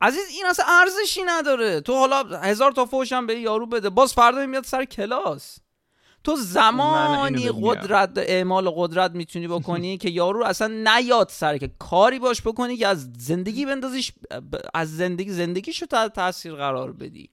عزیز 0.00 0.28
این 0.30 0.46
اصلا 0.46 0.64
ارزشی 0.68 1.22
نداره. 1.26 1.80
تو 1.80 1.94
حالا 1.94 2.22
هزار 2.22 2.72
تا 2.72 2.84
فوش 2.84 3.12
هم 3.12 3.26
به 3.26 3.40
یارو 3.40 3.66
بده 3.66 3.90
باز 3.90 4.14
فردا 4.14 4.46
میاد 4.46 4.64
سر 4.64 4.84
کلاس. 4.84 5.59
تو 6.25 6.37
زمانی. 6.37 7.51
قدرت 7.62 8.11
اعمال 8.16 8.70
قدرت 8.77 9.11
می‌تونی 9.11 9.49
بکنی 9.49 9.99
که 10.03 10.11
یارو 10.11 10.45
اصلا 10.45 10.99
نیاد 10.99 11.29
سر 11.29 11.59
که 11.59 11.70
کاری 11.79 12.18
باش 12.18 12.43
بکنی 12.43 12.77
که 12.77 12.87
از 12.87 13.12
زندگی 13.18 13.66
بندازیش 13.66 14.12
ب- 14.53 14.57
از 14.75 14.97
زندگی 14.97 15.31
زندگیشو 15.31 15.87
تحت 15.87 16.12
تاثیر 16.12 16.55
قرار 16.55 16.93
بدی. 16.93 17.31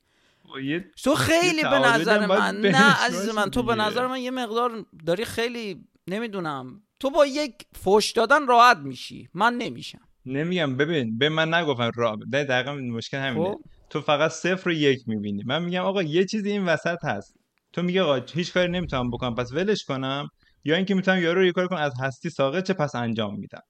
یه 0.63 0.85
تو 1.03 1.15
خیلی 1.15 1.61
به 1.61 1.79
نظر 1.79 2.25
من 2.25 2.61
نه 2.61 3.05
عزیز 3.05 3.29
من 3.29 3.49
تو 3.49 3.63
به. 3.63 3.75
نظر 3.75 4.07
من 4.07 4.21
یه 4.21 4.31
مقدار 4.31 4.85
داری 5.05 5.25
خیلی 5.25 5.83
نمی‌دونم. 6.07 6.81
تو 6.99 7.09
با 7.09 7.25
یک 7.25 7.53
فوش 7.73 8.11
دادن 8.11 8.47
راحت 8.47 8.77
میشی. 8.77 9.29
من 9.33 9.53
نمیشم. 9.53 9.99
نمیگم 10.25 10.77
ببین 10.77 11.17
به 11.17 11.29
من 11.29 11.53
نگفتن 11.53 11.91
را 11.95 12.17
ده 12.31 12.43
دقیقا 12.43 12.73
مشکل 12.73 13.17
همینه. 13.17 13.45
خب. 13.51 13.61
تو 13.89 14.01
فقط 14.01 14.31
صفر 14.31 14.69
و 14.69 14.71
یک 14.71 14.99
می‌بینی. 15.07 15.43
من 15.45 15.63
میگم 15.63 15.81
آقا 15.81 16.03
یه 16.03 16.25
چیزی 16.25 16.51
این 16.51 16.65
وسط 16.65 17.05
هست. 17.05 17.35
تو 17.73 17.81
میگه 17.81 18.01
آقا 18.01 18.15
هیچ 18.33 18.53
کاری 18.53 18.71
نمی‌تونم 18.71 19.11
بکنم 19.11 19.35
پس 19.35 19.51
ولش 19.51 19.83
کنم؟ 19.83 20.27
یا 20.63 20.75
اینکه 20.75 20.95
می‌تونم 20.95 21.21
یارو 21.21 21.39
رو 21.39 21.45
یه 21.45 21.51
کار 21.51 21.67
کنم 21.67 21.77
از 21.79 21.93
هستی 22.01 22.29
ساقط 22.29 22.67
چه 22.67 22.73
پس 22.73 22.95
انجام 22.95 23.39
میدم؟ 23.39 23.61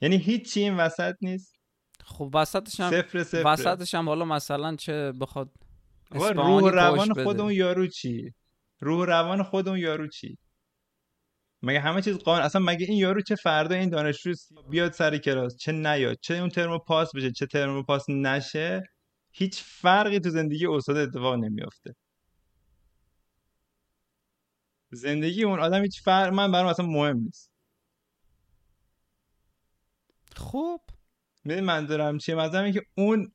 یعنی 0.00 0.16
هیچی 0.16 0.60
این 0.60 0.76
وسط 0.76 1.14
نیست؟ 1.20 1.54
خب 2.04 2.30
وسطش 2.34 2.80
هم 2.80 2.90
صفر 2.90 3.22
صفر 3.22 3.42
وسطش 3.46 3.94
هم 3.94 4.08
حالا 4.08 4.24
مثلا 4.24 4.76
چه 4.76 5.12
بخواد 5.20 5.50
آقا 6.10 6.30
روح 6.30 6.72
روان 6.72 7.08
بده. 7.08 7.24
خود 7.24 7.40
اون 7.40 7.52
یارو 7.52 7.86
چی؟ 7.86 8.30
روح 8.80 9.06
روان 9.06 9.42
خود 9.42 9.68
اون 9.68 9.78
یارو 9.78 10.08
چی؟ 10.08 10.38
مگه 11.62 11.80
همه 11.80 12.02
چیز 12.02 12.18
قانون 12.18 12.44
اصلا 12.44 12.62
مگه 12.62 12.86
این 12.86 12.98
یارو 12.98 13.20
چه 13.20 13.34
فردا 13.34 13.74
این 13.74 13.88
دانشجو 13.88 14.32
بیاد 14.70 14.92
سر 14.92 15.18
کلاس 15.18 15.56
چه 15.56 15.72
نیاد 15.72 16.16
چه 16.22 16.34
اون 16.34 16.48
ترم 16.48 16.78
پاس 16.78 17.10
بشه 17.14 17.32
چه 17.32 17.46
ترم 17.46 17.82
پاس 17.82 18.04
نشه؟ 18.08 18.82
هیچ 19.32 19.62
فرقی 19.62 20.20
تو 20.20 20.30
زندگی 20.30 20.66
استاد 20.66 20.96
اتفاق 20.96 21.34
نمیافته. 21.34 21.94
زندگی 24.94 25.44
اون 25.44 25.60
آدم 25.60 25.82
هیچ 25.82 26.02
فرق 26.02 26.32
من 26.32 26.52
برام 26.52 26.66
اصلا 26.66 26.86
مهم 26.86 27.16
نیست. 27.16 27.50
خب. 30.36 30.80
می‌دونی 31.44 31.66
منظورم 31.66 32.18
چیه؟ 32.18 32.34
منظورم 32.34 32.72
که 32.72 32.82
اون 32.96 33.32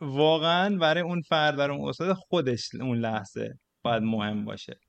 واقعا 0.00 0.76
برای 0.76 1.02
اون 1.02 1.22
فرد 1.22 1.56
برای 1.56 1.76
اون 1.76 1.88
استاد 1.88 2.12
خودش 2.12 2.74
اون 2.74 2.98
لحظه 2.98 3.58
باید 3.82 4.02
مهم 4.02 4.44
باشه. 4.44 4.80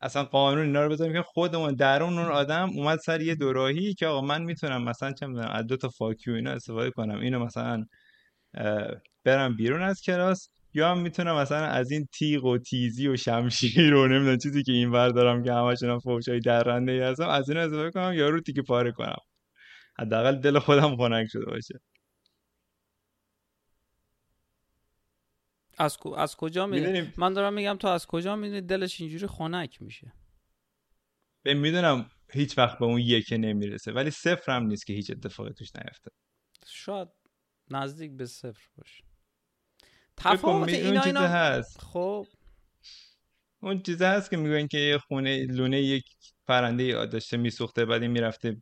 اصلا 0.00 0.24
قانون 0.24 0.66
اینا 0.66 0.82
رو 0.82 0.90
بذاریم 0.90 1.12
که 1.12 1.22
خودمون 1.22 1.74
درون 1.74 2.18
اون 2.18 2.32
آدم 2.32 2.70
اومد 2.70 2.98
سر 2.98 3.20
یه 3.20 3.34
دوراهی 3.34 3.94
که 3.94 4.06
آقا 4.06 4.20
من 4.20 4.42
می‌تونم 4.42 4.84
مثلا 4.84 5.12
چه 5.12 5.26
می‌دونم 5.26 5.50
از 5.50 5.66
دو 5.66 5.76
تا 5.76 5.88
فاکیو 5.88 6.34
اینا 6.34 6.50
استفاده 6.50 6.90
کنم. 6.90 7.20
اینو 7.20 7.44
مثلا 7.44 7.84
برم 9.24 9.56
بیرون 9.56 9.82
از 9.82 10.00
کلاس. 10.02 10.50
یا 10.74 10.90
هم 10.90 10.98
می‌تونم 10.98 11.36
مثلا 11.36 11.66
از 11.66 11.90
این 11.90 12.06
تیغ 12.12 12.44
و 12.44 12.58
تیزی 12.58 13.08
و 13.08 13.16
شمشیر 13.16 13.94
و 13.94 14.08
نمی‌دونم 14.08 14.38
چیزی 14.38 14.62
که 14.62 14.72
این 14.72 14.90
ور 14.90 15.08
دارم 15.08 15.44
که 15.44 15.52
همشون 15.52 15.90
هم 15.90 15.98
فوشای 15.98 16.40
درنده 16.40 16.92
ای 16.92 17.00
هستم 17.00 17.28
از 17.28 17.50
اینو 17.50 17.60
استفاده 17.60 17.90
کنم 17.90 18.12
یا 18.14 18.28
رو 18.28 18.40
تیکه 18.40 18.62
پاره 18.62 18.92
کنم. 18.92 19.16
حداقل 19.98 20.36
دل 20.36 20.58
خودم 20.58 20.96
خنک 20.96 21.28
شده 21.30 21.44
باشه. 21.44 21.80
از, 25.78 25.98
از 26.16 26.36
کجا 26.36 26.66
می‌دونی؟ 26.66 27.12
من 27.16 27.32
دارم 27.32 27.54
میگم 27.54 27.76
تو 27.76 27.88
از 27.88 28.06
کجا 28.06 28.36
می‌دونی 28.36 28.60
دلش 28.60 29.00
اینجوری 29.00 29.26
خنک 29.26 29.82
میشه. 29.82 30.12
به 31.42 31.54
می‌دونم 31.54 32.10
هیچ 32.32 32.58
وقت 32.58 32.78
به 32.78 32.84
اون 32.84 33.00
یکه 33.00 33.36
نمی‌رسه 33.36 33.92
ولی 33.92 34.10
صفر 34.10 34.52
هم 34.52 34.66
نیست 34.66 34.86
که 34.86 34.92
هیچ 34.92 35.10
اتفاقی 35.10 35.52
توش 35.52 35.76
نیفته. 35.76 36.10
شاید 36.66 37.08
نزدیک 37.70 38.16
به 38.16 38.26
صفر 38.26 38.68
باشه. 38.76 39.09
تفاوت 40.20 40.68
اینا 40.68 41.00
چیزه 41.00 41.06
اینا 41.06 41.20
هست. 41.20 41.80
خب. 41.80 42.26
اون 43.62 43.82
چیزه 43.82 44.06
هست 44.06 44.30
که 44.30 44.36
میگن 44.36 44.66
که 44.66 44.78
یه 44.78 44.98
خونه 44.98 45.46
لونه 45.46 45.80
یک 45.80 46.04
پرنده 46.48 47.06
داشته 47.06 47.36
میسوخته 47.36 47.84
بعد 47.84 48.02
این 48.02 48.10
می‌رفته 48.10 48.56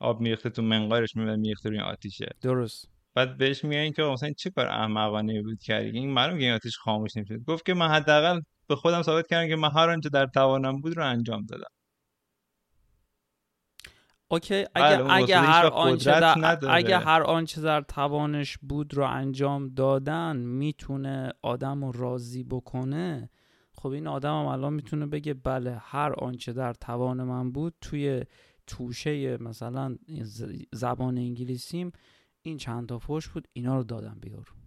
آب 0.00 0.20
میریخته 0.20 0.50
تو 0.50 0.62
منقارش 0.62 1.16
می‌برد 1.16 1.38
میریخته 1.38 1.68
روی 1.68 1.80
آتیشه. 1.80 2.26
درست. 2.42 2.88
بعد 3.14 3.36
بهش 3.36 3.64
میگن 3.64 3.90
که 3.90 4.02
مثلا 4.02 4.32
چه 4.38 4.50
کار 4.50 4.66
احمقانه 4.66 5.42
بود 5.42 5.62
کردی؟ 5.62 5.98
این 5.98 6.10
معلومه 6.10 6.38
که 6.38 6.44
این 6.44 6.54
آتیش 6.54 6.76
خاموش 6.76 7.16
نمیشه 7.16 7.38
گفت 7.38 7.66
که 7.66 7.74
من 7.74 7.88
حداقل 7.88 8.40
به 8.68 8.76
خودم 8.76 9.02
ثابت 9.02 9.26
کردم 9.26 9.48
که 9.48 9.56
من 9.56 9.70
هر 9.70 9.90
آنچه 9.90 10.08
در 10.08 10.26
توانم 10.26 10.80
بود 10.80 10.96
رو 10.96 11.06
انجام 11.06 11.46
دادم. 11.46 11.70
اوکی 14.32 14.64
بله، 14.74 14.84
اگه 14.84 15.00
اون 15.00 15.10
اگه 15.10 15.38
هر 15.38 15.66
آنچه 15.66 16.20
در. 16.20 16.56
اگه 16.68 16.98
هر 16.98 17.22
آنچه 17.22 17.60
در 17.60 17.80
توانش 17.80 18.58
بود 18.58 18.94
رو 18.94 19.04
انجام 19.04 19.68
دادن 19.68 20.36
می‌تونه 20.36 21.32
آدم 21.42 21.84
رو 21.84 21.92
راضی 21.92 22.44
بکنه 22.44 23.30
خب 23.72 23.88
این 23.88 24.06
آدم 24.06 24.40
هم 24.40 24.46
الان 24.46 24.72
می‌تونه 24.72 25.06
بگه 25.06 25.34
بله 25.34 25.76
هر 25.80 26.12
آنچه 26.12 26.52
در 26.52 26.74
توان 26.74 27.22
من 27.22 27.52
بود 27.52 27.74
توی 27.80 28.24
توشه 28.66 29.36
مثلا 29.42 29.96
زبان 30.72 31.18
انگلیسیم 31.18 31.92
این 32.42 32.56
چند 32.56 32.88
تا 32.88 32.98
فوش 32.98 33.28
بود 33.28 33.48
اینا 33.52 33.76
رو 33.76 33.84
دادم 33.84 34.18
بیارو 34.20 34.42
خب 34.42 34.59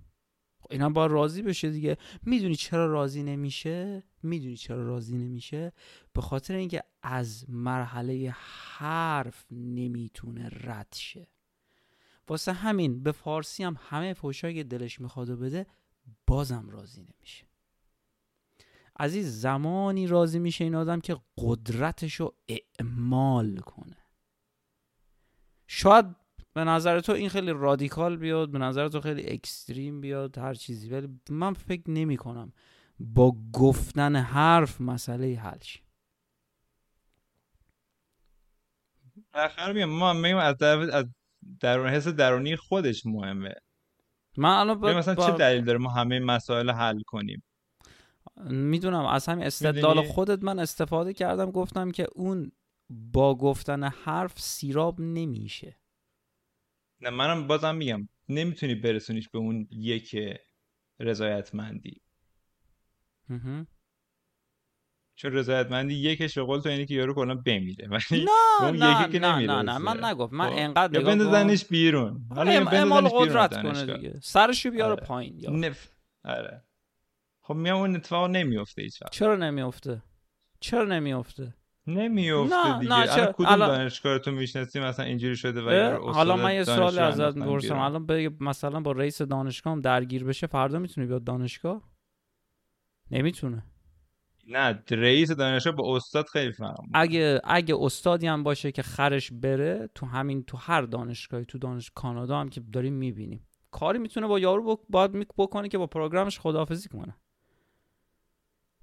اینا 0.74 0.90
باید 0.90 1.12
راضی 1.12 1.42
بشه 1.42 1.70
دیگه. 1.70 1.98
می‌دونی 2.24 2.56
چرا 2.56 2.86
راضی 2.86 3.24
نمیشه؟ 3.24 4.04
می‌دونی 4.24 4.58
چرا 4.58 4.84
راضی 4.88 5.18
نمیشه؟ 5.18 5.74
به 6.14 6.22
خاطر 6.22 6.56
اینکه 6.56 6.84
از 7.04 7.50
مرحله 7.50 8.36
حرف 8.38 9.46
نمی‌تونه 9.52 10.50
رد 10.64 10.96
شه. 10.96 11.28
واسه 12.28 12.54
همین 12.54 13.04
به 13.04 13.12
فارسی 13.12 13.64
هم 13.64 13.78
همه 13.90 14.14
فوشایی 14.14 14.56
که 14.56 14.64
دلش 14.64 15.02
می‌خواد 15.02 15.30
و 15.30 15.38
بده 15.38 15.66
بازم 16.28 16.70
راضی 16.70 17.02
نمیشه. 17.02 17.46
عزیز 19.00 19.42
زمانی 19.42 20.08
راضی 20.08 20.40
میشه 20.40 20.64
این 20.64 20.76
آدم 20.76 21.00
که 21.00 21.18
قدرتش 21.38 22.16
رو 22.16 22.36
اعمال 22.48 23.58
کنه. 23.58 23.98
شاید 25.68 26.06
به 26.54 26.64
نظر 26.64 27.00
تو 27.00 27.12
این 27.12 27.30
خیلی 27.30 27.52
رادیکال 27.52 28.18
بیاد 28.18 28.52
به 28.52 28.58
نظر 28.60 28.88
تو 28.88 29.02
خیلی 29.02 29.30
اکستریم 29.30 30.02
بیاد 30.02 30.38
هر 30.38 30.54
چیزی. 30.54 30.90
ولی 30.90 31.20
من 31.30 31.54
فکر 31.54 31.92
نمی 31.92 32.18
کنم 32.18 32.54
با 33.00 33.36
گفتن 33.54 34.16
حرف 34.16 34.82
مسئله 34.82 35.36
حل 35.36 35.60
شه. 35.62 35.80
آخر 39.34 39.74
میگم 39.74 39.86
ما 39.86 40.14
میگم 40.14 40.38
از 40.38 40.58
در 40.58 40.96
از 40.96 41.06
درون 41.60 41.90
حس 41.90 42.08
درونی 42.08 42.56
خودش 42.56 43.06
مهمه. 43.06 43.54
من 44.38 44.50
الان 44.50 44.80
با, 44.80 44.94
مثلا 44.94 45.16
با... 45.16 45.32
چه 45.32 45.38
دلیل 45.38 45.64
داره 45.64 45.78
ما 45.78 45.90
همه 45.90 46.20
مسائل 46.20 46.70
حل 46.70 47.02
کنیم؟ 47.02 47.44
می‌دونم 48.46 49.06
از 49.06 49.26
همین 49.26 49.46
استدلال؟ 49.46 50.08
خودت 50.08 50.44
من 50.44 50.60
استفاده 50.60 51.14
کردم 51.14 51.52
گفتم 51.52 51.92
که 51.92 52.08
اون 52.16 52.52
با 52.90 53.36
گفتن 53.36 53.84
حرف 53.84 54.40
سیراب 54.40 55.02
نمیشه. 55.02 55.78
نه 57.04 57.10
منم 57.10 57.48
بازم 57.48 57.76
میگم 57.76 58.10
نمی‌تونی 58.30 58.76
برسونیش 58.76 59.30
به 59.30 59.40
اون 59.40 59.68
یک 59.72 60.16
رضایتمندی. 61.00 62.02
چون 65.16 65.32
رضایتمندی 65.32 65.94
یکش 65.94 66.38
به 66.38 66.44
قول 66.44 66.60
تو 66.60 66.70
اینه 66.70 66.86
که 66.86 66.94
یارو 66.94 67.14
کلا 67.14 67.36
بمیره. 67.36 67.88
ولی 67.88 68.26
نه 68.62 68.72
نه 68.72 69.12
که 69.12 69.20
نه 69.20 69.36
نه 69.36 69.62
نه 69.62 69.78
من 69.78 70.04
نگفت. 70.06 70.34
من 70.34 70.50
خب، 70.50 70.56
انقدر 70.58 71.02
کن. 71.02 71.06
بندازنش 71.08 71.66
بیرون. 71.66 72.28
حالا 72.30 72.52
اعمال 72.52 73.08
قدرت 73.08 73.62
کنه. 73.62 73.86
دیگه. 73.98 74.20
سرشو 74.22 74.72
بیاره 74.72 74.92
آره. 74.92 75.06
پایین 75.06 75.40
یا. 75.40 75.50
نف... 75.50 75.90
آره. 76.24 76.64
خب 77.42 77.54
میگم 77.54 77.76
اون 77.76 77.96
اتفاق 77.96 78.30
نمیفته 78.30 78.82
هیچ 78.82 79.00
چرا 79.12 79.36
نمیفته 79.36 80.04
چرا 80.60 80.86
نمیفته 80.86 81.54
نمیفته 81.88 82.68
نه، 82.68 82.80
دیگه. 82.80 83.00
نه، 83.00 83.08
چرا؟ 83.08 83.32
کدوم 83.32 83.48
الان- 83.48 83.68
دانشگاه 83.78 84.20
تو 84.20 84.32
می‌شناسی 84.32 84.80
مثلا 84.80 85.06
اینجوری 85.06 85.36
شده 85.36 85.62
و 85.62 85.98
حالا 86.12 86.36
من 86.36 86.54
یه 86.54 86.64
دانشجو 86.64 87.02
ازت 87.02 87.36
می‌پرسم. 87.38 87.80
الان 87.80 88.06
بگه 88.06 88.32
مثلا 88.40 88.80
با 88.80 88.92
رئیس 88.92 89.22
دانشگاه 89.22 89.74
هم 89.74 89.82
درگیر 89.82 90.24
بشه 90.24 90.48
فردا 90.48 90.80
می‌تونه 90.80 91.08
بیاد 91.08 91.24
دانشگاه؟ 91.24 91.82
نمی‌تونه. 93.12 93.64
نه 94.48 94.84
رئیس 94.92 95.32
دانشگاه 95.32 95.76
با 95.76 95.96
استاد 95.96 96.26
خیلی 96.28 96.52
فرق 96.52 96.82
می‌کنه. 96.82 97.02
اگه 97.02 97.42
اگه 97.44 97.76
استادی 97.80 98.28
هم 98.28 98.44
باشه 98.44 98.72
که 98.72 98.82
خرش 98.82 99.32
بره 99.32 99.90
تو 99.96 100.06
همین 100.06 100.44
تو 100.44 100.58
هر 100.58 100.82
دانشگاهی 100.82 101.46
تو 101.46 101.58
دانش 101.58 101.92
کانادا 101.96 102.40
هم 102.40 102.50
که 102.50 102.62
داریم 102.74 102.94
می‌بینیم. 102.94 103.48
کاری 103.72 104.00
می‌تونه 104.00 104.28
با 104.28 104.40
یارو 104.40 104.86
باید 104.90 105.12
بکنه 105.38 105.68
که 105.70 105.78
با 105.78 105.88
پروگرامش 105.88 106.40
خداحافظی 106.40 106.90
کنه. 106.90 107.16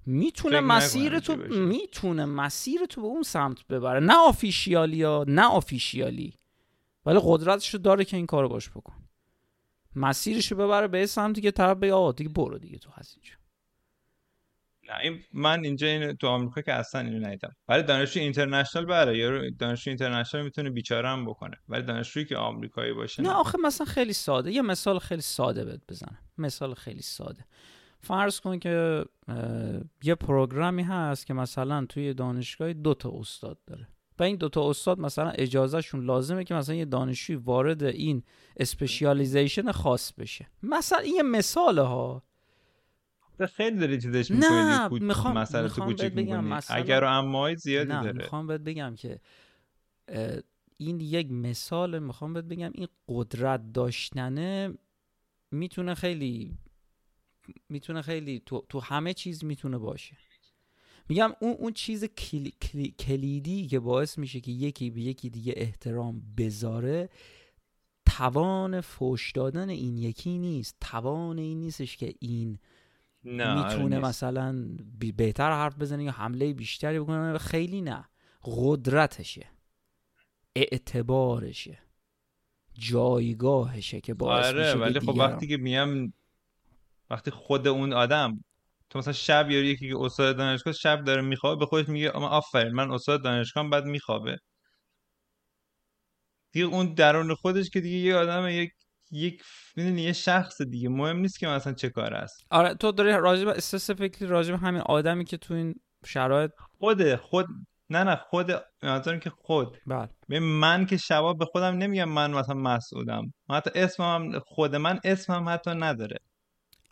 می‌تونه 0.05 0.59
مسیر 0.59 1.19
تو. 1.19 1.35
می‌تونه 1.35 2.25
مسیر 2.25 2.85
تو 2.85 3.01
به 3.01 3.07
اون 3.07 3.23
سمت 3.23 3.67
ببره. 3.67 3.99
نه 3.99 4.17
آفیشیالی 4.17 5.03
ها 5.03 5.25
نه 5.27 5.45
آفیشیالی 5.45 6.33
ولی 7.05 7.19
قدرتش 7.23 7.73
رو 7.73 7.79
داره 7.79 8.05
که 8.05 8.17
این 8.17 8.25
کارو 8.25 8.49
باش 8.49 8.69
بکن. 8.69 8.93
مسیرش 9.95 10.51
رو 10.51 10.57
ببره 10.57 10.87
به 10.87 11.05
سمتی 11.05 11.41
که 11.41 11.51
طرف 11.51 11.77
بگه 11.77 11.93
آقا 11.93 12.11
دیگه 12.11 12.29
برو 12.29 12.57
دیگه 12.57 12.77
تو 12.77 12.91
هست 12.93 13.17
اینجا. 13.17 13.33
نه 14.89 14.99
این 14.99 15.23
من 15.33 15.63
اینجا 15.65 15.87
این 15.87 16.13
تو 16.13 16.27
آمریکا 16.27 16.61
که 16.61 16.73
اصلا 16.73 17.01
اینو 17.01 17.27
ندیدم. 17.27 17.55
ولی 17.67 17.83
دانشجو 17.83 18.19
اینترنشنال 18.19 18.85
بره 18.85 19.17
یا 19.17 19.49
دانشجو 19.49 19.89
اینترنشنال 19.89 20.43
می‌تونه 20.43 20.69
بیچاره 20.69 21.09
هم 21.09 21.25
بکنه. 21.25 21.57
ولی 21.69 21.83
دانشجویی 21.83 22.25
که 22.25 22.37
آمریکایی 22.37 22.93
باشه 22.93 23.23
نه 23.23 23.31
آخه 23.31 23.57
مثلا 23.57 23.85
خیلی 23.85 24.13
ساده. 24.13 24.51
یه 24.51 24.61
مثال 24.61 24.99
خیلی 24.99 25.21
ساده 25.21 25.65
بهت 25.65 25.81
بزنم. 25.89 26.17
مثال 26.37 26.73
خیلی 26.73 27.01
ساده. 27.01 27.45
فرض 28.01 28.39
کن 28.39 28.59
که 28.59 29.05
یه 30.03 30.15
پروگرامی 30.15 30.83
هست 30.83 31.25
که 31.25 31.33
مثلا 31.33 31.85
توی 31.85 32.13
دانشگاه 32.13 32.73
دو 32.73 32.93
تا 32.93 33.11
استاد 33.19 33.57
داره. 33.67 33.87
و 34.19 34.23
این 34.23 34.35
دوتا 34.35 34.69
استاد 34.69 34.99
مثلا 34.99 35.29
اجازهشون 35.29 36.05
لازمه 36.05 36.43
که 36.43 36.53
مثلا 36.53 36.75
یه 36.75 36.85
دانشجوی 36.85 37.35
وارد 37.35 37.83
این 37.83 38.23
اسپشیالیزیشن 38.57 39.71
خاص 39.71 40.13
بشه. 40.13 40.47
مثلا 40.63 40.97
این 40.99 41.15
یه 41.15 41.21
مثاله 41.23 41.81
ها. 41.81 42.23
تو 43.37 43.47
خیلی 43.47 43.77
داری 43.79 44.01
چیزش 44.01 44.31
نه، 44.31 44.37
میخوام- 44.89 45.45
تو 45.45 45.61
می‌خوام 45.63 45.93
بهت 45.95 46.13
بگم 46.13 46.43
مثلا- 46.43 46.77
اگر 46.77 47.03
و 47.03 47.07
امای 47.07 47.55
زیادی 47.55 47.89
نه 47.89 48.03
داره. 48.03 48.17
می‌خوام 48.17 48.47
بهت 48.47 48.61
بگم 48.61 48.95
که 48.95 49.19
این 50.77 50.99
یک 50.99 51.31
مثال 51.31 51.99
می‌خوام 51.99 52.33
بهت 52.33 52.45
بگم 52.45 52.71
این 52.75 52.87
قدرت 53.09 53.73
داشتنه 53.73 54.73
می‌تونه 55.51 55.93
خیلی 55.95 56.57
می‌تونه 57.69 58.01
خیلی 58.01 58.41
تو, 58.45 58.65
تو 58.69 58.79
همه 58.79 59.13
چیز 59.13 59.43
می‌تونه 59.45 59.77
باشه. 59.77 60.17
میگم 61.09 61.31
اون 61.41 61.51
اون 61.59 61.73
چیز 61.73 62.03
کلی- 62.05 62.53
کلی- 62.61 62.95
کلیدی 62.99 63.67
که 63.67 63.79
باعث 63.79 64.17
میشه 64.17 64.39
که 64.39 64.51
یکی 64.51 64.89
به 64.89 65.01
یکی 65.01 65.29
دیگه 65.29 65.53
احترام 65.57 66.21
بذاره 66.37 67.09
توان 68.05 68.81
فوش 68.81 69.31
دادن 69.31 69.69
این 69.69 69.97
یکی 69.97 70.37
نیست. 70.37 70.75
توان 70.81 71.37
این 71.37 71.59
نیستش 71.59 71.97
که 71.97 72.13
این 72.19 72.59
نه 73.23 73.63
می‌تونه 73.63 73.95
نیست. 73.95 74.07
مثلا 74.07 74.77
بهتر 75.17 75.51
حرف 75.51 75.77
بزنه 75.77 76.03
یا 76.03 76.11
حمله 76.11 76.53
بیشتری 76.53 76.99
بکنه 76.99 77.37
خیلی 77.37 77.81
نه. 77.81 78.05
قدرتشه. 78.43 79.47
اعتبارشه. 80.55 81.77
جایگاهشه 82.73 84.01
که 84.01 84.13
باعث 84.13 84.45
آره 84.45 84.59
میشه 84.65 84.77
ولی 84.79 84.99
خب 84.99 85.15
وقتی 85.17 85.47
که 85.47 85.57
میم 85.57 86.13
وقتی 87.11 87.31
خود 87.31 87.67
اون 87.67 87.93
آدم 87.93 88.43
تو 88.89 88.99
مثلا 88.99 89.13
شب 89.13 89.51
یا 89.51 89.59
یکی 89.63 89.89
که 89.89 89.95
استاد 89.99 90.37
دانشگاه 90.37 90.73
شب 90.73 91.03
داره 91.03 91.21
میخوابه 91.21 91.59
به 91.59 91.65
خودش 91.65 91.89
میگه 91.89 92.15
اما 92.15 92.29
آفرین 92.29 92.73
من 92.73 92.91
استاد 92.91 93.23
دانشگاه 93.23 93.69
بعد 93.69 93.85
میخوابه. 93.85 94.37
دیگه 96.51 96.65
اون 96.65 96.93
درون 96.93 97.35
خودش 97.35 97.69
که 97.69 97.81
دیگه 97.81 97.97
یه 97.97 98.15
آدم 98.15 98.47
یک 98.47 98.71
یک 99.11 99.43
می‌دونی 99.75 100.01
یه 100.01 100.13
شخص 100.13 100.61
دیگه. 100.61 100.89
مهم 100.89 101.17
نیست 101.17 101.39
که 101.39 101.47
مثلا 101.47 101.73
چه 101.73 101.89
کار 101.89 102.13
است. 102.13 102.43
آره 102.49 102.75
تو 102.75 102.91
داری 102.91 103.11
راجب 103.11 103.47
اسپسیفیکلی 103.47 104.27
راجب 104.27 104.53
همین 104.53 104.81
آدمی 104.81 105.25
که 105.25 105.37
تو 105.37 105.53
این 105.53 105.75
شرایط 106.05 106.51
خود 106.79 107.15
خود 107.15 107.45
نه 107.89 108.03
نه 108.03 108.15
خود 108.15 108.51
منظورم 108.83 109.19
که 109.19 109.29
خود. 109.29 109.77
بله. 109.87 110.39
من 110.39 110.85
که 110.85 110.97
شبا 110.97 111.33
به 111.33 111.45
خودم 111.45 111.77
نمیگم 111.77 112.09
من 112.09 112.31
مثلا 112.31 112.55
مسئولم 112.55 113.33
من 113.49 113.55
حتی 113.55 113.69
اسمم 113.75 114.39
خود 114.39 114.75
من 114.75 114.99
اسمم 115.03 115.49
حتی 115.49 115.71
نداره. 115.71 116.17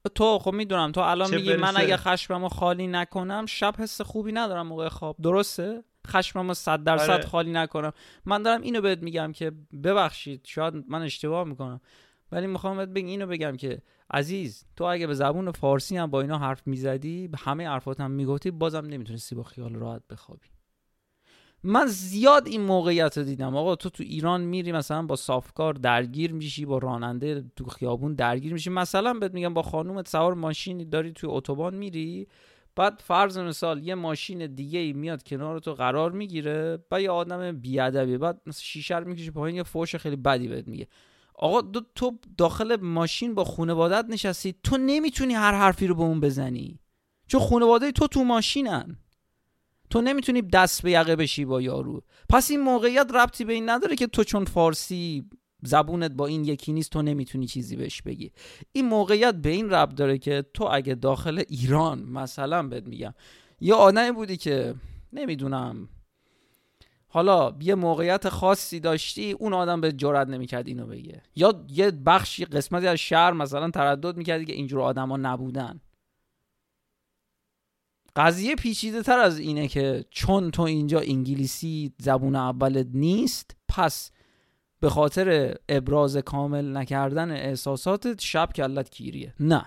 تو 0.10 0.40
خب 0.40 0.54
می‌دونم. 0.54 0.92
تو 0.92 1.02
الان 1.02 1.36
میگی 1.36 1.56
من 1.56 1.74
اگه 1.78 1.98
خشممو 1.98 2.50
خالی 2.50 2.88
نکنم 2.88 3.46
شب 3.46 3.76
حس 3.78 4.02
خوبی 4.02 4.32
ندارم 4.32 4.68
موقع 4.68 4.90
خواب. 4.90 5.16
درسته؟ 5.22 5.84
خشممو 6.08 6.54
صد 6.54 6.84
درصد 6.84 7.10
آره. 7.10 7.26
خالی 7.26 7.52
نکنم. 7.52 7.92
من 8.26 8.44
دارم 8.44 8.62
اینو 8.62 8.82
بهت 8.82 9.00
میگم 9.00 9.32
که 9.32 9.52
ببخشید 9.84 10.42
شاید 10.46 10.74
من 10.88 11.02
اشتباه 11.02 11.44
می‌کنم. 11.44 11.82
ولی 12.32 12.48
می‌خوام 12.48 12.78
بهت 12.78 12.90
بگم 12.90 13.08
اینو 13.08 13.28
بگم 13.28 13.58
که 13.58 13.82
عزیز 14.12 14.66
تو 14.76 14.84
اگه 14.84 15.08
به 15.08 15.14
زبون 15.14 15.52
فارسی 15.52 15.98
هم 15.98 16.12
با 16.12 16.22
اینا 16.22 16.38
حرف 16.38 16.68
می‌زدی 16.68 17.28
به 17.28 17.38
همه 17.38 17.68
حرفات 17.68 18.00
هم 18.00 18.12
می‌گفتی 18.12 18.52
بازم 18.52 18.86
نمی‌تونستی 18.86 19.36
با 19.36 19.44
خیال 19.44 19.76
راحت 19.76 20.02
بخوابی. 20.10 20.48
من 21.64 21.86
زیاد 21.88 22.48
این 22.48 22.62
موقعیت 22.62 23.18
رو 23.18 23.24
دیدم. 23.24 23.56
آقا 23.56 23.76
تو 23.76 23.90
تو 23.90 24.04
ایران 24.04 24.42
میری 24.42 24.72
مثلا 24.72 25.02
با 25.02 25.16
صافکار 25.16 25.74
درگیر 25.74 26.34
میشی 26.34 26.66
با 26.66 26.78
راننده 26.78 27.46
تو 27.56 27.66
خیابون 27.66 28.14
درگیر 28.14 28.54
میشی. 28.54 28.70
مثلا 28.70 29.14
بهت 29.14 29.34
میگم 29.34 29.54
با 29.54 29.62
خانومت 29.62 30.08
سوار 30.08 30.34
ماشینی 30.34 30.86
داری 30.86 31.12
توی 31.12 31.30
اتوبان 31.30 31.76
میری 31.76 32.28
بعد 32.76 33.02
فرض 33.06 33.38
مثال 33.38 33.84
یه 33.84 33.96
ماشین 33.96 34.56
دیگه 34.56 34.80
ای 34.80 34.94
میاد 34.94 35.24
کنار 35.24 35.60
تو 35.60 35.74
قرار 35.74 36.12
می‌گیره 36.12 36.80
و 36.92 37.02
یه 37.02 37.12
آدم 37.12 37.52
بیادبیه 37.52 38.18
بعد 38.18 38.42
مثلا 38.46 38.62
شیشه 38.62 38.98
رو 38.98 39.08
می‌کشه 39.08 39.32
پایین 39.32 39.56
یه 39.56 39.64
فوش 39.64 39.96
خیلی 39.96 40.16
بدی 40.16 40.48
بهت 40.48 40.68
میگه. 40.68 40.88
آقا 41.34 41.62
دو 41.62 41.82
تو 41.96 42.20
داخل 42.38 42.76
ماشین 42.82 43.36
با 43.36 43.44
خانوادت 43.44 44.06
نشستی 44.10 44.56
تو 44.64 44.78
نمی‌تونی 44.78 45.34
هر 45.34 45.54
حرفی 45.54 45.88
رو 45.88 45.96
به 45.96 46.02
اون 46.02 46.20
بزنی. 46.20 46.80
چون 47.28 47.42
خانواده 47.42 47.92
تو 47.92 48.08
تو 48.08 48.24
ماشینن. 48.24 48.98
تو 49.90 50.02
نمی‌تونی 50.02 50.42
دست 50.42 50.82
به 50.82 50.92
یقه 50.92 51.16
بشی 51.16 51.46
با 51.46 51.62
یارو. 51.62 52.04
پس 52.30 52.52
این 52.52 52.60
موقعیت 52.60 53.08
ربطی 53.14 53.46
به 53.46 53.54
این 53.54 53.70
نداره 53.70 53.96
که 53.96 54.08
تو 54.08 54.24
چون 54.24 54.46
فارسی 54.46 55.30
زبونت 55.64 56.12
با 56.12 56.28
این 56.28 56.46
یکی 56.46 56.74
نیست 56.74 56.92
تو 56.92 57.02
نمی‌تونی 57.02 57.48
چیزی 57.48 57.76
بهش 57.76 58.02
بگی. 58.02 58.32
این 58.72 58.86
موقعیت 58.88 59.36
به 59.36 59.50
این 59.50 59.70
ربط 59.70 59.96
داره 59.96 60.18
که 60.18 60.46
تو 60.54 60.68
اگه 60.72 60.96
داخل 60.96 61.44
ایران 61.50 62.04
مثلا 62.04 62.64
بهت 62.64 62.88
میگم 62.88 63.14
یه 63.60 63.74
آدمی 63.74 64.12
بودی 64.12 64.38
که 64.38 64.76
نمی‌دونم 65.14 65.90
حالا 67.08 67.56
یه 67.62 67.76
موقعیت 67.76 68.30
خاصی 68.30 68.80
داشتی 68.80 69.32
اون 69.32 69.54
آدم 69.54 69.82
به 69.82 69.92
جرئت 69.92 70.28
نمی‌کرد 70.28 70.68
اینو 70.68 70.86
بگه. 70.86 71.22
یا 71.36 71.66
یه 71.70 71.92
بخشی 71.92 72.46
قسمتی 72.46 72.88
از 72.88 72.98
شهر 72.98 73.34
مثلا 73.34 73.70
تردد 73.70 74.18
می‌کردی 74.18 74.46
که 74.46 74.54
اینجور 74.54 74.82
آدما 74.82 75.18
نبودن. 75.18 75.82
قضیه 78.16 78.56
پیچیده 78.56 79.04
تر 79.04 79.20
از 79.20 79.40
اینه 79.40 79.68
که 79.68 80.06
چون 80.12 80.52
تو 80.52 80.62
اینجا 80.62 81.00
انگلیسی 81.00 81.94
زبون 81.98 82.36
اولت 82.36 82.88
نیست 82.94 83.56
پس 83.68 84.12
به 84.80 84.90
خاطر 84.90 85.56
ابراز 85.70 86.18
کامل 86.18 86.78
نکردن 86.78 87.32
احساساتت 87.32 88.22
شب 88.22 88.50
کلت 88.56 88.90
کیریه 88.90 89.34
نه. 89.40 89.66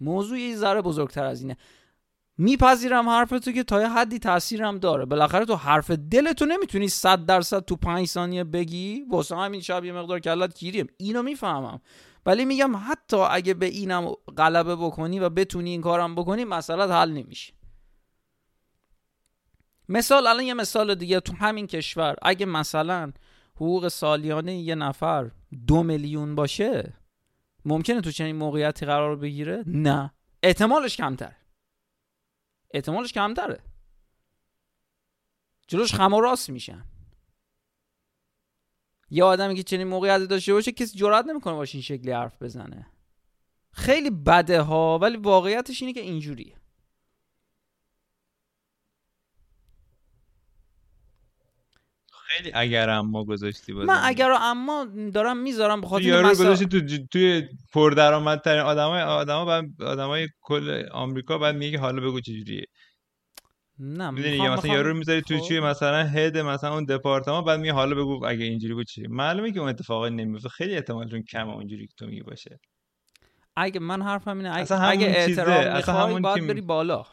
موضوع 0.00 0.38
یه 0.38 0.56
ذره 0.56 0.82
بزرگتر 0.82 1.24
از 1.24 1.42
اینه. 1.42 1.56
میپذیرم 2.38 3.08
حرف 3.08 3.30
تو 3.30 3.52
که 3.52 3.62
تا 3.62 3.80
یه 3.80 3.88
حدی 3.88 4.18
تاثیرم 4.18 4.78
داره. 4.78 5.04
بالاخره 5.04 5.44
تو 5.44 5.54
حرف 5.54 5.90
دلتو 5.90 6.46
نمی‌تونی 6.46 6.88
صد 6.88 7.26
درصد 7.26 7.64
تو 7.64 7.76
پنج 7.76 8.06
ثانیه 8.06 8.44
بگی 8.44 9.04
واسه 9.10 9.36
همین 9.36 9.60
شب 9.60 9.84
یه 9.84 9.92
مقدار 9.92 10.20
کلت 10.20 10.54
کیریه 10.54 10.86
اینو 10.96 11.22
می‌فهمم. 11.22 11.80
ولی 12.26 12.44
میگم 12.44 12.76
حتی 12.76 13.16
اگه 13.16 13.54
به 13.54 13.66
اینم 13.66 14.12
غلبه 14.36 14.76
بکنی 14.76 15.20
و 15.20 15.28
بتونی 15.28 15.70
این 15.70 15.80
کارم 15.80 16.14
بکنی 16.14 16.44
مسئله 16.44 16.94
حل 16.94 17.12
نمیشه. 17.12 17.57
مثال 19.88 20.26
الان 20.26 20.44
یه 20.44 20.54
مثال 20.54 20.94
دیگه 20.94 21.20
تو 21.20 21.32
همین 21.36 21.66
کشور 21.66 22.16
اگه 22.22 22.46
مثلا 22.46 23.12
حقوق 23.54 23.88
سالیانه 23.88 24.58
یه 24.58 24.74
نفر 24.74 25.30
دو 25.66 25.82
میلیون 25.82 26.34
باشه 26.34 26.94
ممکنه 27.64 28.00
تو 28.00 28.10
چنین 28.10 28.36
موقعیتی 28.36 28.86
قرار 28.86 29.16
بگیره؟ 29.16 29.64
نه. 29.66 30.14
احتمالش 30.42 30.96
کمتره. 30.96 31.36
احتمالش 32.74 33.12
کمتره. 33.12 33.60
جلوش 35.68 35.94
خم 35.94 36.14
و 36.14 36.20
راست 36.20 36.50
میشن. 36.50 36.84
یه 39.10 39.24
آدمی 39.24 39.54
که 39.54 39.62
چنین 39.62 39.88
موقعیتی 39.88 40.26
داشته 40.26 40.52
باشه 40.52 40.72
کسی 40.72 40.98
جرئت 40.98 41.24
نمی‌کنه 41.26 41.54
باشه 41.54 41.74
این 41.74 41.82
شکلی 41.82 42.10
حرف 42.10 42.42
بزنه. 42.42 42.86
خیلی 43.72 44.10
بده 44.10 44.60
ها 44.60 44.98
ولی 44.98 45.16
واقعیتش 45.16 45.82
اینه 45.82 45.92
که 45.92 46.00
اینجوریه. 46.00 46.57
خیلی 52.28 52.50
اگر 52.54 52.90
اما 52.90 53.24
گذاشتی 53.24 53.72
بازم 53.72 53.86
من 53.86 54.00
اگر 54.02 54.30
اما 54.40 54.86
دارم 55.14 55.36
می‌ذارم 55.36 55.80
به 55.80 55.86
تو 55.86 55.90
خاطر 55.90 56.04
یارو 56.04 56.24
رو 56.26 56.30
مسا... 56.30 56.44
گذاشتی 56.44 56.66
تو 56.66 56.78
ج- 56.88 57.06
توی 57.10 57.42
پردرآمدترین 57.74 58.60
آدمای 58.60 59.02
آدما 59.02 59.44
بعد 59.44 59.82
آدمای 59.82 60.28
کل 60.40 60.84
آمریکا 60.92 61.38
بعد 61.38 61.54
میگه 61.56 61.78
حالا 61.78 62.00
بگو 62.00 62.20
چجوریه 62.20 62.64
نه 63.78 64.10
می‌دونی 64.10 64.30
میخوام- 64.30 64.50
یا 64.50 64.56
مثلا 64.56 64.74
یارو 64.74 64.94
می‌ذاری 64.94 65.22
توی 65.22 65.38
خب. 65.38 65.44
چی 65.48 65.60
مثلا 65.60 66.04
هد 66.04 66.38
مثلا 66.38 66.74
اون 66.74 66.84
دپارتمان 66.84 67.44
بعد 67.44 67.60
میگه 67.60 67.72
حالا 67.72 67.94
بگو 67.96 68.26
اگه 68.26 68.44
اینجوری 68.44 68.74
بود 68.74 68.86
چی؟ 68.86 69.06
معلومه 69.08 69.52
که 69.52 69.60
اون 69.60 69.68
اتفاقی 69.68 70.10
نمیفته 70.10 70.48
خیلی 70.48 70.74
احتمالشون 70.74 71.22
کمه 71.22 71.54
اونجوری 71.54 71.86
که 71.86 71.94
تو 71.96 72.06
میگی 72.06 72.22
باشه. 72.22 72.60
اگه 73.56 73.80
من 73.80 74.02
حرفم 74.02 74.36
اینه 74.36 74.50
اگه, 74.50 74.62
اصلا 74.62 74.78
اگه 74.78 75.06
همون 75.06 75.48
اصلا 75.48 76.06
می‌خوای 76.06 76.20
باید 76.20 76.46
بری 76.48 76.60
بالا. 76.60 77.06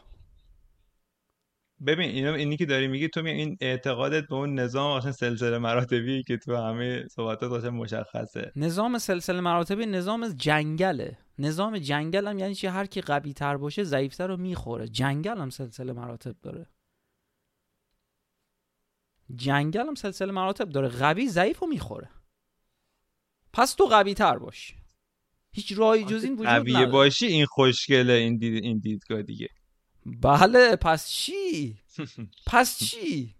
ببین 1.88 2.10
اینو 2.10 2.34
اینی 2.34 2.58
که 2.58 2.66
داری 2.66 2.88
میگی 2.88 3.10
تو 3.10 3.22
می 3.22 3.32
این 3.32 3.58
اعتقادت 3.62 4.28
به 4.28 4.36
اون 4.36 4.60
نظام 4.60 4.92
اصلا 4.92 5.12
سلسله 5.12 5.58
مراتبی 5.58 6.24
که 6.24 6.38
تو 6.38 6.56
همه 6.56 7.08
صحبتات 7.08 7.52
اصلا 7.52 7.72
مشخصه. 7.72 8.52
نظام 8.56 8.98
سلسله 8.98 9.42
مراتبی 9.42 9.86
نظام 9.86 10.28
جنگله. 10.28 11.18
نظام 11.40 11.78
جنگل 11.78 12.28
هم 12.28 12.40
یعنی 12.40 12.56
چی؟ 12.56 12.68
هر 12.68 12.86
کی 12.86 13.02
قوی 13.02 13.34
تر 13.34 13.58
باشه 13.58 13.84
ضعیفتر 13.84 14.28
رو 14.28 14.38
می‌خوره. 14.38 14.88
جنگل 14.88 15.38
هم 15.38 15.50
سلسله 15.50 15.94
مراتب 15.94 16.36
داره. 16.42 16.70
جنگل 19.36 19.88
هم 19.88 19.96
سلسله 19.96 20.32
مراتب 20.32 20.70
داره. 20.70 20.88
قوی 20.88 21.30
ضعیف 21.30 21.60
رو 21.60 21.68
می‌خوره. 21.68 22.10
پس 23.54 23.74
تو 23.74 23.86
قوی 23.86 24.14
تر 24.14 24.38
باش. 24.38 24.76
هیچ 25.52 25.74
راهی 25.78 26.04
جز 26.04 26.24
این 26.24 26.34
وجود 26.34 26.48
نداره. 26.48 26.86
باشی 26.86 27.26
این 27.26 27.46
خوشگله 27.46 28.14
این 28.14 28.38
دید 28.38 28.64
این 28.64 28.80
دیدگاه 28.80 29.22
دیگه. 29.22 29.48
بله 30.06 30.76
پس 30.76 31.10
چی؟ 31.10 31.80
پس 32.52 32.80
چی؟ 32.80 33.36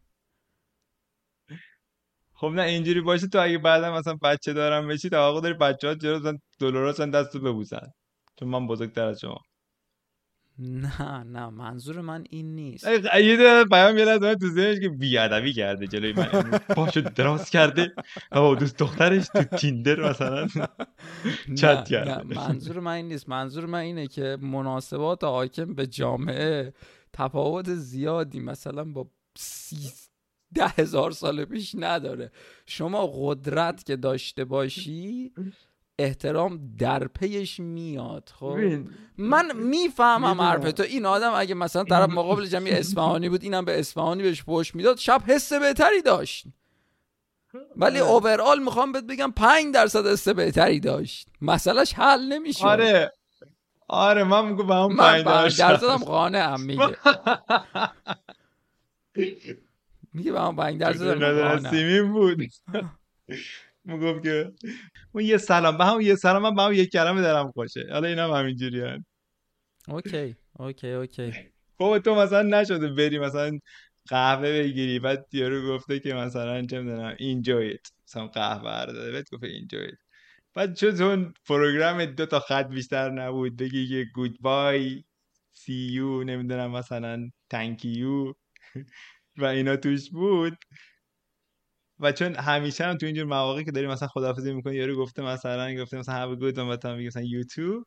خب 2.34 2.48
نه 2.48 2.62
اینجوری 2.62 3.02
باشه 3.02 3.28
تو 3.28 3.40
اگه 3.42 3.58
بعدا 3.58 3.94
مثلا 3.98 4.18
بچه 4.24 4.54
دارم 4.54 4.88
بشی 4.88 5.10
توقع 5.10 5.42
داری 5.42 5.54
بچه 5.54 5.88
ها 5.88 5.96
جلو 5.96 6.38
دلاراشن 6.60 7.10
دستو 7.10 7.40
ببوسن. 7.40 7.92
چون 8.40 8.50
من 8.50 8.68
بزرگتر 8.68 9.08
از 9.08 9.20
شما. 9.20 9.38
نه 10.60 11.24
نه 11.24 11.50
منظور 11.50 12.02
من 12.02 12.24
این 12.30 12.56
نیست. 12.56 12.88
یه 13.24 13.38
دونه 13.38 13.66
پیام 13.66 13.98
یه 13.98 14.06
لحظه 14.06 14.36
تو 14.36 14.48
ذهنش 14.48 14.80
که 14.80 14.90
بیادبی 14.90 15.54
کرده 15.54 15.88
جلوی 15.88 16.14
من. 16.14 16.30
امروز 16.34 16.60
پاشو 16.60 17.02
دراز 17.02 17.50
کرده. 17.50 17.94
و 18.32 18.56
دوست 18.56 18.78
دخترش 18.78 19.28
تو 19.28 19.44
تیندر 19.44 20.10
مثلا. 20.10 20.48
چت 21.60 21.88
کرده. 21.90 22.24
نه 22.24 22.24
منظور 22.24 22.80
من 22.80 22.92
این 22.92 23.08
نیست. 23.08 23.30
منظور 23.30 23.66
من 23.66 23.80
اینه 23.80 24.08
که 24.08 24.38
مناسبات 24.42 25.24
حاکم 25.24 25.74
به 25.74 25.88
جامعه 25.88 26.74
تفاوت 27.14 27.74
زیادی 27.74 28.40
مثلا 28.40 28.84
با 28.84 29.08
سی 29.38 29.92
ده 30.56 30.68
هزار 30.68 31.12
سال 31.12 31.46
پیش 31.46 31.76
نداره. 31.80 32.32
شما 32.66 33.08
قدرت 33.14 33.84
که 33.86 33.96
داشته 33.96 34.46
باشی 34.46 35.32
احترام 36.00 36.76
در 36.78 37.08
پیش 37.08 37.60
میاد 37.60 38.30
خب؟ 38.40 38.58
من 39.18 39.56
می‌فهمم. 39.56 40.42
حرف 40.42 40.72
تو 40.72 40.84
این 40.84 41.06
آدم 41.06 41.34
اگه 41.36 41.56
مثلا 41.56 41.84
طرف 41.84 42.10
مقابل 42.10 42.46
جمعی 42.46 42.72
اصفهانی 42.80 43.30
بود 43.30 43.44
اینم 43.44 43.66
به 43.66 43.80
اصفهانی 43.80 44.24
بهش 44.24 44.44
پشت 44.44 44.76
می‌داد 44.76 44.98
شب 44.98 45.22
حس 45.28 45.54
بهتری 45.54 46.02
داشت. 46.02 46.46
ولی 47.76 48.00
اوورال 48.00 48.60
می‌خوام 48.60 48.92
بهت 48.92 49.04
بگم 49.04 49.32
5 49.32 49.74
درصد 49.74 50.08
حس 50.08 50.28
بهتری 50.28 50.80
داشت. 50.80 51.28
مسئلهش 51.42 51.94
حل 51.94 52.22
نمیشه 52.22 52.66
آره. 52.66 53.12
آره 53.88 54.24
من 54.24 54.46
میگم 54.46 54.68
به 54.68 54.96
پنج 54.96 54.98
5 54.98 55.26
درصد. 55.26 55.60
درصدم 55.60 55.98
قانعم 55.98 56.62
میگه. 56.62 56.88
میگه 60.14 60.32
به 60.32 60.40
همون 60.42 60.56
5 60.56 60.80
درصدم 60.80 61.08
اینقدر 61.08 61.44
از 61.46 61.64
قانعم 61.64 61.72
سیمین 61.72 62.14
بود. 62.14 62.42
می‌گفت 63.86 64.24
که 64.24 64.52
اون 65.12 65.24
یه 65.24 65.38
سلام 65.38 65.78
به 65.78 65.86
همون 65.86 66.02
یه 66.02 66.16
سلام 66.16 66.42
من 66.42 66.56
به 66.56 66.62
همون 66.62 66.76
یک 66.76 66.92
کلمه 66.92 67.22
دارم 67.22 67.52
خوشه. 67.52 67.88
حالا 67.92 68.08
اینم 68.08 68.32
همینجوری 68.32 68.82
هست 68.82 69.06
اوکی 69.88 70.36
اوکی 70.60 70.92
اوکی. 70.92 71.34
بابا 71.78 72.00
تو 72.00 72.16
مثلا 72.16 72.42
نشده 72.42 72.88
بری 72.88 73.20
مثلا 73.20 73.60
قهوه 74.08 74.64
بگیری 74.64 75.00
بعد 75.00 75.26
یارو 75.32 75.68
گفته 75.76 76.00
که 76.00 76.14
مثلا 76.14 76.62
چه 76.62 76.82
می‌دونم 76.82 77.16
enjoy 77.16 77.76
it. 77.76 77.92
مثلا 78.08 78.28
قهوه 78.28 78.86
رو 78.86 78.94
داده 78.94 79.12
بهت 79.12 79.30
گفته 79.32 79.48
enjoy 79.48 79.92
it. 79.92 79.98
بعد 80.54 80.76
چون 80.76 81.02
اون 81.02 81.34
پروگرام 81.48 82.06
دو 82.06 82.26
تا 82.26 82.40
خط 82.40 82.68
بیشتر 82.68 83.10
نبود 83.10 83.58
بگی 83.58 83.88
که 83.88 84.06
goodbye 84.18 85.04
see 85.56 85.96
you 85.96 86.26
نمی‌دونم 86.26 86.72
مثلا 86.72 87.30
thank 87.54 87.80
you. 87.84 88.34
و 89.38 89.46
اینا 89.46 89.76
توش 89.76 90.10
بود. 90.10 90.58
و 92.00 92.12
چون 92.12 92.36
همیشه 92.36 92.86
هم 92.86 92.98
تو 92.98 93.06
اینجور 93.06 93.26
مواقعی 93.26 93.66
که 93.66 93.72
داری 93.72 93.88
مثلا 93.88 94.08
خداحافظی 94.08 94.54
می‌کنی 94.54 94.76
یارو 94.76 94.98
گفته 94.98 95.22
مثلا 95.24 95.76
گفته 95.76 95.98
مثلا 95.98 96.36
good 96.36 96.56
one 96.56 96.60
و 96.60 96.76
تو 96.78 96.88
هم 96.88 96.96
میگی 96.96 97.08
مثلا 97.08 97.24
too 97.24 97.86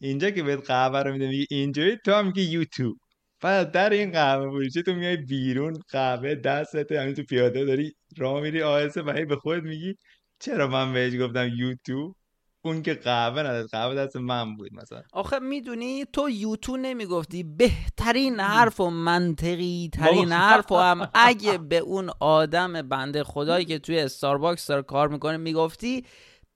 اینجا 0.00 0.30
که 0.30 0.42
بهت 0.42 0.66
قهوه 0.66 1.02
رو 1.02 1.12
میده 1.12 1.28
میگی 1.28 1.46
اینجوری 1.50 1.98
تو 2.04 2.12
هم 2.12 2.32
you 2.32 2.64
too 2.64 2.98
بعد 3.40 3.70
در 3.72 3.90
این 3.90 4.12
قهوه 4.12 4.50
فروشی 4.50 4.82
تو 4.82 4.94
میای 4.94 5.16
بیرون 5.16 5.78
قهوه 5.88 6.34
دستت 6.34 6.92
همین 6.92 7.14
تو 7.14 7.22
پیاده 7.22 7.64
داری 7.64 7.92
راه 8.18 8.40
میری 8.40 8.62
آهسته 8.62 9.02
و 9.02 9.10
هی 9.10 9.24
به 9.24 9.36
خودت 9.36 9.62
میگی 9.62 9.94
چرا 10.40 10.66
من 10.68 10.92
بهش 10.92 11.20
گفتم 11.20 11.50
تو 11.88 12.23
اون 12.64 12.82
که 12.82 12.94
قهوه 12.94 13.40
نداد 13.42 13.68
قهوه 13.68 13.94
دست 13.94 14.16
من 14.16 14.56
بود 14.56 14.74
مثلا. 14.74 15.02
آخه 15.12 15.38
می‌دونی 15.38 16.04
تو، 16.12 16.30
یو 16.30 16.53
تو 16.53 16.76
نمی‌گفتی 16.76 17.42
بهترین 17.42 18.40
حرف 18.40 18.80
و 18.80 18.90
منطقی 18.90 19.90
ترین. 19.92 20.32
حرف 20.32 20.72
و 20.72 20.76
هم 20.76 21.08
اگه 21.14 21.58
به 21.58 21.78
اون 21.78 22.10
آدم 22.20 22.82
بنده 22.82 23.24
خدایی 23.24 23.64
که 23.64 23.78
توی 23.78 23.98
استارباکس 23.98 24.66
داره 24.66 24.82
کار 24.82 25.08
می‌کنه 25.08 25.36
می‌گفتی 25.36 26.04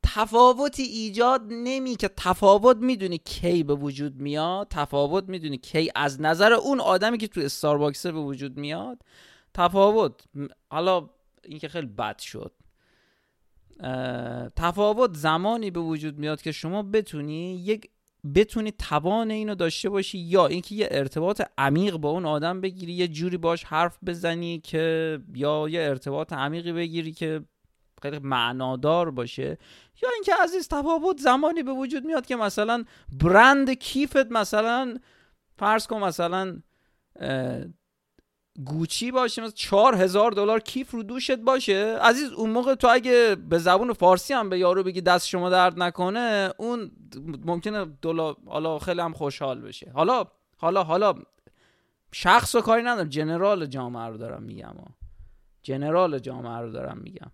تفاوتی 0.02 0.82
ایجاد 0.82 1.42
نمی 1.50 1.96
که 1.96 2.10
تفاوت 2.16 2.76
می‌دونی 2.76 3.18
کی 3.18 3.62
به 3.62 3.74
وجود 3.74 4.16
میاد 4.20 4.68
تفاوت 4.70 5.24
می‌دونی 5.28 5.58
کی 5.58 5.90
از 5.94 6.20
نظر 6.20 6.52
اون 6.52 6.80
آدمی 6.80 7.18
که 7.18 7.28
توی 7.28 7.44
استارباکس 7.44 8.06
به 8.06 8.20
وجود 8.20 8.56
میاد 8.56 8.98
تفاوت. 9.54 10.12
حالا 10.70 11.10
این 11.44 11.58
که 11.58 11.68
خیلی 11.68 11.86
بد 11.86 12.18
شد. 12.18 12.52
تفاوت 14.56 15.14
زمانی 15.14 15.70
به 15.70 15.80
وجود 15.80 16.18
میاد 16.18 16.42
که 16.42 16.52
شما 16.52 16.82
بتونی 16.82 17.56
یک 17.56 17.90
بتونی 18.34 18.72
توان 18.72 19.30
اینو 19.30 19.54
داشته 19.54 19.88
باشی 19.88 20.18
یا 20.18 20.46
اینکه 20.46 20.74
یه 20.74 20.88
ارتباط 20.90 21.42
عمیق 21.58 21.96
با 21.96 22.10
اون 22.10 22.26
آدم 22.26 22.60
بگیری 22.60 22.92
یه 22.92 23.08
جوری 23.08 23.36
باش 23.36 23.64
حرف 23.64 23.98
بزنی 24.06 24.60
که 24.60 25.18
یا 25.34 25.66
یه 25.68 25.80
ارتباط 25.80 26.32
عمیقی 26.32 26.72
بگیری 26.72 27.12
که 27.12 27.40
خیلی 28.02 28.18
معنادار 28.18 29.10
باشه. 29.10 29.58
یا 30.02 30.08
اینکه 30.14 30.32
عزیز 30.42 30.68
تفاوت 30.68 31.18
زمانی 31.18 31.62
به 31.62 31.72
وجود 31.72 32.04
میاد 32.04 32.26
که 32.26 32.36
مثلا 32.36 32.84
برند 33.12 33.70
کیفت 33.70 34.32
مثلا 34.32 34.98
فرض 35.58 35.86
کن 35.86 36.04
مثلا 36.04 36.62
گوچی 38.64 39.10
باشه 39.10 39.42
مثلا 39.42 39.52
چهار 39.54 39.94
هزار 39.94 40.30
دلار 40.30 40.60
کیف 40.60 40.90
رو 40.90 41.02
دوشت 41.02 41.36
باشه. 41.36 41.98
عزیز 41.98 42.32
اون 42.32 42.50
موقع 42.50 42.74
تو 42.74 42.88
اگه 42.90 43.36
به 43.48 43.58
زبون 43.58 43.92
فارسی 43.92 44.34
هم 44.34 44.48
به 44.50 44.58
یارو 44.58 44.82
بگی 44.82 45.00
دست 45.00 45.28
شما 45.28 45.50
درد 45.50 45.82
نکنه 45.82 46.52
اون 46.58 46.90
ممکنه 47.44 47.84
دلار 48.02 48.36
حالا 48.46 48.78
خیلی 48.78 49.00
هم 49.00 49.12
خوشحال 49.12 49.60
بشه. 49.60 49.92
حالا 49.94 50.24
حالا 50.56 50.84
حالا 50.84 51.14
شخص 52.12 52.54
و 52.54 52.60
کاری 52.60 52.82
ندارم. 52.82 53.08
جنرال 53.08 53.66
جامعه 53.66 54.06
رو 54.06 54.16
دارم 54.16 54.42
میگم. 54.42 54.74
جنرال 55.62 56.18
جامعه 56.18 56.58
رو 56.58 56.70
دارم 56.70 56.98
میگم. 56.98 57.30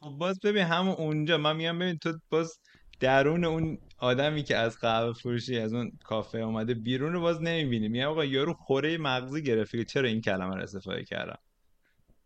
خب 0.00 0.10
باز 0.10 0.40
ببین 0.40 0.64
همون 0.64 0.94
اونجا. 0.94 1.38
من 1.38 1.56
میگم 1.56 1.78
ببین 1.78 1.98
تو 1.98 2.12
باز 2.30 2.58
درون 3.00 3.44
اون 3.44 3.78
آدمی 3.98 4.42
که 4.42 4.56
از 4.56 4.78
قهوه 4.78 5.12
فروشی 5.12 5.58
از 5.58 5.72
اون 5.72 5.92
کافه 6.04 6.38
اومده 6.38 6.74
بیرون 6.74 7.12
رو 7.12 7.20
باز 7.20 7.42
نمی‌بینی. 7.42 7.88
میگم 7.88 8.08
آقا 8.08 8.24
یارو 8.24 8.52
خوره 8.54 8.98
مغزی 8.98 9.42
گرفته 9.42 9.78
که 9.78 9.84
چرا 9.84 10.08
این 10.08 10.20
کلمه 10.20 10.54
رو 10.56 10.62
استفاده 10.62 11.04
کردم؟ 11.04 11.38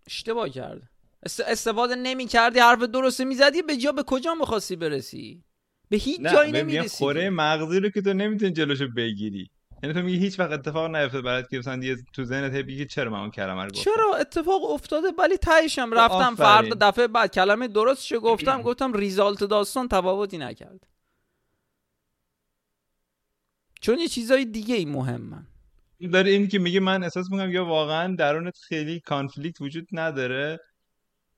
اشتباه 0.07 0.49
کرده 0.49 0.89
است- 1.23 1.41
استفاده 1.41 1.95
نمی 1.95 2.27
کردی 2.27 2.59
حرف 2.59 2.83
درست 2.83 3.21
می‌زدی 3.21 3.63
به 3.63 3.77
جا 3.77 3.93
به 3.93 4.03
کجا 4.03 4.35
می‌خواستی 4.35 4.77
برسی؟ 4.77 5.45
به 5.89 5.97
هیچ 5.97 6.21
جایی 6.21 6.53
نمی‌رسی. 6.53 6.97
خوره 7.05 7.31
مغزی 7.31 7.81
رو 7.81 7.89
که 7.89 8.03
تو 8.03 8.13
نمی‌تونی 8.13 8.53
جلوشو 8.53 8.89
بگیری. 8.89 9.51
یعنی 9.85 9.95
تو 9.95 10.03
میگی 10.03 10.19
هیچ 10.19 10.41
وقت 10.41 10.51
اتفاق 10.51 10.97
نیفتاد 10.97 11.25
برات 11.25 11.49
که 11.51 11.59
مثلا 11.59 11.85
یه 11.85 11.97
تو 12.13 12.25
ذهنت 12.25 12.53
بگی 12.53 12.87
چرا 12.87 13.11
من 13.11 13.21
اون 13.21 13.31
کلمه 13.31 13.63
رو 13.63 13.71
گفتم؟ 13.71 13.83
چرا 13.83 14.15
اتفاق 14.21 14.65
افتاده؟ 14.71 15.09
ولی 15.19 15.37
تهشم 15.37 15.91
خب 15.91 15.97
رفتم. 15.97 16.35
فردا 16.35 16.91
دفعه 16.91 17.07
بعد 17.07 17.33
کلمه 17.33 17.69
درستشو 17.69 18.21
گفتم 18.21 18.63
گفتم 18.69 18.93
result 18.93 19.45
داستان 19.45 19.89
تفاوتی 19.89 20.39
نکرد. 20.39 20.87
چون 23.81 23.99
یه 23.99 24.09
چیزای 24.09 24.45
دیگه 24.45 24.75
ای 24.75 24.85
مهمن 24.85 25.47
داره 26.13 26.31
این 26.31 26.49
که 26.49 26.59
میگه 26.59 26.81
من 26.81 27.03
احساس 27.03 27.31
می‌کنم 27.31 27.53
یا 27.53 27.65
واقعا 27.65 28.17
درونت 28.17 28.59
خیلی 28.59 29.01
conflict 29.01 29.61
وجود 29.61 29.89
نداره 29.93 30.61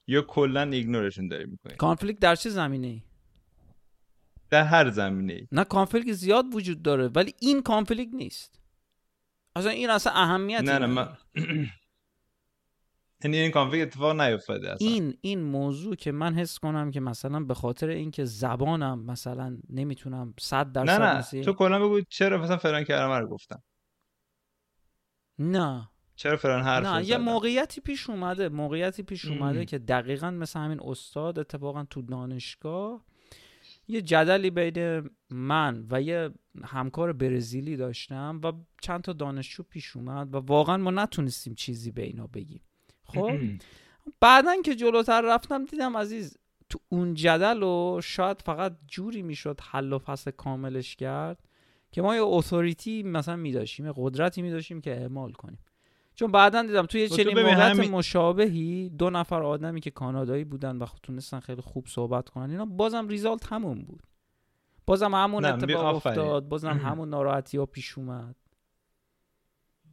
یا 0.07 0.23
کلا 0.23 0.63
ignore 0.63 1.02
شون 1.02 1.29
داری 1.29 1.47
می‌کنی. 1.47 1.77
conflict 1.77 2.21
در 2.21 2.35
چه 2.35 2.51
زمینه 2.51 2.87
ای 2.87 3.03
در 4.51 4.65
هر 4.65 4.91
زمینه 4.91 5.33
ای 5.33 5.49
نه 5.53 5.65
conflict 5.65 6.13
زیاد 6.13 6.55
وجود 6.55 6.83
داره 6.83 7.09
ولی 7.09 7.35
این 7.41 7.63
conflict 7.63 8.15
نیست 8.15 8.61
اصلا 9.57 9.71
این 9.71 9.91
اصلا 9.91 10.13
اهمیتی 10.13 10.65
نه 10.65 10.79
نه. 10.79 10.87
من 10.87 11.09
یعنی 13.25 13.37
این 13.37 13.51
کانفلیکت 13.51 13.87
اتفاق 13.87 14.21
نیفتاده 14.21 14.73
اصلا 14.73 14.89
این 14.89 15.19
این 15.21 15.43
موضوع 15.43 15.95
که 15.97 16.13
من 16.13 16.35
حس 16.35 16.59
کنم 16.59 16.91
که 16.91 17.01
مثلا 17.01 17.41
به 17.41 17.55
خاطر 17.55 17.89
اینکه 17.89 18.25
زبانم 18.25 19.05
مثلا 19.05 19.59
نمی‌تونم 19.71 20.35
صد 20.41 20.73
درصد 20.73 20.91
نه 20.91 20.99
نه 21.13 21.19
مثل- 21.19 21.43
تو 21.43 21.53
کلا 21.53 21.79
بگو 21.87 22.01
چرا 22.01 22.39
مثلا 22.43 22.57
فلان 22.57 22.85
کلمه 22.85 23.19
رو 23.19 23.29
گفتم 23.29 23.63
نه 25.39 25.89
چرا 26.17 26.37
فلان 26.37 26.63
حرف 26.63 26.87
نه 26.87 27.09
یه؟ 27.09 27.17
موقعیتی 27.19 27.81
پیش 27.81 28.11
اومده 28.11 28.49
موقعیتی 28.49 29.03
پیش 29.03 29.25
اومده 29.25 29.59
ام. 29.59 29.65
که 29.65 29.79
دقیقا 29.79 30.31
مثل 30.31 30.61
همین 30.61 30.81
استاد 30.85 31.39
اتفاقا 31.39 31.85
تو 31.91 32.03
دانشگاه 32.03 33.05
یه 33.89 34.03
جدلی 34.03 34.51
بین 34.51 35.11
من 35.31 35.87
و 35.91 36.03
یه 36.03 36.31
همکار 36.65 37.13
برزیلی 37.13 37.77
داشتم 37.77 38.41
و 38.45 38.53
چند 38.83 39.01
تا 39.01 39.13
دانشجو 39.13 39.63
پیش 39.63 39.97
اومد 39.97 40.35
و 40.35 40.39
واقعا 40.39 40.77
ما 40.77 40.91
نتونستیم 40.91 41.55
چیزی 41.55 41.91
به 41.91 42.03
اینا 42.03 42.27
بگیم. 42.27 42.61
خب؟ 43.05 43.39
بعدا 44.21 44.63
که 44.65 44.75
جلوتر 44.75 45.21
رفتم 45.21 45.65
دیدم 45.65 45.97
عزیز 45.97 46.39
تو 46.69 46.79
اون 46.89 47.15
جدل 47.15 47.63
و 47.63 48.01
شاید 48.03 48.43
فقط 48.43 48.77
جوری 48.87 49.23
می‌شد 49.23 49.61
حل 49.63 49.93
و 49.93 49.99
فصل 49.99 50.31
کاملش 50.31 50.97
کرد 50.97 51.39
که 51.93 52.03
ما 52.03 52.15
یه 52.15 52.23
اتوریتی 52.23 53.03
مثلا 53.03 53.37
میداشتیم 53.37 53.87
یه 53.87 53.93
قدرتی 53.97 54.43
میداشتیم 54.43 54.81
که 54.81 54.91
اعمال 54.91 55.33
کنیم. 55.33 55.59
چون 56.17 56.33
بعدا 56.33 56.63
دیدم 56.63 56.87
توی 56.87 57.09
خب 57.09 57.17
تو 57.17 57.23
چنین 57.23 57.39
موقعیت 57.39 57.59
همین- 57.59 57.91
مشابهی 57.91 58.89
دو 58.91 59.11
نفر 59.11 59.43
آدمی 59.43 59.81
که 59.81 59.91
کانادایی 59.91 60.45
بودن 60.45 60.77
و 60.77 60.87
تونستن 61.03 61.41
خیلی 61.41 61.61
خوب 61.63 61.87
صحبت 61.89 62.29
کنن 62.29 62.51
اینا 62.51 62.65
بازم 62.65 63.09
ریزالت 63.09 63.53
همون 63.53 63.85
بود. 63.85 64.03
بازم 64.87 65.15
همون 65.15 65.45
اتفاق. 65.45 65.97
افتاد 65.97 66.49
بازم 66.49 66.69
همون 66.87 67.09
ناراحتی 67.09 67.59
ها 67.59 67.67
پیش 67.67 67.99
اومد. 67.99 68.37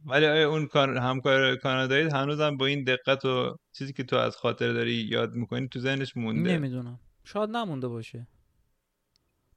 ولی 0.06 0.26
آیا 0.26 0.50
اون 0.50 0.66
کار 0.66 0.96
همکار 0.98 1.56
کانادایی 1.56 2.08
هنوزم 2.08 2.56
با 2.56 2.66
این 2.66 2.84
دقت 2.84 3.24
و 3.24 3.56
چیزی 3.72 3.92
که 3.92 4.04
تو 4.04 4.16
از 4.16 4.36
خاطر 4.36 4.72
داری 4.72 4.92
یاد 4.94 5.32
می‌کنی 5.34 5.68
تو 5.68 5.78
ذهنش 5.80 6.16
مونده؟ 6.16 6.52
نمی‌دونم. 6.52 7.00
شاید 7.24 7.50
نمونده 7.50 7.88
باشه. 7.88 8.18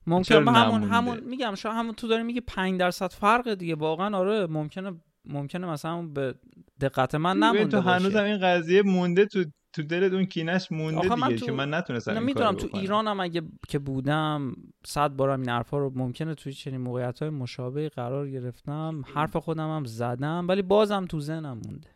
چرا 0.05 0.15
ممکن 0.15 0.45
به 0.45 0.51
همون؟ 0.51 0.83
همون 0.83 1.19
میگم 1.19 1.55
شاید 1.55 1.75
همون 1.75 1.93
تو 1.93 2.07
داری 2.07 2.23
میگی 2.23 2.41
5 2.41 2.79
درصد 2.79 3.11
فرق 3.11 3.53
دیگه. 3.53 3.75
واقعا 3.75 4.17
آره 4.17 4.47
ممکنه 4.47 4.91
ممکنه 5.29 5.67
مثلا 5.67 6.01
به 6.01 6.35
دقت 6.81 7.15
من 7.15 7.37
نمونده 7.37 7.65
تو 7.65 7.79
هنوزم 7.79 8.23
این 8.23 8.37
قضیه 8.37 8.81
مونده 8.81 9.25
تو 9.25 9.43
تو 9.73 9.83
دلت 9.83 10.13
اون 10.13 10.25
کینش 10.25 10.71
مونده 10.71 10.97
آخه 10.99 11.15
من 11.15 11.27
دیگه 11.27 11.39
تو- 11.39 11.45
که 11.45 11.51
من 11.51 11.73
نتونستم 11.73 12.11
نمی‌دونم 12.11 12.55
تو. 12.55 12.77
ایرانم 12.77 13.19
اگه 13.19 13.41
که 13.67 13.79
بودم 13.79 14.55
صد 14.85 15.11
بارم 15.11 15.39
این 15.39 15.49
حرفا 15.49 15.77
رو 15.77 15.91
ممکنه 15.95 16.35
توی 16.35 16.53
چنین 16.53 16.81
موقعیت 16.81 17.19
های 17.19 17.29
مشابه 17.29 17.89
قرار 17.89 18.29
گرفتم. 18.29 19.03
حرف 19.13 19.35
خودم 19.37 19.75
هم 19.75 19.85
زدم 19.85 20.45
ولی 20.47 20.61
بازم 20.61 21.05
تو 21.05 21.19
ذهنم 21.19 21.61
مونده. 21.65 21.89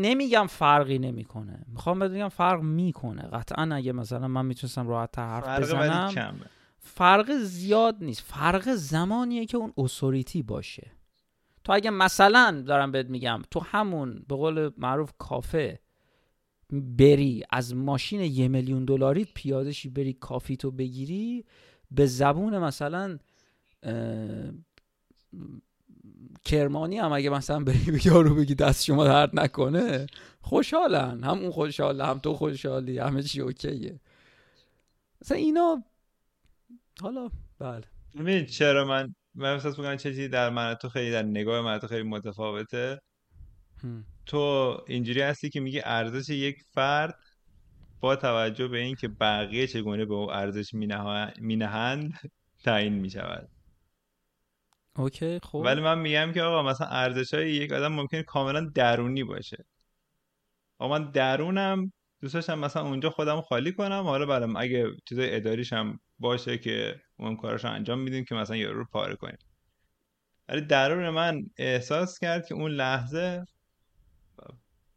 نمیگم 0.00 0.46
فرقی 0.46 0.98
نمی‌کنه. 0.98 1.64
می‌خوام 1.68 1.98
بگم 1.98 2.28
فرق 2.28 2.60
می‌کنه. 2.62 3.22
قطعا 3.22 3.74
اگه 3.74 3.92
مثلا 3.92 4.28
من 4.28 4.46
می‌تونستم 4.46 4.88
راحت 4.88 5.18
حرف 5.18 5.44
فرق 5.44 5.60
بزنم 5.60 6.40
فرق 6.78 7.32
زیاد 7.32 7.96
نیست. 8.00 8.22
فرق 8.22 8.74
زمانیه 8.74 9.46
که 9.46 9.56
اون 9.56 9.72
اتوریتی 9.76 10.42
باشه. 10.42 10.90
تو 11.64 11.72
اگه 11.72 11.90
مثلا 11.90 12.64
دارم 12.66 12.92
بهت 12.92 13.06
میگم 13.06 13.42
تو 13.50 13.60
همون 13.60 14.24
به 14.28 14.36
قول 14.36 14.70
معروف 14.76 15.12
کافه 15.18 15.80
بری 16.72 17.42
از 17.50 17.74
ماشین 17.74 18.20
یه 18.20 18.48
میلیون 18.48 18.84
دلاریت 18.84 19.28
پیاده 19.34 19.72
شی 19.72 19.88
بری 19.88 20.12
کافی 20.12 20.56
تو 20.56 20.70
بگیری 20.70 21.44
به 21.90 22.06
زبون 22.06 22.58
مثلا 22.58 23.18
کرمانی 26.44 26.98
هم 26.98 27.12
اگه 27.12 27.30
مثلا 27.30 27.60
بری 27.60 28.00
یارو 28.04 28.34
بگی 28.34 28.54
دست 28.54 28.84
شما 28.84 29.04
درد 29.04 29.40
نکنه 29.40 30.06
خوشحالن. 30.40 31.24
هم 31.24 31.38
اون 31.38 31.50
خوشحاله 31.50 32.06
هم 32.06 32.18
تو 32.18 32.34
خوشحالی 32.34 32.98
همه 32.98 33.22
چی 33.22 33.40
اوکیه. 33.40 34.00
مثلا 35.22 35.36
اینا 35.36 35.84
حالا 37.00 37.30
بله. 37.58 37.84
ببین 38.18 38.46
چرا 38.46 38.84
من 38.84 39.14
من 39.34 39.52
احساس 39.52 39.78
می‌کنم 39.78 39.96
چه 39.96 40.10
چیزی 40.10 40.28
در 40.28 40.50
من 40.50 40.74
تو 40.74 40.88
خیلی 40.88 41.10
در 41.10 41.22
نگاه 41.22 41.60
من 41.60 41.78
تو 41.78 41.86
خیلی 41.86 42.02
متفاوته. 42.02 43.00
هم. 43.82 44.04
تو 44.26 44.76
اینجوری 44.86 45.20
هستی 45.20 45.50
که 45.50 45.60
میگی 45.60 45.80
ارزش 45.84 46.28
یک 46.28 46.56
فرد 46.70 47.18
با 48.00 48.16
توجه 48.16 48.68
به 48.68 48.78
اینکه 48.78 49.08
بقیه 49.08 49.66
چگونه 49.66 50.04
به 50.04 50.14
او 50.14 50.32
ارزش 50.32 50.74
مینهند 51.38 52.12
تعیین 52.64 52.92
می‌شود. 52.92 53.48
اوکی 54.96 55.38
خب 55.42 55.54
ولی 55.54 55.80
من 55.80 55.98
میگم 55.98 56.32
که 56.32 56.42
آقا 56.42 56.62
مثلا 56.62 56.86
ارزش 56.86 57.34
های 57.34 57.50
یک 57.52 57.72
آدم 57.72 57.92
ممکنه 57.92 58.22
کاملا 58.22 58.60
درونی 58.74 59.24
باشه. 59.24 59.64
آقا 60.78 60.98
من 60.98 61.10
درونم 61.10 61.92
دوست 62.20 62.34
داشتم 62.34 62.58
مثلا 62.58 62.82
اونجا 62.82 63.10
خودم 63.10 63.40
خالی 63.40 63.72
کنم. 63.72 64.02
حالا 64.02 64.26
برم 64.26 64.56
اگه 64.56 64.86
چیزای 65.08 65.36
اداریش 65.36 65.72
هم 65.72 66.00
باشه 66.18 66.58
که 66.58 67.00
اون 67.24 67.36
کاراشو 67.36 67.68
انجام 67.68 67.98
میدیم 67.98 68.24
که 68.24 68.34
مثلا 68.34 68.56
یارو 68.56 68.78
رو 68.78 68.84
پاره 68.84 69.16
کنیم. 69.16 69.38
ولی 70.48 70.60
درون 70.60 71.10
من 71.10 71.50
احساس 71.56 72.18
کرد 72.18 72.46
که 72.46 72.54
اون 72.54 72.70
لحظه 72.70 73.46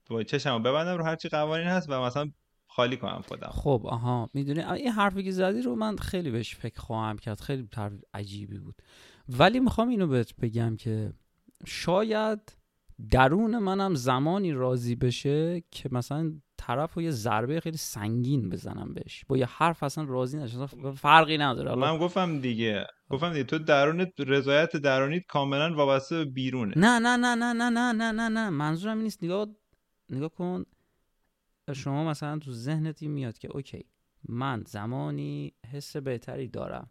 با 0.09 0.23
چشمو 0.23 0.59
ببندم 0.59 0.97
رو 0.97 1.03
هرچی 1.03 1.29
قوانین 1.29 1.67
هست 1.67 1.89
و 1.89 2.01
مثلا 2.01 2.31
خالی 2.67 2.97
کنم 2.97 3.23
خودم. 3.27 3.49
خب 3.51 3.81
آها 3.85 4.29
می‌دونی؟ 4.33 4.63
این 4.63 4.91
حرفی 4.91 5.23
که 5.23 5.31
زدی 5.31 5.61
رو 5.61 5.75
من 5.75 5.95
خیلی 5.95 6.31
بهش 6.31 6.55
فکر 6.55 6.79
خواهم 6.79 7.17
کرد. 7.17 7.39
خیلی 7.39 7.69
حرف 7.75 7.93
عجیبی 8.13 8.59
بود. 8.59 8.75
ولی 9.29 9.59
می‌خوام 9.59 9.89
اینو 9.89 10.07
بهت 10.07 10.35
بگم 10.35 10.75
که 10.75 11.13
شاید 11.65 12.57
درون 13.11 13.57
منم 13.57 13.95
زمانی 13.95 14.51
راضی 14.51 14.95
بشه 14.95 15.63
که 15.71 15.89
مثلا 15.91 16.33
طرف 16.67 16.93
رو 16.93 17.01
یه 17.01 17.11
ضربه 17.11 17.59
خیلی 17.59 17.77
سنگین 17.77 18.49
بزنم 18.49 18.93
بهش. 18.93 19.25
با 19.27 19.37
یه 19.37 19.45
حرف 19.45 19.83
اصلا 19.83 20.03
راضی 20.03 20.37
نشه 20.37 20.65
فرقی 20.95 21.37
نداره. 21.37 21.75
من 21.75 21.97
گفتم 21.97 22.39
دیگه. 22.39 22.87
گفتم 23.09 23.29
دیگه 23.29 23.43
تو 23.43 23.59
درونت 23.59 24.13
رضایت 24.19 24.77
درونیت 24.77 25.25
کاملا 25.25 25.75
وابسته 25.75 26.15
به 26.17 26.25
بیرونه. 26.25 26.73
نه 26.77 26.99
نه 26.99 27.17
نه 27.17 27.35
نه 27.35 27.53
نه 27.53 27.69
نه 27.69 27.91
نه 27.91 28.11
نه 28.11 28.29
نه. 28.29 28.49
منظورم 28.49 28.95
این 28.97 29.03
نیست. 29.03 29.23
نگاه 29.23 29.47
نگاه 30.09 30.29
کن. 30.29 30.65
شما 31.73 32.09
مثلا 32.09 32.39
تو 32.39 32.51
ذهنت 32.51 33.03
این 33.03 33.11
میاد 33.11 33.37
که 33.37 33.47
اوکی 33.51 33.85
من 34.29 34.63
زمانی 34.67 35.53
حس 35.71 35.97
بهتری 35.97 36.47
دارم. 36.47 36.89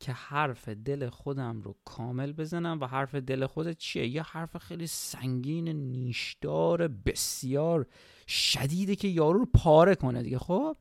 که 0.00 0.12
حرف 0.12 0.68
دل 0.68 1.08
خودم 1.08 1.62
رو 1.62 1.76
کامل 1.84 2.32
بزنم 2.32 2.80
و 2.80 2.86
حرف 2.86 3.14
دل 3.14 3.46
خودت 3.46 3.78
چیه؟ 3.78 4.06
یه 4.06 4.22
حرف 4.22 4.56
خیلی 4.56 4.86
سنگین 4.86 5.68
نیشدار 5.68 6.88
بسیار 6.88 7.86
شدیده 8.28 8.96
که 8.96 9.08
یارو 9.08 9.38
رو 9.38 9.46
پاره 9.54 9.94
کنه 9.94 10.22
دیگه 10.22 10.38
خب؟ 10.38 10.76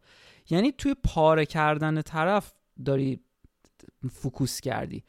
یعنی 0.49 0.71
توی 0.71 0.95
پاره 1.03 1.45
کردن 1.45 2.01
طرف 2.01 2.53
داری 2.85 3.19
فوکوس 4.11 4.61
کردی. 4.61 5.03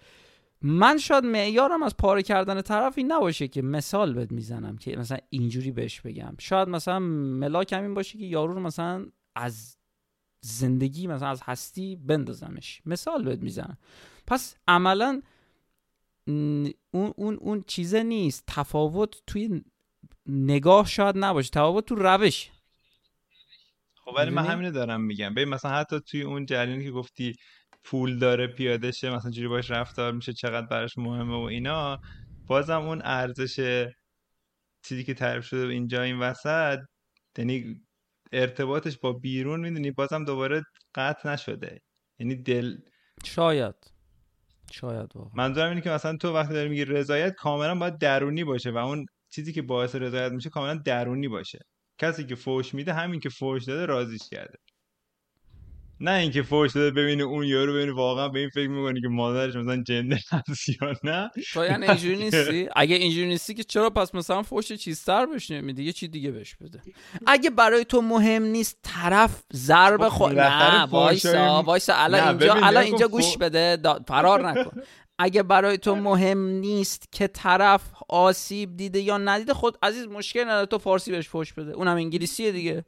من 0.63 0.99
شاید 0.99 1.25
معیارم 1.25 1.83
از 1.83 1.97
پاره 1.97 2.23
کردن 2.23 2.63
طرف 2.63 2.99
این 2.99 3.13
نباشه 3.13 3.49
که 3.49 3.63
مثال 3.63 4.15
بهت 4.15 4.33
می‌زنم 4.33 4.77
که 4.77 4.97
مثلا 4.97 5.19
اینجوری 5.31 5.71
بهش 5.71 6.01
بگم. 6.01 6.35
شاید 6.39 6.69
مثلا 6.69 6.99
ملاکم 6.99 7.83
این 7.83 7.95
باشه 7.95 8.19
که 8.19 8.25
یارو 8.25 8.55
رو 8.55 8.61
مثلا 8.61 9.07
از 9.37 9.78
زندگی 10.41 11.07
مثلا 11.07 11.29
از 11.29 11.43
هستی 11.45 11.97
بندازمش. 11.97 12.83
مثال 12.87 13.25
بهت 13.25 13.39
می‌زنم. 13.39 13.79
پس 14.27 14.57
عملا 14.69 15.23
اون 16.27 16.73
اون 16.93 17.35
اون 17.41 17.65
چیزه 17.67 18.03
نیست. 18.03 18.45
تفاوت 18.47 19.15
توی 19.27 19.65
نگاه 20.27 20.87
شاید 20.87 21.15
نباشه. 21.19 21.51
تفاوت 21.51 21.87
تو 21.87 21.95
روش. 21.95 22.51
خب 24.05 24.13
ولی 24.17 24.31
من؟ 24.31 24.47
همینو 24.47 24.71
دارم 24.71 25.01
میگم. 25.01 25.35
ببین 25.35 25.49
مثلا 25.49 25.71
حتی 25.71 26.01
توی 26.01 26.23
اون 26.23 26.47
جریانی 26.47 26.85
که 26.85 26.91
گفتی 26.91 27.35
پول 27.85 28.19
داره 28.19 28.47
پیاده 28.47 28.91
شه 28.91 29.11
مثلا 29.11 29.31
جوری 29.31 29.49
باش 29.49 29.71
رفتار 29.71 30.13
میشه 30.13 30.33
چقدر 30.33 30.67
براش 30.67 30.99
مهمه 30.99 31.37
و 31.37 31.41
اینا 31.41 32.01
بازم 32.47 32.81
اون 32.81 33.03
ارزش 33.05 33.87
چیزی 34.83 35.05
که 35.05 35.15
تعریف 35.15 35.45
شده 35.45 35.73
اینجا 35.73 36.03
این 36.03 36.19
وسط 36.19 36.79
یعنی 37.39 37.81
ارتباطش 38.33 38.99
با 38.99 39.13
بیرون 39.13 39.61
می‌دونی 39.61 39.91
بازم 39.91 40.25
دوباره 40.25 40.63
قطع 40.95 41.33
نشده. 41.33 41.81
یعنی 42.19 42.37
دل 42.37 42.77
شاید. 43.25 43.75
شاید 44.73 45.17
واقعا. 45.17 45.33
منظورم 45.35 45.69
اینه 45.69 45.81
که 45.81 45.91
مثلا 45.91 46.17
تو 46.17 46.35
وقتی 46.35 46.55
داری 46.55 46.69
میگی 46.69 46.85
رضایت 46.85 47.35
کاملا 47.35 47.75
باید 47.75 47.99
درونی 47.99 48.45
باشه 48.45 48.71
و 48.71 48.77
اون 48.77 49.07
چیزی 49.31 49.53
که 49.53 49.63
باعث 49.63 49.95
رضایت 49.95 50.33
میشه 50.33 50.51
کاملا 50.51 50.75
درونی 50.75 51.29
باشه. 51.29 51.59
کسی 51.99 52.27
که 52.27 52.35
فوش 52.35 52.75
میده 52.75 52.93
همین 52.93 53.21
که 53.21 53.29
فوش 53.29 53.65
داده 53.65 53.87
راضیش 53.87 54.29
کرده. 54.31 54.59
نه 56.01 56.11
اینکه 56.11 56.43
فوش 56.43 56.73
داده 56.73 56.91
ببینه 56.91 57.23
اون 57.23 57.45
یارو 57.45 57.75
ببینه 57.75 57.93
واقعا 57.93 58.29
به 58.29 58.39
این 58.39 58.49
فکر 58.49 58.69
می‌کنه 58.69 59.01
که 59.01 59.09
مادرش 59.09 59.57
مثلا 59.57 59.83
جنده 59.83 60.19
هست 60.31 60.69
یا 60.69 60.95
نه. 61.05 61.31
تو 61.53 61.65
یعنی 61.65 61.87
اینجوری 61.89 62.17
نیستی؟ 62.17 62.69
اگه 62.77 62.97
اینجوری 62.97 63.27
نیستی 63.27 63.55
که 63.55 63.65
چرا 63.65 63.91
پس 63.91 64.15
مثلا 64.15 64.43
فوش 64.43 64.73
چیزتر 64.73 65.27
بهش 65.27 65.51
نمیدی 65.51 65.85
یه 65.85 65.93
چی 65.93 66.09
دیگه 66.09 66.31
بهش 66.31 66.55
بده؟ 66.55 66.83
اگه 67.27 67.51
برای 67.51 67.85
تو 67.85 68.03
مهم 68.03 68.43
نیست 68.43 68.79
طرف 68.83 69.43
ضرب 69.55 70.09
خب 70.09 70.09
خود 70.09 70.39
نه 70.39 70.83
وایسا 70.83 71.63
وایسا 71.63 71.95
الان 71.95 72.29
اینجا 72.29 72.55
الان 72.55 72.83
اینجا 72.83 73.09
گوش 73.09 73.37
بده 73.37 73.79
فرار 74.09 74.49
نکن. 74.51 74.83
اگه 75.19 75.43
برای 75.43 75.79
تو 75.79 75.95
مهم 76.09 76.39
نیست 76.47 77.13
که 77.13 77.27
طرف 77.27 77.83
آسیب 78.09 78.77
دیده 78.77 79.01
یا 79.01 79.19
ندیده 79.19 79.55
خود 79.55 79.79
عزیز 79.83 80.07
مشکل 80.07 80.45
نداره 80.45 80.67
تو 80.67 80.79
فارسی 80.79 81.11
بهش 81.11 81.29
فوش 81.29 81.53
بده. 81.53 81.73
اونم 81.73 81.97
انگلیسیه 81.97 82.53
دیگه. 82.53 82.85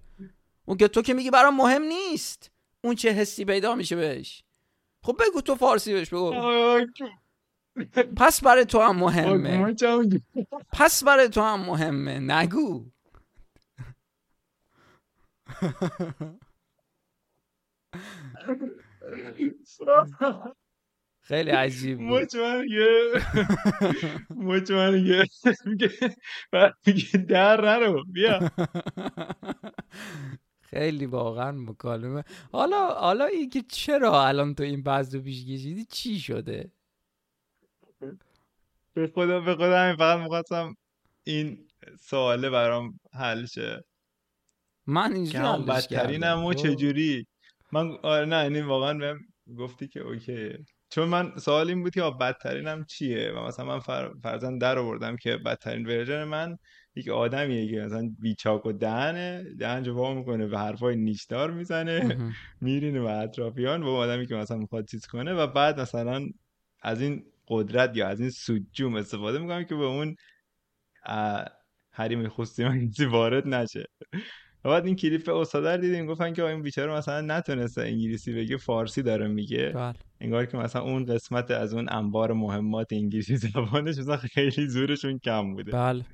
اون 0.65 0.77
که 0.77 0.89
تو 0.89 1.03
که 1.03 1.15
میگی 1.15 1.31
برام 1.31 1.57
مهم 1.57 1.83
نیست. 1.83 2.51
اون 2.85 2.95
چه 2.95 3.11
حسی 3.11 3.45
پیدا 3.45 3.75
میشه 3.75 3.97
بهش. 3.97 4.45
خب 5.03 5.17
بگو 5.21 5.41
تو 5.41 5.55
فارسی 5.55 5.93
بهش 5.93 6.09
بگو. 6.09 6.35
پس 8.17 8.45
برای 8.45 8.65
تو 8.65 8.81
هم 8.81 8.97
مهمه. 8.97 9.75
پس 10.73 11.05
برای 11.05 11.29
تو 11.29 11.43
هم 11.43 11.61
مهمه. 11.61 12.19
نگو. 12.19 12.91
خیلی 21.21 21.51
عجیب 21.51 22.01
من 22.01 22.27
یه 22.69 23.13
مچ 24.31 24.71
من 24.71 25.07
یه 25.07 25.25
در 27.29 27.61
نرو 27.61 28.05
بیا. 28.05 28.51
خیلی 30.71 31.07
واقعا 31.07 31.53
مکالمه. 31.53 32.25
حالا 32.53 32.87
حالا 32.87 33.25
این 33.25 33.51
که 33.51 33.63
چرا 33.63 34.27
الان 34.27 34.55
تو 34.55 34.63
این 34.63 34.83
بحث 34.83 35.15
رو 35.15 35.21
پیش 35.21 35.45
کشیدی 35.45 35.85
چی 35.85 36.21
شده؟ 36.21 36.73
به 38.95 39.07
خدا 39.15 39.41
به 39.41 39.55
خدا 39.55 39.79
همین 39.79 39.97
فقط 39.97 40.19
می‌خواستم 40.19 40.75
این 41.25 41.69
سواله 42.01 42.51
برام 42.51 43.01
حل 43.13 43.47
شه. 43.47 43.85
من 44.87 45.13
حلش 45.13 45.67
بدترینم. 45.69 46.45
و 46.45 46.53
خب. 46.53 46.59
چجوری؟ 46.59 47.27
من 47.73 47.99
آره 48.03 48.27
نه 48.27 48.37
یعنی 48.37 48.61
واقعا 48.61 48.95
بهم 48.95 49.19
گفتی 49.59 49.89
که 49.89 50.01
okay 50.01 50.53
چون 50.91 51.09
من 51.09 51.33
سوال 51.39 51.69
این 51.69 51.83
بود 51.83 51.95
که 51.95 52.03
بدترینم 52.21 52.85
چیه؟ 52.85 53.33
و 53.33 53.47
مثلا 53.47 53.65
من 53.65 53.79
ور... 53.79 54.11
ورژن 54.23 54.59
در 54.59 54.79
آوردم 54.79 55.17
که 55.17 55.37
بدترین 55.37 55.87
ورژن 55.87 56.25
من 56.25 56.57
یک 56.97 57.09
آدمیه 57.09 57.71
که 57.71 57.81
مثلا 57.81 58.11
بی‌چاک 58.19 58.67
و 58.67 58.73
دهنه 58.73 59.45
دهن 59.59 59.83
جواب 59.83 60.17
می‌کنه 60.17 60.47
یه 60.47 60.59
حرفای 60.59 60.97
نیشدار 60.97 61.51
می‌زنه. 61.51 62.17
میرینه 62.61 63.01
به 63.01 63.11
اطرافیان 63.11 63.83
و 63.83 63.89
آدمی 63.89 64.27
که 64.27 64.35
مثلا 64.35 64.57
می‌خواد 64.57 64.87
چیز 64.87 65.07
کنه 65.07 65.33
و 65.33 65.47
بعد 65.47 65.81
مثلا 65.81 66.27
از 66.83 67.01
این 67.01 67.25
قدرت 67.49 67.97
یا 67.97 68.09
از 68.09 68.21
این 68.21 68.31
هجوم 68.31 68.95
استفاده 68.95 69.39
می‌کنم 69.39 69.65
که 69.65 69.75
به 69.75 69.85
اون 69.85 70.17
حریم 71.91 72.29
خصوصی 72.29 72.65
من 72.65 72.91
کسی 72.91 73.05
وارد 73.05 73.49
نشه. 73.49 73.85
و 74.65 74.69
بعد 74.69 74.87
این 74.87 74.97
کلیپ 74.97 75.29
استاد 75.29 75.67
رو 75.67 75.77
دیدیم 75.77 76.07
گفتن 76.07 76.33
که 76.33 76.45
این 76.45 76.63
بیچاره 76.63 76.93
مثلا 76.93 77.21
نتونسته 77.21 77.83
انگلیسی 77.83 78.33
بگه 78.33 78.57
فارسی 78.57 79.03
داره 79.03 79.29
میگه. 79.29 79.73
بله. 79.75 79.95
انگار 80.21 80.47
که 80.47 80.57
مثلا 80.57 80.83
اون 80.83 81.05
قسمت 81.05 81.51
از 81.51 81.75
اون 81.75 81.89
انبار 81.93 82.33
مهمات 82.33 82.93
انگلیسی 82.93 83.37
زبانش 83.47 83.99
مثلا 83.99 84.17
خیلی 84.17 84.67
زورشون 84.67 85.19
کم 85.19 85.55
بوده. 85.55 85.73
بله. 85.73 86.05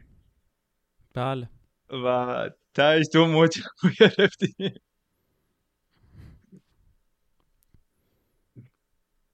بله. 1.17 1.49
و 2.05 2.51
تاش 2.75 3.07
تو 3.13 3.19
رو 3.25 3.49
گرفتی. 4.01 4.55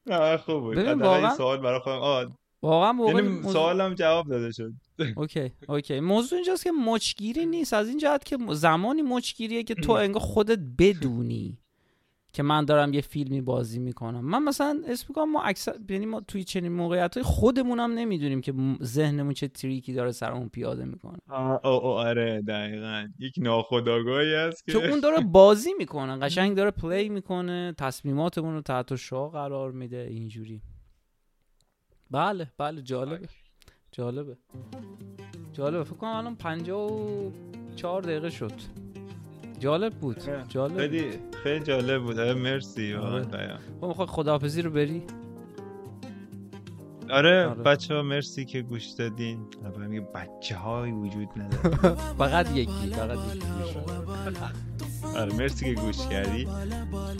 نه 0.06 0.36
خوب 0.36 0.60
بود. 0.60 0.78
واقعا- 0.78 1.36
سوال 1.36 1.58
برای 1.60 1.80
خودم 1.80 1.96
آه. 1.98 2.38
واقعا 2.62 2.92
موقع 2.92 3.12
یعنی 3.12 3.28
موضوع- 3.28 3.52
سوالم 3.52 3.94
جواب 3.94 4.28
داده 4.28 4.52
شد. 4.52 4.72
okay 5.16 5.52
okay. 5.68 6.00
موضوع 6.00 6.36
اینجاست 6.36 6.64
که 6.64 6.72
مچگیری 6.72 7.46
نیست. 7.46 7.72
از 7.74 7.88
این 7.88 7.98
جهت 7.98 8.24
که 8.24 8.38
زمانی 8.50 9.02
مچگیریه 9.02 9.62
که 9.62 9.74
تو 9.74 9.92
انگار 10.04 10.22
خودت 10.22 10.58
بدونی. 10.78 11.58
که 12.32 12.42
من 12.42 12.64
دارم 12.64 12.94
یه 12.94 13.00
فیلمی 13.00 13.40
بازی 13.40 13.78
می‌کنم. 13.78 14.20
من 14.20 14.42
مثلا 14.42 14.82
اسم 14.86 15.06
می‌کنم 15.08 15.32
ما 15.32 15.42
اکثر 15.42 15.74
یعنی 15.88 16.06
ما 16.06 16.20
توی 16.20 16.44
چنین 16.44 16.72
موقعیت 16.72 17.14
های 17.14 17.22
خودمونم 17.24 17.92
نمی‌دونیم 17.92 18.40
که 18.40 18.54
ذهنمون 18.82 19.32
چه 19.32 19.48
trick 19.48 19.85
ی 19.85 19.92
داره 19.92 20.12
سرمون 20.12 20.48
پیاده 20.48 20.84
می‌کنه. 20.84 21.18
او 21.64 21.84
آره 21.84 22.42
دقیقا. 22.42 23.08
یک 23.18 23.34
ناخودآگاهی 23.38 24.34
هست 24.34 24.66
که 24.66 24.72
که 24.72 24.90
اون 24.90 25.00
داره 25.00 25.20
بازی 25.20 25.74
می‌کنه 25.78 26.16
قشنگ 26.16 26.56
داره 26.56 26.70
play 26.70 27.08
می‌کنه 27.08 27.74
تصمیماتمون 27.78 28.54
رو 28.54 28.60
تحت 28.60 28.96
شعاع 28.96 29.28
قرار 29.28 29.72
میده 29.72 30.06
اینجوری. 30.10 30.62
بله 32.10 32.52
بله 32.58 32.82
جالبه. 32.82 33.28
جالبه. 33.92 34.36
جالبه. 35.52 35.84
فکر 35.84 35.96
کنم 35.96 36.10
الان 36.10 36.36
54 36.36 38.02
دقیقه 38.02 38.30
شد. 38.30 38.81
جالب 39.62 39.94
بود 39.94 40.16
جالب 40.48 40.76
خیلی 40.76 41.10
خیلی 41.42 41.64
جالب 41.64 42.02
بود. 42.02 42.18
آره 42.18 42.34
مرسی 42.34 42.92
واقعا 42.92 43.24
آره. 43.24 43.58
خب 43.80 43.86
می‌خوای 43.86 44.06
خداحافظی 44.06 44.62
رو 44.62 44.70
بری. 44.70 45.02
آره 47.10 47.46
آره. 47.46 47.62
بچه 47.62 47.94
ها 47.94 48.02
مرسی 48.02 48.44
که 48.44 48.62
گوش 48.62 48.86
دادین. 48.86 49.46
میگه 49.78 50.00
بچه 50.00 50.56
های 50.56 50.92
وجود 50.92 51.28
نداره. 51.36 51.94
فقط 52.18 52.50
یکی 52.56 52.90
فقط 52.92 53.18
یکی. 53.36 53.46
آره 55.18 55.34
مرسی 55.34 55.74
که 55.74 55.80
گوش 55.80 56.06
کردی 56.06 56.44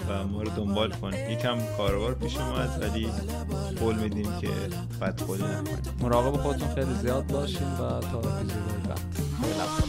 و 0.09 0.26
ما 0.26 0.43
رو 0.43 0.51
دنبال 0.57 0.90
کن. 0.90 1.12
یکم 1.30 1.59
کاروبار 1.76 2.14
پیش 2.14 2.36
اومد 2.36 2.78
ولی 2.80 3.09
قول 3.80 3.95
میدیم 3.95 4.38
که 4.40 4.49
بد 5.01 5.20
خودی 5.20 5.43
نکنیم. 5.43 5.78
مراقب 6.01 6.36
خودتون 6.36 6.68
خیلی 6.68 6.95
زیاد 6.95 7.26
باشین 7.26 7.68
و 7.68 7.76
تا 7.76 8.18
اپیزودهای 8.18 8.80
بعد. 8.88 9.82